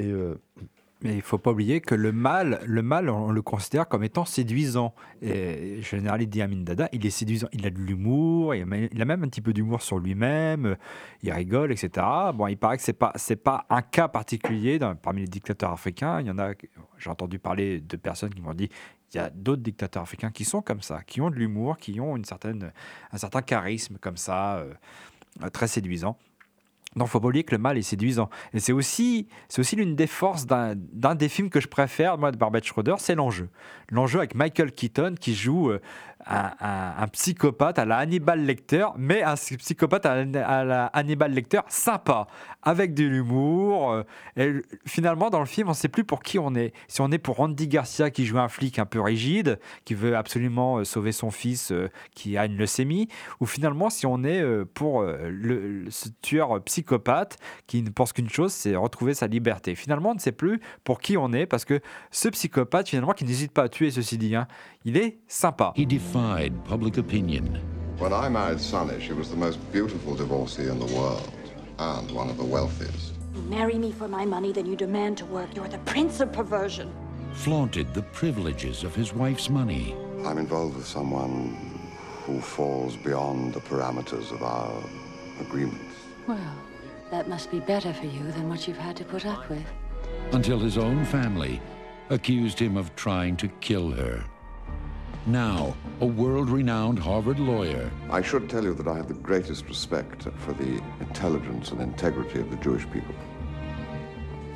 Euh, 0.00 0.36
mais 1.02 1.12
il 1.12 1.16
ne 1.16 1.22
faut 1.22 1.38
pas 1.38 1.50
oublier 1.50 1.80
que 1.80 1.94
le 1.94 2.12
mal, 2.12 2.60
le 2.64 2.82
mal, 2.82 3.08
on 3.08 3.32
le 3.32 3.42
considère 3.42 3.88
comme 3.88 4.04
étant 4.04 4.24
séduisant. 4.24 4.94
Et 5.20 5.82
général 5.82 6.22
Idi 6.22 6.42
Amin 6.42 6.62
Dada, 6.62 6.88
il 6.92 7.04
est 7.04 7.10
séduisant. 7.10 7.48
Il 7.52 7.66
a 7.66 7.70
de 7.70 7.78
l'humour, 7.78 8.54
il 8.54 8.62
a 8.62 9.04
même 9.04 9.24
un 9.24 9.28
petit 9.28 9.40
peu 9.40 9.52
d'humour 9.52 9.82
sur 9.82 9.98
lui-même, 9.98 10.76
il 11.22 11.32
rigole, 11.32 11.72
etc. 11.72 12.06
Bon, 12.34 12.46
il 12.46 12.56
paraît 12.56 12.76
que 12.76 12.82
ce 12.82 12.92
n'est 12.92 12.96
pas, 12.96 13.12
pas 13.42 13.66
un 13.70 13.82
cas 13.82 14.08
particulier 14.08 14.78
parmi 15.02 15.22
les 15.22 15.28
dictateurs 15.28 15.72
africains. 15.72 16.20
Il 16.20 16.26
y 16.26 16.30
en 16.30 16.38
a, 16.38 16.52
j'ai 16.98 17.10
entendu 17.10 17.38
parler 17.38 17.80
de 17.80 17.96
personnes 17.96 18.32
qui 18.34 18.40
m'ont 18.40 18.54
dit 18.54 18.68
il 19.12 19.16
y 19.18 19.20
a 19.20 19.30
d'autres 19.30 19.62
dictateurs 19.62 20.02
africains 20.02 20.30
qui 20.30 20.44
sont 20.44 20.62
comme 20.62 20.80
ça, 20.80 21.02
qui 21.02 21.20
ont 21.20 21.30
de 21.30 21.36
l'humour, 21.36 21.76
qui 21.76 22.00
ont 22.00 22.16
une 22.16 22.24
certaine, 22.24 22.72
un 23.12 23.18
certain 23.18 23.42
charisme 23.42 23.98
comme 24.00 24.16
ça, 24.16 24.58
euh, 24.58 24.72
très 25.52 25.66
séduisant. 25.66 26.16
Donc, 26.96 27.08
faut 27.08 27.20
pas 27.20 27.28
oublier 27.28 27.44
que 27.44 27.54
le 27.54 27.60
mal 27.60 27.78
est 27.78 27.82
séduisant. 27.82 28.28
Et 28.52 28.60
c'est 28.60 28.72
aussi, 28.72 29.28
l'une 29.76 29.96
des 29.96 30.06
forces 30.06 30.46
d'un, 30.46 30.74
d'un 30.76 31.14
des 31.14 31.28
films 31.28 31.48
que 31.48 31.60
je 31.60 31.68
préfère, 31.68 32.18
moi, 32.18 32.32
de 32.32 32.36
Barbet 32.36 32.62
Schroeder, 32.62 32.96
c'est 32.98 33.14
l'enjeu. 33.14 33.48
L'enjeu 33.90 34.18
avec 34.18 34.34
Michael 34.34 34.72
Keaton 34.72 35.14
qui 35.18 35.34
joue 35.34 35.70
euh, 35.70 35.80
un, 36.26 37.08
psychopathe 37.08 37.78
à 37.78 37.84
la 37.84 37.98
Hannibal 37.98 38.44
Lecter, 38.44 38.86
mais 38.96 39.22
un 39.22 39.34
psychopathe 39.34 40.06
à, 40.06 40.24
la 40.24 40.86
Hannibal 40.86 41.32
Lecter 41.32 41.60
sympa, 41.68 42.26
avec 42.62 42.94
de 42.94 43.04
l'humour. 43.04 43.92
Euh, 43.92 44.02
et 44.36 44.62
finalement, 44.86 45.30
dans 45.30 45.40
le 45.40 45.46
film, 45.46 45.68
on 45.68 45.72
ne 45.72 45.76
sait 45.76 45.88
plus 45.88 46.04
pour 46.04 46.22
qui 46.22 46.38
on 46.38 46.54
est. 46.54 46.72
Si 46.88 47.00
on 47.00 47.10
est 47.10 47.18
pour 47.18 47.40
Andy 47.40 47.68
Garcia 47.68 48.10
qui 48.10 48.24
joue 48.24 48.38
un 48.38 48.48
flic 48.48 48.78
un 48.78 48.86
peu 48.86 49.00
rigide, 49.00 49.58
qui 49.84 49.94
veut 49.94 50.16
absolument 50.16 50.78
euh, 50.78 50.84
sauver 50.84 51.12
son 51.12 51.30
fils 51.30 51.72
qui 52.14 52.36
a 52.36 52.46
une 52.46 52.56
leucémie, 52.56 53.08
ou 53.40 53.46
finalement 53.46 53.90
si 53.90 54.06
on 54.06 54.24
est 54.24 54.42
pour 54.74 55.02
le, 55.02 55.86
ce 55.90 56.08
tueur 56.20 56.62
psychopathe 56.64 57.38
qui 57.66 57.82
ne 57.82 57.90
pense 57.90 58.12
qu'une 58.12 58.28
chose, 58.28 58.52
c'est 58.52 58.76
retrouver 58.76 59.14
sa 59.14 59.26
liberté. 59.26 59.74
Finalement, 59.74 60.10
on 60.10 60.14
ne 60.14 60.20
sait 60.20 60.32
plus 60.32 60.60
pour 60.84 61.00
qui 61.00 61.16
on 61.16 61.32
est, 61.32 61.46
parce 61.46 61.64
que 61.64 61.80
ce 62.10 62.28
psychopathe, 62.28 62.88
finalement, 62.88 63.12
qui 63.12 63.24
n'hésite 63.24 63.52
pas 63.52 63.64
à 63.64 63.68
tuer, 63.68 63.90
ceci 63.90 64.18
dit, 64.18 64.34
hein, 64.34 64.46
il 64.84 64.96
est 64.96 65.18
sympa. 65.28 65.72
He 65.74 65.84
defied 65.84 66.52
public 66.64 66.98
opinion. 66.98 67.60
When 67.98 68.12
I 68.12 68.28
married 68.28 68.60
Sonny, 68.60 69.00
she 69.00 69.12
was 69.12 69.30
the 69.30 69.36
most 69.36 69.58
beautiful 69.72 70.14
divorcee 70.14 70.68
in 70.68 70.78
the 70.78 70.92
world, 70.94 71.32
and 71.78 72.10
one 72.10 72.28
of 72.28 72.36
the 72.36 72.44
wealthiest. 72.44 73.14
You 73.34 73.42
marry 73.42 73.78
me 73.78 73.92
for 73.92 74.08
my 74.08 74.24
money, 74.24 74.52
then 74.52 74.66
you 74.66 74.76
demand 74.76 75.18
to 75.18 75.26
work. 75.26 75.54
You're 75.54 75.68
the 75.68 75.78
prince 75.78 76.20
of 76.20 76.32
perversion. 76.32 76.92
Flaunted 77.32 77.94
the 77.94 78.02
privileges 78.02 78.84
of 78.84 78.94
his 78.94 79.14
wife's 79.14 79.48
money. 79.48 79.94
I'm 80.26 80.38
involved 80.38 80.76
with 80.76 80.86
someone 80.86 81.56
who 82.24 82.40
falls 82.40 82.96
beyond 82.96 83.54
the 83.54 83.60
parameters 83.60 84.30
of 84.32 84.42
our 84.42 84.82
agreements. 85.40 85.96
Well, 86.26 86.54
that 87.10 87.28
must 87.28 87.50
be 87.50 87.60
better 87.60 87.92
for 87.92 88.06
you 88.06 88.30
than 88.32 88.48
what 88.48 88.68
you've 88.68 88.76
had 88.76 88.96
to 88.96 89.04
put 89.04 89.26
up 89.26 89.48
with. 89.48 89.64
Until 90.32 90.58
his 90.58 90.78
own 90.78 91.04
family 91.04 91.60
accused 92.10 92.58
him 92.58 92.76
of 92.76 92.94
trying 92.96 93.36
to 93.38 93.48
kill 93.60 93.90
her. 93.90 94.24
Now, 95.26 95.76
a 96.00 96.06
world 96.06 96.50
renowned 96.50 96.98
Harvard 96.98 97.38
lawyer. 97.38 97.88
I 98.10 98.22
should 98.22 98.50
tell 98.50 98.64
you 98.64 98.74
that 98.74 98.88
I 98.88 98.96
have 98.96 99.06
the 99.06 99.14
greatest 99.14 99.68
respect 99.68 100.26
for 100.38 100.52
the 100.52 100.82
intelligence 100.98 101.70
and 101.70 101.80
integrity 101.80 102.40
of 102.40 102.50
the 102.50 102.56
Jewish 102.56 102.90
people. 102.90 103.14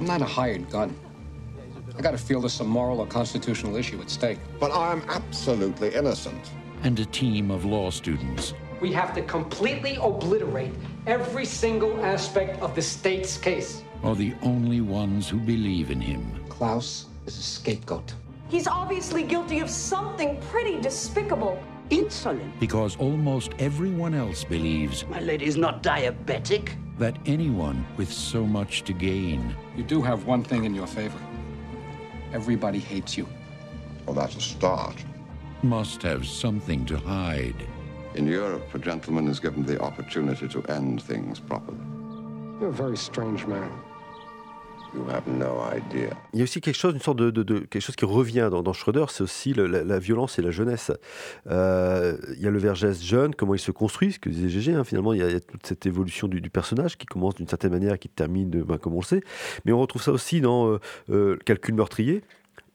I'm 0.01 0.07
not 0.07 0.23
a 0.23 0.25
hired 0.25 0.69
gun. 0.69 0.99
I 1.97 2.03
gotta 2.03 2.19
feel 2.19 2.41
there's 2.41 2.53
some 2.53 2.67
moral 2.67 2.99
or 2.99 3.07
constitutional 3.07 3.77
issue 3.77 4.01
at 4.01 4.11
stake. 4.11 4.39
But 4.59 4.73
I'm 4.73 5.03
absolutely 5.09 5.95
innocent. 5.95 6.51
And 6.83 6.99
a 6.99 7.07
team 7.07 7.53
of 7.53 7.65
law 7.65 7.91
students. 7.91 8.53
We 8.81 8.93
have 8.93 9.15
to 9.15 9.23
completely 9.23 9.97
obliterate 10.03 10.75
every 11.07 11.45
single 11.45 12.05
aspect 12.05 12.61
of 12.61 12.75
the 12.75 12.83
state's 12.83 13.39
case. 13.39 13.85
Are 14.03 14.17
the 14.17 14.35
only 14.43 14.81
ones 14.81 15.29
who 15.29 15.39
believe 15.39 15.93
in 15.93 16.01
him. 16.01 16.45
Klaus 16.49 17.07
is 17.25 17.39
a 17.39 17.43
scapegoat. 17.43 18.15
He's 18.49 18.67
obviously 18.69 19.25
guilty 19.25 19.59
of 19.59 19.69
something 19.69 20.41
pretty 20.51 20.81
despicable. 20.81 21.63
Insolent. 21.91 22.59
Because 22.61 22.97
almost 22.97 23.53
everyone 23.59 24.15
else 24.15 24.45
believes. 24.45 25.07
My 25.07 25.21
lady's 25.21 25.57
not 25.57 25.83
diabetic. 25.83 26.77
That 26.99 27.17
anyone 27.27 27.87
with 27.97 28.13
so 28.13 28.47
much 28.47 28.83
to 28.85 28.93
gain. 28.93 29.55
You 29.77 29.83
do 29.83 30.01
have 30.03 30.27
one 30.27 30.43
thing 30.43 30.65
in 30.65 30.75
your 30.75 30.87
favor. 30.87 31.19
Everybody 32.33 32.79
hates 32.79 33.17
you. 33.17 33.29
Well, 34.05 34.15
that's 34.15 34.37
a 34.37 34.41
start. 34.41 35.05
Must 35.63 36.03
have 36.03 36.27
something 36.27 36.85
to 36.87 36.97
hide. 36.97 37.67
In 38.15 38.27
Europe, 38.27 38.73
a 38.75 38.79
gentleman 38.79 39.29
is 39.29 39.41
given 39.41 39.65
the 39.65 39.81
opportunity 39.81 40.49
to 40.49 40.63
end 40.65 41.03
things 41.03 41.41
properly. 41.41 41.79
You're 42.61 42.71
a 42.71 42.73
very 42.73 42.97
strange 42.97 43.47
man. 43.47 43.71
Il 46.33 46.39
y 46.39 46.43
a 46.43 46.45
aussi 46.45 46.61
quelque 46.61 46.77
chose, 46.77 46.95
une 46.95 47.01
sorte 47.01 47.19
de, 47.19 47.59
quelque 47.61 47.81
chose 47.81 47.97
qui 47.97 48.05
revient 48.05 48.49
dans, 48.51 48.63
dans 48.63 48.73
Schroeder, 48.73 49.07
c'est 49.09 49.23
aussi 49.23 49.55
la, 49.55 49.99
violence 49.99 50.39
et 50.39 50.43
la 50.43 50.51
jeunesse. 50.51 50.93
Euh, 51.49 52.17
il 52.37 52.43
y 52.43 52.47
a 52.47 52.51
le 52.51 52.59
Vergès 52.59 53.03
jeune, 53.03 53.35
comment 53.35 53.55
il 53.55 53.59
se 53.59 53.71
construit, 53.71 54.13
ce 54.13 54.19
que 54.19 54.29
disait 54.29 54.49
Gégé, 54.49 54.75
hein, 54.75 54.85
finalement, 54.85 55.13
il 55.13 55.21
y, 55.21 55.23
a, 55.23 55.41
toute 55.41 55.67
cette 55.67 55.87
évolution 55.87 56.29
du, 56.29 56.41
personnage 56.51 56.97
qui 56.97 57.07
commence 57.07 57.35
d'une 57.35 57.49
certaine 57.49 57.73
manière 57.73 57.99
qui 57.99 58.09
termine, 58.09 58.51
ben, 58.51 58.79
comme 58.79 58.95
on 58.95 59.01
le 59.01 59.05
sait. 59.05 59.23
Mais 59.65 59.73
on 59.73 59.81
retrouve 59.81 60.03
ça 60.03 60.13
aussi 60.13 60.41
dans 60.41 60.69
euh, 60.69 60.79
euh, 61.11 61.37
Calcul 61.45 61.75
meurtrier, 61.75 62.23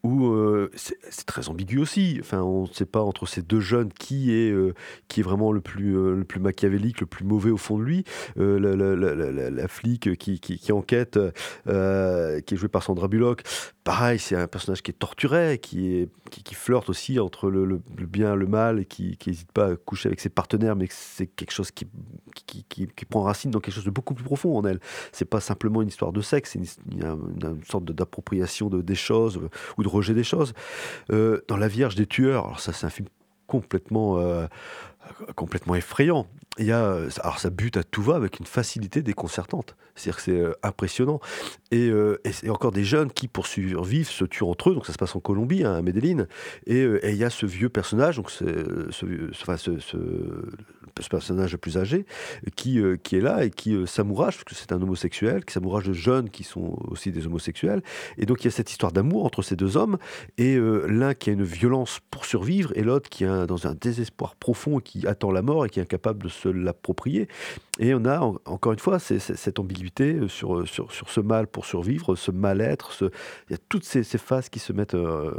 où 0.03 0.27
euh, 0.27 0.71
c'est 0.73 1.25
très 1.25 1.49
ambigu 1.49 1.79
aussi. 1.79 2.17
Enfin, 2.21 2.41
on 2.41 2.63
ne 2.63 2.73
sait 2.73 2.85
pas 2.85 3.01
entre 3.01 3.27
ces 3.27 3.41
deux 3.41 3.59
jeunes 3.59 3.93
qui 3.93 4.31
est, 4.33 4.51
euh, 4.51 4.73
qui 5.07 5.19
est 5.19 5.23
vraiment 5.23 5.51
le 5.51 5.61
plus, 5.61 5.95
euh, 5.95 6.15
le 6.15 6.23
plus 6.23 6.39
machiavélique, 6.39 7.01
le 7.01 7.05
plus 7.05 7.23
mauvais 7.23 7.51
au 7.51 7.57
fond 7.57 7.77
de 7.77 7.83
lui. 7.83 8.03
La, 8.35 9.67
flic 9.67 10.17
qui, 10.17 10.71
enquête, 10.71 11.19
qui 11.65 11.71
est 11.71 12.57
jouée 12.57 12.67
par 12.67 12.83
Sandra 12.83 13.07
Bullock, 13.07 13.43
pareil, 13.83 14.19
c'est 14.19 14.35
un 14.35 14.47
personnage 14.47 14.81
qui 14.81 14.91
est 14.91 14.95
torturé, 14.95 15.59
qui, 15.59 16.09
flirte 16.53 16.89
aussi 16.89 17.19
entre 17.19 17.49
le, 17.49 17.81
bien 18.05 18.33
et 18.33 18.37
le 18.37 18.47
mal, 18.47 18.79
et 18.79 18.85
qui 18.85 19.17
n'hésite 19.25 19.51
pas 19.51 19.71
à 19.71 19.75
coucher 19.75 20.07
avec 20.07 20.19
ses 20.19 20.29
partenaires, 20.29 20.75
mais 20.75 20.87
c'est 20.89 21.27
quelque 21.27 21.51
chose 21.51 21.71
qui, 21.71 21.87
qui, 22.35 23.05
prend 23.09 23.23
racine 23.23 23.51
dans 23.51 23.59
quelque 23.59 23.73
chose 23.73 23.85
de 23.85 23.91
beaucoup 23.91 24.13
plus 24.13 24.23
profond 24.23 24.57
en 24.57 24.63
elle. 24.63 24.79
C'est 25.11 25.25
pas 25.25 25.41
simplement 25.41 25.81
une 25.81 25.87
histoire 25.87 26.11
de 26.11 26.21
sexe, 26.21 26.51
c'est 26.51 26.59
une, 26.59 27.01
une, 27.01 27.63
sorte 27.65 27.85
d'appropriation 27.85 28.69
de, 28.69 28.81
des 28.81 28.95
choses 28.95 29.39
ou 29.77 29.83
de 29.83 29.87
rejet 29.91 30.13
des 30.13 30.23
choses. 30.23 30.53
Euh, 31.11 31.41
dans 31.47 31.57
La 31.57 31.67
Vierge 31.67 31.95
des 31.95 32.07
tueurs, 32.07 32.45
alors 32.45 32.59
ça 32.59 32.73
c'est 32.73 32.85
un 32.85 32.89
film 32.89 33.07
complètement, 33.47 34.17
euh, 34.19 34.47
complètement 35.35 35.75
effrayant. 35.75 36.25
Il 36.61 36.67
y 36.67 36.71
a, 36.71 36.83
euh, 36.83 37.09
alors 37.21 37.39
ça 37.39 37.49
bute 37.49 37.75
à 37.77 37.83
tout 37.83 38.03
va 38.03 38.15
avec 38.15 38.39
une 38.39 38.45
facilité 38.45 39.01
déconcertante. 39.01 39.75
C'est-à-dire 39.95 40.15
que 40.17 40.21
c'est 40.21 40.39
euh, 40.39 40.53
impressionnant. 40.61 41.19
Et, 41.71 41.89
euh, 41.89 42.21
et 42.23 42.31
c'est 42.31 42.49
encore 42.49 42.71
des 42.71 42.83
jeunes 42.83 43.11
qui, 43.11 43.27
pour 43.27 43.47
survivre, 43.47 44.09
se 44.09 44.25
tuent 44.25 44.43
entre 44.43 44.69
eux. 44.69 44.75
Donc 44.75 44.85
ça 44.85 44.93
se 44.93 44.97
passe 44.97 45.15
en 45.15 45.19
Colombie, 45.19 45.63
hein, 45.63 45.73
à 45.73 45.81
Medellín. 45.81 46.27
Et 46.67 46.83
il 46.83 47.15
y 47.15 47.23
a 47.23 47.29
ce 47.29 47.45
vieux 47.45 47.69
personnage, 47.69 48.17
donc 48.17 48.29
ce, 48.29 48.87
enfin, 49.31 49.57
ce, 49.57 49.71
personnage 51.09 51.57
plus 51.57 51.77
âgé, 51.77 52.05
qui, 52.55 52.79
qui 53.03 53.15
est 53.15 53.21
là 53.21 53.43
et 53.43 53.49
qui 53.49 53.75
s'amourage, 53.87 54.35
parce 54.35 54.43
que 54.43 54.55
c'est 54.55 54.71
un 54.71 54.81
homosexuel, 54.81 55.43
qui 55.43 55.53
s'amourage 55.53 55.85
de 55.85 55.93
jeunes 55.93 56.29
qui 56.29 56.43
sont 56.43 56.77
aussi 56.87 57.11
des 57.11 57.25
homosexuels. 57.25 57.81
Et 58.17 58.25
donc 58.25 58.41
il 58.41 58.45
y 58.45 58.47
a 58.49 58.51
cette 58.51 58.69
histoire 58.69 58.91
d'amour 58.91 59.25
entre 59.25 59.41
ces 59.41 59.55
deux 59.55 59.77
hommes, 59.77 59.97
et 60.37 60.57
l'un 60.59 61.13
qui 61.13 61.31
a 61.31 61.33
une 61.33 61.43
violence 61.43 61.99
pour 62.11 62.25
survivre, 62.25 62.71
et 62.75 62.83
l'autre 62.83 63.09
qui 63.09 63.23
est 63.23 63.47
dans 63.47 63.67
un 63.67 63.73
désespoir 63.73 64.35
profond, 64.35 64.79
qui 64.79 65.07
attend 65.07 65.31
la 65.31 65.41
mort 65.41 65.65
et 65.65 65.69
qui 65.69 65.79
est 65.79 65.83
incapable 65.83 66.23
de 66.23 66.29
se 66.29 66.49
l'approprier. 66.51 67.27
Et 67.79 67.93
on 67.95 68.05
a 68.05 68.19
en- 68.19 68.35
encore 68.45 68.73
une 68.73 68.79
fois 68.79 68.99
cette 68.99 69.57
ambiguïté 69.59 70.13
euh, 70.13 70.27
sur, 70.27 70.59
euh, 70.59 70.65
sur, 70.65 70.91
sur 70.91 71.09
ce 71.09 71.19
mal 71.19 71.47
pour 71.47 71.65
survivre, 71.65 72.15
ce 72.15 72.29
mal-être, 72.31 72.93
il 73.49 73.53
y 73.53 73.55
a 73.55 73.57
toutes 73.69 73.85
ces, 73.85 74.03
phases 74.03 74.49
qui 74.49 74.59
se 74.59 74.73
mettent, 74.73 74.93
euh, 74.93 75.31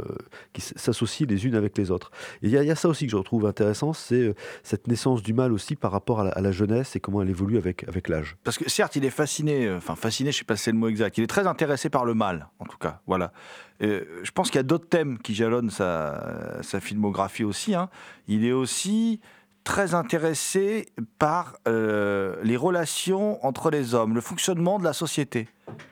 qui 0.51 0.61
s'associent 0.61 1.27
les 1.29 1.45
unes 1.45 1.55
avec 1.55 1.77
les 1.77 1.91
autres. 1.91 2.11
Et 2.41 2.47
il 2.47 2.51
y, 2.51 2.57
a- 2.57 2.75
ça 2.75 2.89
aussi 2.89 3.05
que 3.05 3.11
je 3.11 3.17
trouve 3.17 3.45
intéressant, 3.45 3.93
c'est 3.93 4.35
cette 4.63 4.87
naissance 4.87 5.23
du 5.23 5.33
mal 5.33 5.53
aussi 5.53 5.75
par 5.75 5.91
rapport 5.91 6.19
à 6.21 6.41
la, 6.41 6.51
jeunesse 6.51 6.95
et 6.95 6.99
comment 6.99 7.21
elle 7.21 7.29
évolue 7.29 7.57
avec, 7.57 7.87
avec 7.87 8.09
l'âge. 8.09 8.35
Parce 8.43 8.57
que 8.57 8.69
certes, 8.69 8.95
il 8.95 9.05
est 9.05 9.09
fasciné, 9.09 9.71
enfin 9.71 9.95
fasciné, 9.95 10.31
je 10.31 10.39
sais 10.39 10.43
pas 10.43 10.55
si 10.55 10.63
c'est 10.63 10.71
le 10.71 10.77
mot 10.77 10.87
exact, 10.87 11.17
il 11.17 11.23
est 11.23 11.27
très 11.27 11.47
intéressé 11.47 11.89
par 11.89 12.05
le 12.05 12.13
mal, 12.13 12.47
en 12.59 12.65
tout 12.65 12.77
cas. 12.77 13.01
Voilà. 13.07 13.31
Je 13.79 14.31
pense 14.33 14.49
qu'il 14.49 14.57
y 14.57 14.59
a 14.59 14.63
d'autres 14.63 14.87
thèmes 14.87 15.17
qui 15.17 15.33
jalonnent 15.35 15.69
sa, 15.69 16.61
sa 16.61 16.79
filmographie 16.79 17.43
aussi. 17.43 17.75
hein. 17.75 17.89
Il 18.27 18.45
est 18.45 18.51
aussi 18.51 19.19
très 19.63 19.93
intéressé 19.93 20.89
par 21.19 21.55
euh, 21.67 22.35
les 22.43 22.57
relations 22.57 23.43
entre 23.45 23.69
les 23.69 23.93
hommes, 23.95 24.13
le 24.13 24.21
fonctionnement 24.21 24.79
de 24.79 24.83
la 24.83 24.93
société. 24.93 25.47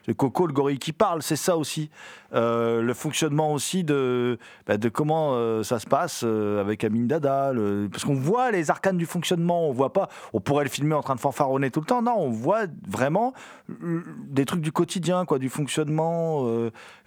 C'est 0.06 0.16
Coco, 0.16 0.48
le 0.48 0.54
gorille 0.54 0.80
qui 0.80 0.94
parle, 0.94 1.22
c'est 1.22 1.36
ça 1.36 1.58
aussi. 1.58 1.90
Euh, 2.34 2.82
le 2.82 2.94
fonctionnement 2.94 3.52
aussi 3.52 3.84
de, 3.84 4.40
bah, 4.66 4.78
de 4.78 4.90
comment 4.90 5.34
euh, 5.34 5.64
ça 5.64 5.80
se 5.80 5.86
passe 5.86 6.22
euh, 6.24 6.62
avec 6.62 6.84
Amin 6.84 7.06
Dada. 7.06 7.52
parce 7.92 8.06
qu'on 8.06 8.16
voit 8.16 8.52
les 8.52 8.72
arcanes 8.72 8.98
du 8.98 9.06
fonctionnement, 9.06 9.68
on 9.68 9.72
voit 9.72 9.94
pas. 9.94 10.10
On 10.34 10.40
pourrait 10.40 10.64
le 10.64 10.70
filmer 10.70 10.96
en 10.96 11.02
train 11.02 11.16
de 11.16 11.20
fanfaronner 11.20 11.72
tout 11.72 11.82
le 11.82 11.86
temps. 11.86 12.02
Non, 12.02 12.16
on 12.18 12.30
voit 12.30 12.66
vraiment 12.88 13.34
des 13.70 14.46
trucs 14.46 14.62
du 14.62 14.72
quotidien, 14.72 15.26
quoi, 15.26 15.40
du 15.40 15.50
fonctionnement. 15.50 16.46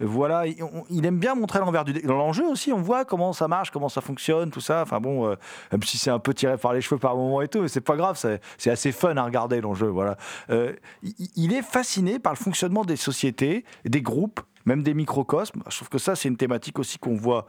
voilà, 0.00 0.44
il, 0.46 1.06
aime 1.06 1.18
bien 1.18 1.34
montrer 1.34 1.58
l'envers 1.58 1.84
du 1.84 1.92
Dans 1.92 2.16
l'enjeu 2.16 2.46
aussi, 2.46 2.72
on 2.72 2.80
voit 2.80 3.04
comment 3.04 3.32
ça 3.32 3.48
marche, 3.48 3.70
comment 3.70 3.88
ça 3.88 4.00
fonctionne, 4.00 4.50
tout 4.50 4.60
ça. 4.60 4.82
Enfin 4.82 5.00
bon, 5.00 5.28
même 5.72 5.82
si 5.82 5.98
c'est 5.98 6.10
un 6.10 6.18
peu 6.18 6.32
tiré 6.32 6.56
par 6.56 6.72
les 6.72 6.80
cheveux 6.80 6.98
par 6.98 7.16
moment 7.16 7.42
et 7.42 7.48
tout, 7.48 7.60
mais 7.60 7.68
c'est 7.68 7.80
pas 7.80 7.96
grave, 7.96 8.18
c'est 8.58 8.70
assez 8.70 8.92
fun 8.92 9.16
à 9.16 9.24
regarder 9.24 9.60
l'enjeu. 9.60 9.88
Voilà. 9.88 10.16
Il, 10.48 11.14
il 11.36 11.52
est 11.52 11.62
fasciné 11.62 12.18
par 12.18 12.32
le 12.32 12.38
fonctionnement 12.38 12.53
des 12.86 12.96
sociétés, 12.96 13.64
des 13.84 14.02
groupes, 14.02 14.40
même 14.64 14.82
des 14.82 14.94
microcosmes. 14.94 15.62
Je 15.68 15.76
trouve 15.76 15.88
que 15.88 15.98
ça, 15.98 16.16
c'est 16.16 16.28
une 16.28 16.36
thématique 16.36 16.78
aussi 16.78 16.98
qu'on 16.98 17.14
voit 17.14 17.46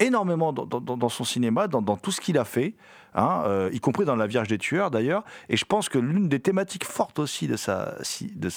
énormément 0.00 0.52
dans, 0.52 1.08
son 1.08 1.24
cinéma, 1.24 1.68
dans, 1.68 1.96
tout 1.96 2.10
ce 2.10 2.20
qu'il 2.20 2.38
a 2.38 2.44
fait, 2.44 2.74
hein, 3.14 3.42
euh, 3.46 3.70
y 3.72 3.80
compris 3.80 4.04
dans 4.04 4.16
La 4.16 4.26
Vierge 4.26 4.48
des 4.48 4.58
Tueurs 4.58 4.90
d'ailleurs. 4.90 5.24
Et 5.48 5.56
je 5.56 5.64
pense 5.64 5.88
que 5.88 5.98
l'une 5.98 6.28
des 6.28 6.40
thématiques 6.40 6.84
fortes 6.84 7.18
aussi 7.18 7.46
de 7.46 7.56
sa, 7.56 7.96
de 8.34 8.48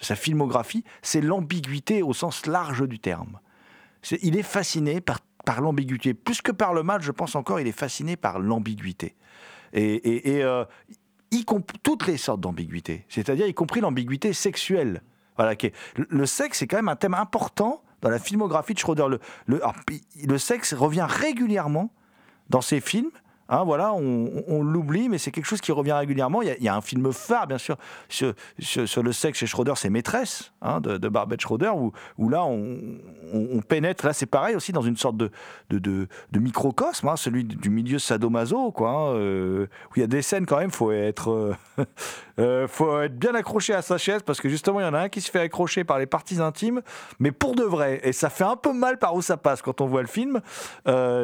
sa 0.00 0.16
filmographie, 0.16 0.84
c'est 1.02 1.20
l'ambiguïté 1.20 2.02
au 2.02 2.12
sens 2.12 2.46
large 2.46 2.86
du 2.88 2.98
terme. 2.98 3.38
Il 4.22 4.36
est 4.36 4.42
fasciné 4.42 5.00
par, 5.00 5.20
l'ambiguïté. 5.60 6.14
Plus 6.14 6.40
que 6.40 6.52
par 6.52 6.74
le 6.74 6.82
mal, 6.82 7.02
je 7.02 7.12
pense 7.12 7.34
encore, 7.34 7.60
il 7.60 7.66
est 7.66 7.72
fasciné 7.72 8.16
par 8.16 8.38
l'ambiguïté. 8.38 9.16
Et- 9.72 10.36
et, 10.36 10.42
euh, 10.42 10.64
y 11.30 11.44
toutes 11.82 12.06
les 12.06 12.16
sortes 12.16 12.40
d'ambiguïté, 12.40 13.04
c'est-à-dire 13.08 13.46
y 13.46 13.54
compris 13.54 13.80
l'ambiguïté 13.80 14.32
sexuelle. 14.32 15.02
Voilà, 15.36 15.54
est- 15.66 15.74
le, 15.96 16.26
sexe, 16.26 16.58
c'est 16.58 16.66
quand 16.66 16.76
même 16.78 16.88
un 16.88 16.96
thème 16.96 17.14
important 17.14 17.82
dans 18.00 18.10
la 18.10 18.18
filmographie 18.18 18.74
de 18.74 18.78
Schroeder. 18.78 19.06
Le, 19.08 19.20
le, 19.46 19.60
le 20.26 20.38
sexe 20.38 20.72
revient 20.74 21.06
régulièrement 21.08 21.92
dans 22.48 22.60
ses 22.60 22.80
films. 22.80 23.10
Hein, 23.50 23.64
voilà, 23.64 23.94
on, 23.94 24.62
l'oublie, 24.62 25.08
mais 25.08 25.16
c'est 25.16 25.30
quelque 25.30 25.46
chose 25.46 25.62
qui 25.62 25.72
revient 25.72 25.92
régulièrement. 25.92 26.42
Il 26.42 26.54
y 26.60 26.68
a, 26.68 26.76
un 26.76 26.82
film 26.82 27.10
phare, 27.14 27.46
bien 27.46 27.56
sûr, 27.56 27.76
sur, 28.08 28.34
le 29.02 29.12
sexe 29.12 29.38
chez 29.38 29.46
Schroeder, 29.46 29.72
c'est 29.76 29.88
Maîtresse, 29.88 30.52
hein, 30.60 30.80
de, 30.80 31.08
Barbette 31.08 31.40
Schroeder, 31.40 31.72
où, 32.18 32.28
là, 32.28 32.44
on, 32.44 33.60
pénètre, 33.66 34.04
là, 34.04 34.12
c'est 34.12 34.26
pareil 34.26 34.54
aussi, 34.54 34.72
dans 34.72 34.82
une 34.82 34.98
sorte 34.98 35.16
de, 35.16 35.30
microcosme, 36.34 37.08
hein, 37.08 37.16
celui 37.16 37.44
du 37.44 37.70
milieu 37.70 37.98
sadomaso, 37.98 38.70
quoi, 38.70 39.14
euh, 39.14 39.66
où 39.90 39.92
il 39.96 40.00
y 40.00 40.04
a 40.04 40.06
des 40.08 40.20
scènes 40.20 40.44
quand 40.44 40.58
même, 40.58 40.70
faut 40.70 40.92
être, 40.92 41.30
euh, 41.30 41.56
euh, 42.38 42.68
faut 42.68 43.00
être 43.00 43.18
bien 43.18 43.34
accroché 43.34 43.72
à 43.72 43.80
sa 43.80 43.96
chaise, 43.96 44.20
parce 44.22 44.42
que 44.42 44.50
justement, 44.50 44.80
il 44.80 44.84
y 44.84 44.86
en 44.86 44.94
a 44.94 45.00
un 45.00 45.08
qui 45.08 45.22
se 45.22 45.30
fait 45.30 45.40
accrocher 45.40 45.84
par 45.84 45.98
les 45.98 46.06
parties 46.06 46.38
intimes, 46.38 46.82
mais 47.18 47.32
pour 47.32 47.54
de 47.54 47.64
vrai, 47.64 48.00
et 48.02 48.12
ça 48.12 48.28
fait 48.28 48.44
un 48.44 48.56
peu 48.56 48.74
mal 48.74 48.98
par 48.98 49.14
où 49.14 49.22
ça 49.22 49.38
passe 49.38 49.62
quand 49.62 49.80
on 49.80 49.86
voit 49.86 50.02
le 50.02 50.08
film. 50.08 50.42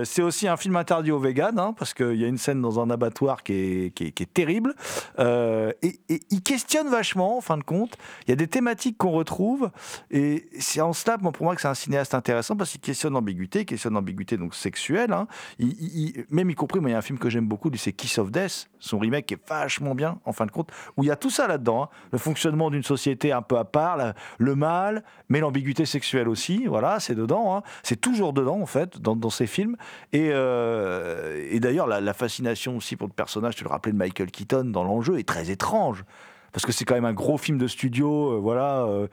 C'est 0.04 0.22
aussi 0.22 0.48
un 0.48 0.56
film 0.56 0.76
interdit 0.76 1.10
aux 1.10 1.18
véganes, 1.18 1.74
parce 1.76 1.92
qu'il 2.14 2.22
y 2.22 2.24
a 2.24 2.28
une 2.28 2.38
scène 2.38 2.60
dans 2.62 2.80
un 2.80 2.90
abattoir 2.90 3.42
qui 3.42 3.52
est, 3.52 3.90
qui 3.94 4.04
est- 4.06 4.10
qui 4.12 4.22
est 4.22 4.32
terrible. 4.32 4.74
Euh, 5.18 5.72
et, 5.82 5.98
il 6.30 6.42
questionne 6.42 6.88
vachement, 6.88 7.36
en 7.36 7.40
fin 7.40 7.58
de 7.58 7.64
compte. 7.64 7.96
Il 8.26 8.30
y 8.30 8.32
a 8.32 8.36
des 8.36 8.46
thématiques 8.46 8.96
qu'on 8.98 9.10
retrouve. 9.10 9.70
Et 10.10 10.48
c'est 10.58 10.80
en 10.80 10.92
cela, 10.92 11.18
pour 11.18 11.32
moi, 11.42 11.54
que 11.54 11.60
c'est 11.60 11.68
un 11.68 11.74
cinéaste 11.74 12.14
intéressant, 12.14 12.56
parce 12.56 12.70
qu'il 12.70 12.80
questionne 12.80 13.12
l'ambiguïté, 13.14 13.60
il 13.60 13.66
questionne 13.66 13.94
l'ambiguïté 13.94 14.36
donc 14.36 14.54
sexuelle. 14.54 15.12
hein. 15.12 15.26
Il- 15.58 15.76
il- 15.80 16.08
il- 16.16 16.24
même 16.30 16.50
y 16.50 16.54
compris, 16.54 16.80
moi, 16.80 16.90
il 16.90 16.92
y 16.92 16.96
a 16.96 16.98
un 16.98 17.02
film 17.02 17.18
que 17.18 17.28
j'aime 17.28 17.46
beaucoup, 17.46 17.70
c'est 17.76 17.92
Kiss 17.92 18.18
of 18.18 18.30
Death, 18.30 18.68
son 18.78 18.98
remake 18.98 19.26
qui 19.26 19.34
est 19.34 19.48
vachement 19.48 19.94
bien, 19.94 20.18
en 20.24 20.32
fin 20.32 20.46
de 20.46 20.50
compte, 20.50 20.70
où 20.96 21.02
il 21.02 21.06
y 21.06 21.10
a 21.10 21.16
tout 21.16 21.30
ça 21.30 21.46
là-dedans. 21.46 21.84
hein. 21.84 21.88
Le 22.12 22.18
fonctionnement 22.18 22.70
d'une 22.70 22.82
société 22.82 23.32
un 23.32 23.42
peu 23.42 23.56
à 23.58 23.64
part, 23.64 24.14
le 24.38 24.54
mal, 24.54 25.02
mais 25.28 25.40
l'ambiguïté 25.40 25.84
sexuelle 25.86 26.28
aussi. 26.28 26.66
Voilà, 26.66 27.00
c'est 27.00 27.14
dedans. 27.14 27.56
hein. 27.56 27.62
C'est 27.82 28.00
toujours 28.00 28.32
dedans, 28.32 28.60
en 28.60 28.66
fait, 28.66 29.00
dans, 29.00 29.16
dans 29.16 29.30
ces 29.30 29.46
films. 29.46 29.76
Et, 30.12 30.30
euh, 30.32 31.46
et 31.50 31.60
d'ailleurs, 31.60 31.86
la, 31.86 32.00
la 32.04 32.14
fascination 32.14 32.76
aussi 32.76 32.96
pour 32.96 33.08
le 33.08 33.12
personnage, 33.12 33.56
tu 33.56 33.64
le 33.64 33.70
rappelais, 33.70 33.92
de 33.92 33.96
Michael 33.98 34.30
Keaton 34.30 34.64
dans 34.64 34.84
l'enjeu, 34.84 35.18
est 35.18 35.28
très 35.28 35.50
étrange. 35.50 36.04
Parce 36.52 36.64
que 36.64 36.72
c'est 36.72 36.84
quand 36.84 36.94
même 36.94 37.04
un 37.04 37.12
gros 37.12 37.36
film 37.36 37.58
de 37.58 37.66
studio, 37.66 38.34
euh, 38.34 38.38
voilà. 38.38 38.84
euh, 38.84 39.08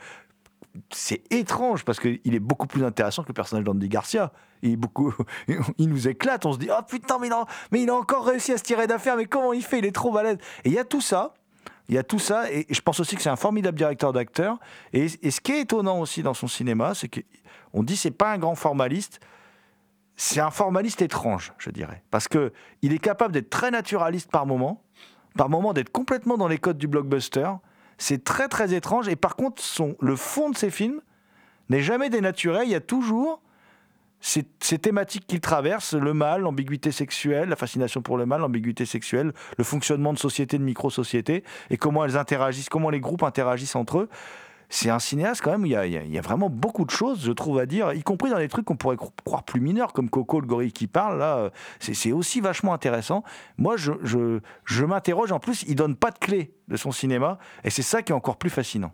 c'est 0.92 1.24
étrange 1.32 1.84
parce 1.84 2.00
qu'il 2.00 2.20
est 2.24 2.40
beaucoup 2.40 2.68
plus 2.68 2.84
intéressant 2.84 3.24
que 3.24 3.30
le 3.30 3.34
personnage 3.34 3.66
d'Andy 3.66 3.90
Garcia. 3.90 4.32
Il, 4.62 4.74
est 4.74 4.78
beaucoup, 4.78 5.14
il 5.78 5.90
nous 5.90 6.08
éclate, 6.08 6.46
on 6.46 6.54
se 6.54 6.60
dit 6.60 6.70
Oh 6.72 6.82
putain, 6.88 7.18
mais 7.20 7.28
il, 7.28 7.34
a, 7.34 7.46
mais 7.72 7.82
il 7.82 7.90
a 7.90 7.96
encore 7.96 8.26
réussi 8.26 8.54
à 8.54 8.58
se 8.58 8.64
tirer 8.64 8.88
d'affaire, 8.88 9.18
mais 9.18 9.26
comment 9.26 9.54
il 9.54 9.64
fait 9.64 9.80
Il 9.80 9.86
est 9.86 9.92
trop 9.92 10.12
balèze. 10.12 10.38
Et 10.64 10.70
il 10.70 10.74
y 10.74 10.80
a 10.80 10.86
tout 10.86 11.02
ça. 11.02 11.34
Il 11.90 11.96
y 11.96 11.98
a 11.98 12.04
tout 12.04 12.20
ça, 12.20 12.50
et 12.50 12.66
je 12.70 12.80
pense 12.80 13.02
aussi 13.02 13.18
que 13.18 13.22
c'est 13.22 13.30
un 13.30 13.36
formidable 13.36 13.78
directeur 13.78 14.14
d'acteur. 14.14 14.60
Et, 14.94 15.08
et 15.24 15.32
ce 15.32 15.42
qui 15.42 15.52
est 15.52 15.62
étonnant 15.62 16.00
aussi 16.00 16.24
dans 16.24 16.34
son 16.34 16.48
cinéma, 16.48 16.94
c'est 16.94 17.10
qu'on 17.10 17.84
dit 17.84 17.98
c'est 17.98 18.12
pas 18.12 18.32
un 18.32 18.38
grand 18.38 18.56
formaliste, 18.56 19.20
c'est 20.24 20.40
un 20.40 20.52
formaliste 20.52 21.02
étrange, 21.02 21.52
je 21.58 21.72
dirais. 21.72 22.04
Parce 22.12 22.28
que 22.28 22.54
il 22.84 22.94
est 22.94 23.00
capable 23.00 23.34
d'être 23.34 23.50
très 23.50 23.72
naturaliste 23.72 24.30
par 24.30 24.46
moment, 24.46 24.84
par 25.36 25.50
moment 25.50 25.74
d'être 25.74 25.90
complètement 25.90 26.38
dans 26.38 26.48
les 26.48 26.60
codes 26.60 26.78
du 26.78 26.88
blockbuster. 26.88 27.50
C'est 27.98 28.24
très 28.24 28.48
très 28.48 28.76
étrange. 28.76 29.08
Et 29.08 29.16
par 29.16 29.36
contre, 29.36 29.64
son, 29.64 29.96
le 30.00 30.16
fond 30.16 30.52
de 30.52 30.56
ses 30.56 30.70
films 30.70 31.02
n'est 31.70 31.82
jamais 31.82 32.12
dénaturé. 32.12 32.66
Il 32.66 32.70
y 32.70 32.76
a 32.76 32.82
toujours 32.82 33.42
ces, 34.20 34.44
thématiques 34.78 35.26
qu'il 35.26 35.42
traverse, 35.42 35.96
le 35.96 36.14
mal, 36.14 36.42
l'ambiguïté 36.42 36.92
sexuelle, 36.92 37.50
la 37.50 37.56
fascination 37.56 38.04
pour 38.04 38.16
le 38.16 38.28
mal, 38.28 38.42
l'ambiguïté 38.42 38.86
sexuelle, 38.86 39.34
le 39.58 39.64
fonctionnement 39.64 40.14
de 40.14 40.20
sociétés, 40.20 40.60
de 40.60 40.64
micro-sociétés, 40.64 41.44
et 41.72 41.78
comment 41.78 42.06
elles 42.06 42.18
interagissent, 42.18 42.70
comment 42.70 42.92
les 42.92 43.00
groupes 43.00 43.24
interagissent 43.24 43.76
entre 43.76 43.98
eux. 43.98 44.10
C'est 44.74 44.90
un 44.90 45.00
cinéaste 45.00 45.42
quand 45.44 45.52
même, 45.52 45.66
a, 45.66 45.86
il 45.86 45.92
y 45.92 45.98
a- 45.98 46.04
y 46.06 46.18
a 46.18 46.22
vraiment 46.22 46.50
beaucoup 46.50 46.86
de 46.86 46.90
choses, 46.92 47.22
je 47.26 47.32
trouve, 47.34 47.60
à 47.60 47.66
dire, 47.66 47.92
y 47.92 48.04
compris 48.04 48.32
dans 48.32 48.38
des 48.38 48.48
trucs 48.48 48.64
qu'on 48.64 48.78
pourrait 48.78 48.96
cro- 48.96 49.12
croire 49.26 49.44
plus 49.44 49.60
mineurs, 49.60 49.92
comme 49.92 50.10
Coco, 50.10 50.40
le 50.40 50.48
gorille 50.48 50.72
qui 50.72 50.88
parle, 50.88 51.20
là, 51.20 51.38
euh, 51.38 51.50
c'est 51.82 51.94
c'est 51.94 52.14
aussi 52.14 52.40
vachement 52.40 52.74
intéressant. 52.74 53.24
Moi, 53.58 53.76
je, 53.76 53.92
je, 54.02 54.40
je 54.64 54.86
m'interroge, 54.86 55.34
en 55.34 55.40
plus, 55.40 55.64
il 55.68 55.76
donne 55.76 55.98
pas 55.98 56.10
de 56.10 56.18
clé 56.20 56.54
de 56.70 56.78
son 56.78 56.92
cinéma, 56.94 57.38
et 57.66 57.70
c'est 57.70 57.82
ça 57.82 58.02
qui 58.02 58.14
est 58.14 58.16
encore 58.16 58.38
plus 58.38 58.50
fascinant. 58.50 58.94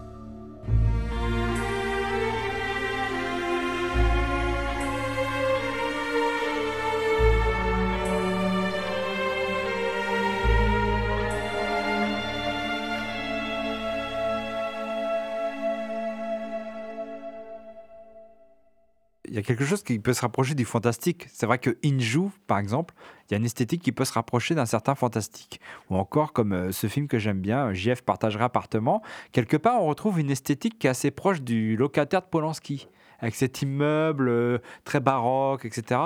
A 19.41 19.43
quelque 19.43 19.65
chose 19.65 19.83
qui 19.83 19.99
peut 19.99 20.13
se 20.13 20.21
rapprocher 20.21 20.55
du 20.55 20.65
fantastique. 20.65 21.27
C'est 21.31 21.45
vrai 21.45 21.57
que 21.57 21.77
Inju, 21.83 22.29
par 22.47 22.59
exemple, 22.59 22.93
il 23.27 23.33
y 23.33 23.35
a 23.35 23.37
une 23.37 23.45
esthétique 23.45 23.81
qui 23.81 23.91
peut 23.91 24.05
se 24.05 24.13
rapprocher 24.13 24.55
d'un 24.55 24.65
certain 24.65 24.95
fantastique. 24.95 25.59
Ou 25.89 25.95
encore, 25.95 26.33
comme 26.33 26.53
euh, 26.53 26.71
ce 26.71 26.87
film 26.87 27.07
que 27.07 27.19
j'aime 27.19 27.39
bien, 27.39 27.67
euh, 27.67 27.73
JF 27.73 28.01
partagerait 28.01 28.43
appartement, 28.43 29.01
quelque 29.31 29.57
part, 29.57 29.81
on 29.81 29.87
retrouve 29.87 30.19
une 30.19 30.31
esthétique 30.31 30.79
qui 30.79 30.87
est 30.87 30.89
assez 30.89 31.11
proche 31.11 31.41
du 31.41 31.75
locataire 31.75 32.21
de 32.21 32.27
Polanski 32.27 32.87
avec 33.21 33.35
cet 33.35 33.61
immeuble 33.61 34.29
euh, 34.29 34.57
très 34.83 34.99
baroque, 34.99 35.65
etc. 35.65 36.01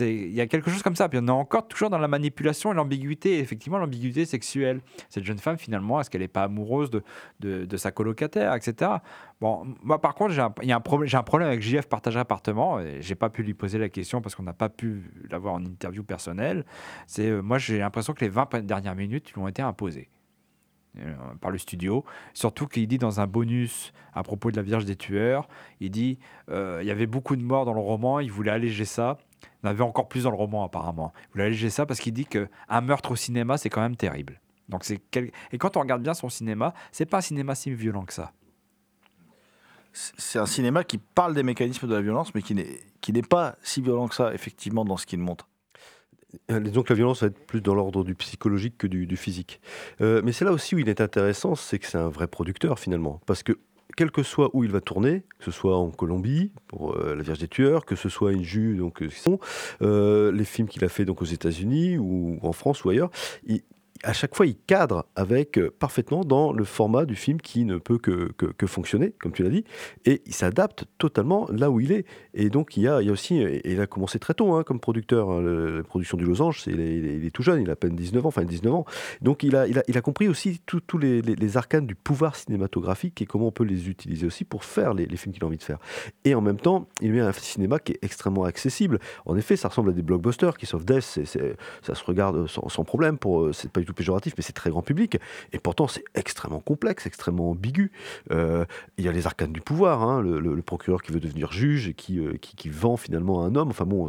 Il 0.00 0.32
y 0.32 0.40
a 0.40 0.46
quelque 0.46 0.70
chose 0.70 0.82
comme 0.82 0.96
ça. 0.96 1.08
Puis 1.08 1.18
on 1.22 1.26
est 1.26 1.30
encore 1.30 1.66
toujours 1.68 1.90
dans 1.90 1.98
la 1.98 2.08
manipulation 2.08 2.72
et 2.72 2.74
l'ambiguïté, 2.74 3.38
effectivement 3.38 3.78
l'ambiguïté 3.78 4.24
sexuelle. 4.24 4.80
Cette 5.08 5.24
jeune 5.24 5.38
femme, 5.38 5.58
finalement, 5.58 6.00
est-ce 6.00 6.10
qu'elle 6.10 6.20
n'est 6.20 6.28
pas 6.28 6.44
amoureuse 6.44 6.90
de, 6.90 7.02
de, 7.40 7.76
sa 7.76 7.90
colocataire, 7.90 8.54
etc. 8.54 8.90
Bon, 9.40 9.66
moi 9.82 10.00
par 10.00 10.14
contre, 10.14 10.32
j'ai 10.32 10.40
un, 10.40 10.80
problème, 10.80 11.08
j'ai 11.08 11.16
un 11.16 11.22
problème 11.22 11.48
avec 11.48 11.62
JF 11.62 11.86
Partager 11.88 12.18
Appartement, 12.18 12.80
et 12.80 13.00
j'ai 13.00 13.14
pas 13.14 13.28
pu 13.28 13.42
lui 13.42 13.54
poser 13.54 13.78
la 13.78 13.88
question 13.88 14.20
parce 14.20 14.34
qu'on 14.34 14.42
n'a 14.42 14.54
pas 14.54 14.68
pu 14.68 15.10
l'avoir 15.30 15.54
en 15.54 15.64
interview 15.64 16.02
personnelle. 16.02 16.64
C'est, 17.06 17.28
euh, 17.28 17.42
moi, 17.42 17.58
j'ai 17.58 17.78
l'impression 17.78 18.12
que 18.14 18.24
les 18.24 18.30
20 18.30 18.64
dernières 18.64 18.94
minutes 18.94 19.32
lui 19.32 19.40
ont 19.40 19.48
été 19.48 19.62
imposées 19.62 20.08
par 21.40 21.50
le 21.50 21.58
studio. 21.58 22.04
Surtout 22.34 22.66
qu'il 22.66 22.86
dit 22.88 22.98
dans 22.98 23.20
un 23.20 23.26
bonus 23.26 23.92
à 24.14 24.22
propos 24.22 24.50
de 24.50 24.56
la 24.56 24.62
Vierge 24.62 24.84
des 24.84 24.96
Tueurs, 24.96 25.48
il 25.80 25.90
dit 25.90 26.18
euh, 26.48 26.78
il 26.82 26.86
y 26.86 26.90
avait 26.90 27.06
beaucoup 27.06 27.36
de 27.36 27.42
morts 27.42 27.64
dans 27.64 27.74
le 27.74 27.80
roman, 27.80 28.20
il 28.20 28.30
voulait 28.30 28.50
alléger 28.50 28.84
ça. 28.84 29.18
Il 29.62 29.66
en 29.66 29.70
avait 29.70 29.82
encore 29.82 30.08
plus 30.08 30.24
dans 30.24 30.30
le 30.30 30.36
roman 30.36 30.64
apparemment. 30.64 31.12
Il 31.28 31.32
voulait 31.32 31.44
alléger 31.44 31.70
ça 31.70 31.86
parce 31.86 32.00
qu'il 32.00 32.12
dit 32.12 32.26
que 32.26 32.48
un 32.68 32.80
meurtre 32.80 33.10
au 33.12 33.16
cinéma 33.16 33.58
c'est 33.58 33.68
quand 33.70 33.82
même 33.82 33.96
terrible. 33.96 34.40
Donc 34.68 34.84
c'est 34.84 34.98
quel- 35.10 35.30
et 35.52 35.58
quand 35.58 35.76
on 35.76 35.80
regarde 35.80 36.02
bien 36.02 36.14
son 36.14 36.28
cinéma, 36.28 36.74
c'est 36.92 37.06
pas 37.06 37.18
un 37.18 37.20
cinéma 37.22 37.54
si 37.54 37.72
violent 37.72 38.04
que 38.04 38.12
ça. 38.12 38.32
C'est 39.92 40.38
un 40.38 40.46
cinéma 40.46 40.84
qui 40.84 40.98
parle 40.98 41.32
des 41.34 41.42
mécanismes 41.42 41.88
de 41.88 41.94
la 41.94 42.02
violence, 42.02 42.34
mais 42.34 42.42
qui 42.42 42.54
n'est 42.54 43.22
pas 43.22 43.56
si 43.62 43.80
violent 43.80 44.08
que 44.08 44.14
ça, 44.14 44.34
effectivement, 44.34 44.84
dans 44.84 44.98
ce 44.98 45.06
qu'il 45.06 45.20
montre. 45.20 45.48
Euh, 46.50 46.60
Disons 46.60 46.82
que 46.82 46.92
la 46.92 46.96
violence 46.96 47.22
va 47.22 47.28
être 47.28 47.46
plus 47.46 47.60
dans 47.60 47.74
l'ordre 47.74 48.04
du 48.04 48.14
psychologique 48.14 48.76
que 48.78 48.86
du, 48.86 49.16
physique. 49.16 49.60
Euh, 50.00 50.20
mais 50.24 50.32
c'est 50.32 50.44
là 50.44 50.52
aussi 50.52 50.74
où 50.74 50.78
il 50.78 50.88
est 50.88 51.00
intéressant, 51.00 51.54
c'est 51.54 51.78
que 51.78 51.86
c'est 51.86 51.98
un 51.98 52.08
vrai 52.08 52.26
producteur 52.26 52.78
finalement. 52.78 53.20
Parce 53.26 53.42
que 53.42 53.58
quel 53.96 54.10
que 54.10 54.22
soit 54.22 54.50
où 54.52 54.62
il 54.62 54.70
va 54.70 54.80
tourner, 54.80 55.22
que 55.38 55.44
ce 55.46 55.50
soit 55.50 55.76
en 55.76 55.90
Colombie 55.90 56.52
pour 56.66 56.96
euh, 56.96 57.14
La 57.14 57.22
Vierge 57.22 57.38
des 57.38 57.48
Tueurs, 57.48 57.86
que 57.86 57.96
ce 57.96 58.08
soit 58.08 58.30
Inju, 58.32 58.76
donc 58.76 59.00
les 59.00 60.44
films 60.44 60.68
qu'il 60.68 60.84
a 60.84 60.88
fait 60.88 61.04
donc 61.04 61.22
aux 61.22 61.26
États-Unis 61.26 61.96
ou 61.96 62.38
en 62.42 62.52
France 62.52 62.84
ou 62.84 62.90
ailleurs, 62.90 63.10
il- 63.46 63.62
à 64.02 64.12
chaque 64.12 64.34
fois, 64.34 64.46
il 64.46 64.56
cadre 64.56 65.06
avec 65.16 65.58
euh, 65.58 65.74
parfaitement 65.78 66.24
dans 66.24 66.52
le 66.52 66.64
format 66.64 67.04
du 67.04 67.14
film 67.16 67.40
qui 67.40 67.64
ne 67.64 67.78
peut 67.78 67.98
que, 67.98 68.32
que, 68.32 68.66
fonctionner, 68.66 69.12
comme 69.20 69.32
tu 69.32 69.42
l'as 69.42 69.50
dit, 69.50 69.64
et 70.04 70.22
il 70.26 70.34
s'adapte 70.34 70.84
totalement 70.98 71.46
là 71.52 71.70
où 71.70 71.80
il 71.80 71.92
est. 71.92 72.04
Et 72.34 72.50
donc, 72.50 72.76
il 72.76 72.82
y 72.82 72.88
a, 72.88 72.98
aussi, 73.10 73.36
et 73.38 73.72
il 73.72 73.80
a 73.80 73.86
commencé 73.86 74.18
très 74.18 74.34
tôt 74.34 74.54
hein, 74.54 74.64
comme 74.64 74.80
producteur, 74.80 75.30
hein, 75.30 75.40
la 75.42 75.82
production 75.82 76.16
du 76.16 76.24
Losange, 76.24 76.64
il, 76.66 76.80
est, 76.80 76.96
il 76.96 77.24
est- 77.24 77.30
tout 77.30 77.42
jeune, 77.42 77.60
il 77.60 77.68
a 77.68 77.72
à 77.72 77.76
peine 77.76 77.94
19 77.94 78.24
ans, 78.24 78.28
enfin 78.28 78.44
19 78.44 78.72
ans. 78.72 78.84
Donc, 79.20 79.42
il 79.42 79.54
a, 79.56 79.66
il 79.66 79.78
a, 79.78 79.82
il 79.88 79.96
a 79.98 80.00
compris 80.00 80.28
aussi 80.28 80.60
tous 80.66 80.98
les, 80.98 81.22
les- 81.22 81.56
arcanes 81.56 81.86
du 81.86 81.94
pouvoir 81.94 82.36
cinématographique 82.36 83.22
et 83.22 83.26
comment 83.26 83.46
on 83.48 83.52
peut 83.52 83.64
les 83.64 83.88
utiliser 83.88 84.26
aussi 84.26 84.44
pour 84.44 84.64
faire 84.64 84.94
les, 84.94 85.06
films 85.16 85.32
qu'il 85.32 85.42
a 85.44 85.46
envie 85.46 85.56
de 85.56 85.62
faire. 85.62 85.78
Et 86.24 86.34
en 86.34 86.40
même 86.40 86.58
temps, 86.58 86.86
il 87.00 87.12
met 87.12 87.20
un 87.20 87.32
cinéma 87.32 87.78
qui 87.78 87.92
est 87.92 87.98
extrêmement 88.02 88.44
accessible. 88.44 88.98
En 89.24 89.36
effet, 89.36 89.56
ça 89.56 89.68
ressemble 89.68 89.90
à 89.90 89.92
des 89.92 90.02
blockbusters 90.02 90.56
qui, 90.58 90.66
sauf 90.66 90.84
Death, 90.84 91.20
ça 91.82 91.94
se 91.94 92.04
regarde 92.04 92.46
sans, 92.46 92.68
sans 92.68 92.84
problème. 92.84 93.16
Pour, 93.18 93.42
euh, 93.44 93.52
c'est 93.52 93.70
pas 93.70 93.80
tout 93.86 93.94
péjoratif, 93.94 94.34
mais 94.36 94.42
c'est 94.42 94.52
très 94.52 94.70
grand 94.70 94.82
public. 94.82 95.18
Et 95.52 95.58
pourtant, 95.58 95.88
c'est 95.88 96.04
extrêmement 96.14 96.60
complexe, 96.60 97.06
extrêmement 97.06 97.50
ambigu. 97.50 97.92
Euh, 98.30 98.64
il 98.98 99.04
y 99.04 99.08
a 99.08 99.12
les 99.12 99.26
arcanes 99.26 99.52
du 99.52 99.60
pouvoir, 99.60 100.02
hein, 100.02 100.20
le, 100.22 100.62
procureur 100.62 101.02
qui 101.02 101.12
veut 101.12 101.20
devenir 101.20 101.52
juge 101.52 101.86
et 101.88 101.94
qui, 101.94 102.18
euh, 102.18 102.36
qui, 102.40 102.68
vend 102.68 102.96
finalement 102.96 103.44
un 103.44 103.54
homme. 103.54 103.68
Enfin 103.68 103.84
bon, 103.84 104.08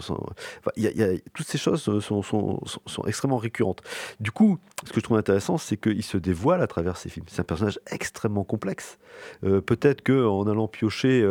il 0.75 0.83
y 0.83 1.03
a- 1.03 1.17
toutes 1.33 1.45
ces 1.45 1.59
choses 1.59 1.81
sont, 1.81 2.21
sont, 2.23 2.59
sont- 2.65 3.05
extrêmement 3.05 3.37
récurrentes. 3.37 3.81
Du 4.19 4.31
coup, 4.31 4.57
ce 4.85 4.89
que 4.91 4.95
je 4.99 5.03
trouve 5.03 5.17
intéressant, 5.17 5.57
c'est 5.59 5.77
qu'il 5.77 6.03
se 6.03 6.17
dévoile 6.17 6.61
à 6.61 6.67
travers 6.67 6.97
ces 6.97 7.09
films. 7.09 7.25
C'est 7.29 7.41
un 7.41 7.43
personnage 7.43 7.79
extrêmement 7.91 8.43
complexe. 8.43 8.97
Euh, 9.43 9.61
Peut-être 9.61 10.01
qu'en 10.03 10.47
allant 10.47 10.67
piocher 10.67 11.23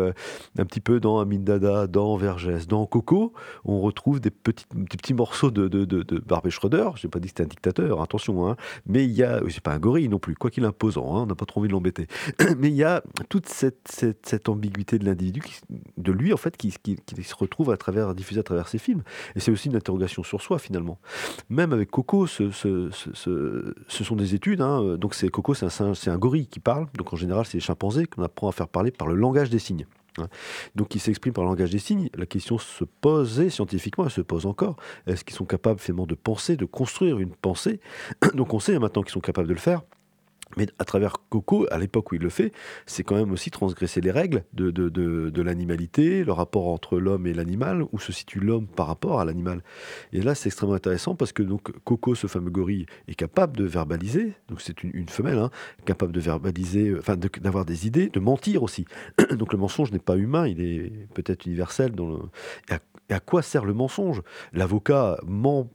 un 0.59 0.65
petit 0.65 0.81
peu 0.81 1.01
dans 1.01 1.19
Amin 1.19 1.39
Dada, 1.39 1.87
dans 1.87 2.17
Vergès, 2.17 2.67
dans 2.69 2.87
Coco, 2.87 3.33
on 3.65 3.81
retrouve 3.81 4.21
des 4.21 4.31
petits, 4.31 4.67
des 4.75 4.97
petits 4.97 5.15
morceaux 5.15 5.51
de, 5.51 5.69
de, 5.69 5.85
de, 5.85 6.03
de 6.03 6.19
Barbet 6.19 6.51
Schroeder. 6.51 6.91
Je 6.97 7.07
n'ai 7.07 7.11
pas 7.11 7.19
dit 7.19 7.25
que 7.27 7.31
c'était 7.31 7.43
un 7.45 7.47
dictateur, 7.47 8.01
attention, 8.01 8.36
hein. 8.45 8.57
mais 8.87 9.05
il 9.05 9.12
y 9.12 9.22
a, 9.22 9.41
c'est 9.49 9.61
pas 9.61 9.72
un 9.72 9.78
gorille 9.78 10.09
non 10.09 10.18
plus, 10.18 10.34
quoi 10.34 10.51
qu'il 10.51 10.64
imposant, 10.64 11.16
hein, 11.16 11.22
on 11.22 11.26
n'a 11.26 11.34
pas 11.34 11.47
trop 11.47 11.61
envie 11.61 11.68
de 11.68 11.72
l'embêter. 11.72 12.07
mais 12.59 12.68
il 12.68 12.74
y 12.74 12.84
a 12.84 13.03
toute 13.28 13.49
cette, 13.49 14.49
ambiguïté 14.49 14.99
de 14.99 15.05
l'individu, 15.05 15.43
de 15.97 16.12
lui 16.12 16.32
en 16.32 16.37
fait, 16.37 16.57
qui, 16.57 16.70
se 16.70 17.34
retrouve 17.34 17.70
à 17.70 17.76
travers, 17.76 18.14
diffusé 18.14 18.41
à 18.41 18.43
travers 18.43 18.68
ses 18.68 18.78
films. 18.78 19.03
Et 19.34 19.41
c'est 19.41 19.51
aussi 19.51 19.68
une 19.68 19.76
interrogation 19.76 20.22
sur 20.22 20.41
soi 20.41 20.59
finalement. 20.59 20.99
Même 21.49 21.72
avec 21.72 21.91
Coco, 21.91 22.26
ce, 22.26 22.51
sont 22.51 24.16
des 24.16 24.34
études. 24.34 24.61
hein. 24.61 24.97
Donc 24.97 25.14
c'est 25.14 25.28
Coco, 25.28 25.55
c'est 25.55 25.66
un, 25.66 25.93
un 26.07 26.18
gorille 26.18 26.47
qui 26.47 26.61
parle. 26.61 26.87
Donc 26.97 27.12
en 27.12 27.16
général, 27.16 27.47
c'est 27.47 27.55
les 27.55 27.61
chimpanzés 27.61 28.07
qu'on 28.07 28.22
apprend 28.22 28.49
à 28.49 28.53
faire 28.53 28.68
parler 28.68 28.91
par 28.91 29.09
le 29.09 29.14
langage 29.14 29.51
des 29.51 29.59
signes. 29.59 29.87
Hein. 30.19 30.29
Donc 30.75 30.95
il 30.95 31.01
s'exprime 31.01 31.33
par 31.33 31.45
le 31.45 31.51
langage 31.51 31.71
des 31.71 31.79
signes. 31.79 32.09
La 32.17 32.27
question 32.27 32.59
se 32.59 32.85
posait 32.85 33.51
scientifiquement, 33.51 34.05
elle 34.05 34.11
se 34.11 34.21
pose 34.21 34.47
encore. 34.47 34.77
Est-ce 35.07 35.25
qu'ils 35.25 35.37
sont 35.37 35.45
capables 35.45 35.81
finalement 35.81 36.07
de 36.07 36.14
penser, 36.14 36.57
de 36.57 36.64
construire 36.64 37.19
une 37.19 37.35
pensée? 37.35 37.81
Donc 38.35 38.55
on 38.55 38.61
sait 38.61 38.79
maintenant 38.79 39.03
qu'ils 39.03 39.12
sont 39.12 39.21
capables 39.21 39.49
de 39.49 39.55
le 39.55 39.61
faire. 39.61 39.83
Mais 40.57 40.69
à 40.79 40.85
travers 40.85 41.17
Coco, 41.29 41.67
à 41.71 41.79
l'époque 41.79 42.13
où 42.13 42.15
il 42.15 42.23
le 42.23 42.29
fait, 42.29 42.53
c'est 42.87 43.03
quand 43.03 43.17
même 43.17 43.33
aussi 43.33 43.51
transgresser 43.51 44.01
les 44.01 44.11
règles 44.11 44.45
de, 44.53 44.71
de, 44.71 44.89
de, 44.89 45.43
l'animalité, 45.43 46.25
le 46.25 46.33
rapport 46.33 46.69
entre 46.69 46.99
l'homme 46.99 47.27
et 47.27 47.35
l'animal, 47.35 47.85
où 47.93 47.99
se 47.99 48.13
situe 48.13 48.41
l'homme 48.41 48.67
par 48.67 48.87
rapport 48.87 49.21
à 49.21 49.25
l'animal. 49.25 49.63
Et 50.13 50.23
là, 50.23 50.35
c'est 50.35 50.49
extrêmement 50.49 50.75
intéressant 50.75 51.15
parce 51.15 51.33
que 51.33 51.43
donc 51.43 51.73
Coco, 51.85 52.15
ce 52.15 52.27
fameux 52.27 52.51
gorille, 52.51 52.87
est 53.09 53.15
capable 53.15 53.57
de 53.57 53.65
verbaliser, 53.65 54.35
donc 54.49 54.61
c'est 54.61 54.83
une, 54.85 55.09
femelle, 55.09 55.39
hein, 55.39 55.51
capable 55.85 56.13
de 56.13 56.21
verbaliser, 56.21 56.89
euh, 56.91 57.01
enfin 57.01 57.17
d'avoir 57.17 57.65
des 57.65 57.87
idées, 57.87 58.09
de 58.09 58.21
mentir 58.21 58.63
aussi. 58.63 58.87
donc 59.33 59.53
le 59.53 59.59
mensonge 59.59 59.91
n'est 59.91 59.99
pas 59.99 60.17
humain, 60.17 60.47
il 60.47 60.61
est 60.61 60.93
peut-être 61.15 61.47
universel. 61.47 61.93
Et 63.09 63.15
à 63.15 63.21
quoi 63.21 63.43
sert 63.43 63.65
le 63.65 63.75
mensonge? 63.75 64.23
L'avocat 64.53 65.19
ment 65.27 65.69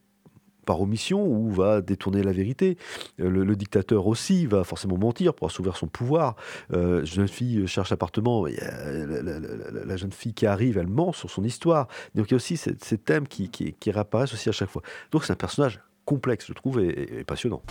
par 0.66 0.82
omission 0.82 1.26
ou 1.26 1.52
va 1.52 1.82
détourner 1.82 2.24
la 2.24 2.32
vérité. 2.32 2.78
Euh, 3.20 3.30
Le, 3.30 3.56
dictateur 3.56 4.08
aussi 4.08 4.46
va 4.46 4.64
forcément 4.64 4.98
mentir 4.98 5.34
pour 5.34 5.48
assouvir 5.48 5.78
son 5.78 5.88
pouvoir. 5.88 6.36
Euh, 6.74 7.06
jeune 7.06 7.28
fille 7.28 7.68
cherche 7.68 7.92
appartement, 7.92 8.46
la, 8.46 9.98
jeune 9.98 10.12
fille 10.12 10.34
qui 10.34 10.46
arrive, 10.46 10.78
elle 10.78 10.88
ment 10.88 11.12
sur 11.12 11.30
son 11.30 11.44
histoire. 11.44 11.88
Donc 12.16 12.28
il 12.28 12.32
y 12.32 12.36
a 12.36 12.38
aussi 12.38 12.58
ces, 12.58 12.98
thèmes 12.98 13.28
qui, 13.28 13.76
réapparaissent 13.86 14.34
aussi 14.34 14.50
à 14.50 14.54
chaque 14.54 14.70
fois. 14.70 14.82
Donc 15.12 15.26
c'est 15.26 15.34
un 15.34 15.36
personnage 15.36 15.80
complexe, 16.06 16.48
je 16.48 16.54
trouve, 16.54 16.80
et 16.80 17.24
passionnant. 17.26 17.62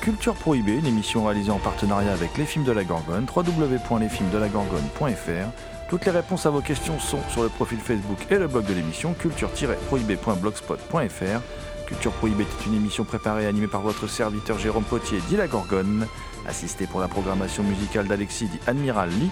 Culture 0.00 0.34
Prohibée, 0.34 0.76
une 0.76 0.86
émission 0.86 1.26
réalisée 1.26 1.50
en 1.50 1.58
partenariat 1.58 2.12
avec 2.12 2.38
Les 2.38 2.46
Films 2.46 2.64
de 2.64 2.72
la 2.72 2.84
Gorgone, 2.84 3.26
www.lesfilmsdelagorgone.fr. 3.36 5.50
Toutes 5.90 6.06
les 6.06 6.10
réponses 6.10 6.46
à 6.46 6.50
vos 6.50 6.62
questions 6.62 6.98
sont 6.98 7.20
sur 7.28 7.42
le 7.42 7.50
profil 7.50 7.78
Facebook 7.78 8.26
et 8.30 8.38
le 8.38 8.48
blog 8.48 8.64
de 8.64 8.72
l'émission 8.72 9.12
culture-prohibée.blogspot.fr. 9.12 11.40
Culture 11.86 12.12
Prohibée 12.12 12.44
est 12.44 12.66
une 12.66 12.76
émission 12.76 13.04
préparée 13.04 13.44
et 13.44 13.46
animée 13.46 13.66
par 13.66 13.82
votre 13.82 14.06
serviteur 14.06 14.58
Jérôme 14.58 14.84
Potier, 14.84 15.18
dit 15.28 15.36
la 15.36 15.48
Gorgone, 15.48 16.06
assisté 16.48 16.86
pour 16.86 17.00
la 17.00 17.08
programmation 17.08 17.62
musicale 17.62 18.08
d'Alexis, 18.08 18.46
dit 18.46 18.60
Admiral 18.66 19.10
Lee. 19.10 19.28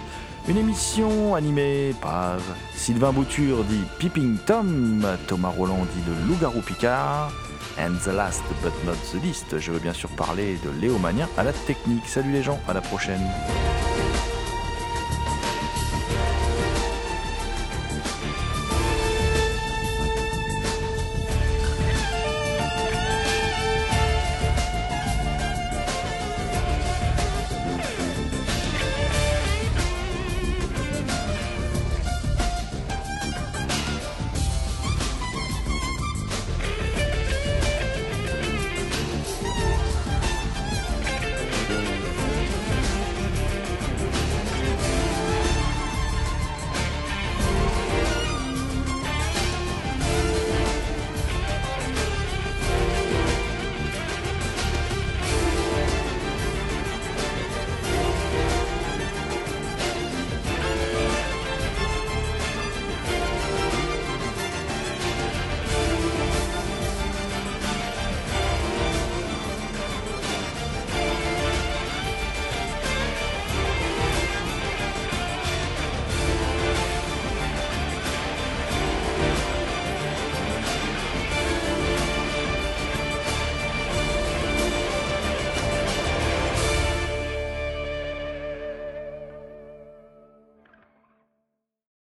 Une 0.47 0.57
émission 0.57 1.33
animée 1.33 1.95
par 1.99 2.37
Sylvain 2.75 3.11
Bouture, 3.11 3.63
dit 3.63 3.81
Peeping 3.97 4.37
Tom, 4.45 5.03
Thomas 5.25 5.49
Roland, 5.49 5.87
dit 5.95 6.03
le 6.07 6.13
Loup-garou 6.27 6.61
Picard, 6.61 7.31
and 7.77 7.97
the 8.05 8.13
last 8.13 8.43
but 8.61 8.73
not 8.85 8.95
the 9.11 9.25
least, 9.25 9.59
je 9.59 9.71
veux 9.71 9.79
bien 9.79 9.93
sûr 9.93 10.09
parler 10.09 10.57
de 10.63 10.69
Léo 10.81 10.97
Mania 10.97 11.27
à 11.37 11.43
la 11.43 11.53
technique. 11.53 12.07
Salut 12.07 12.31
les 12.31 12.43
gens, 12.43 12.59
à 12.67 12.73
la 12.73 12.81
prochaine. 12.81 13.21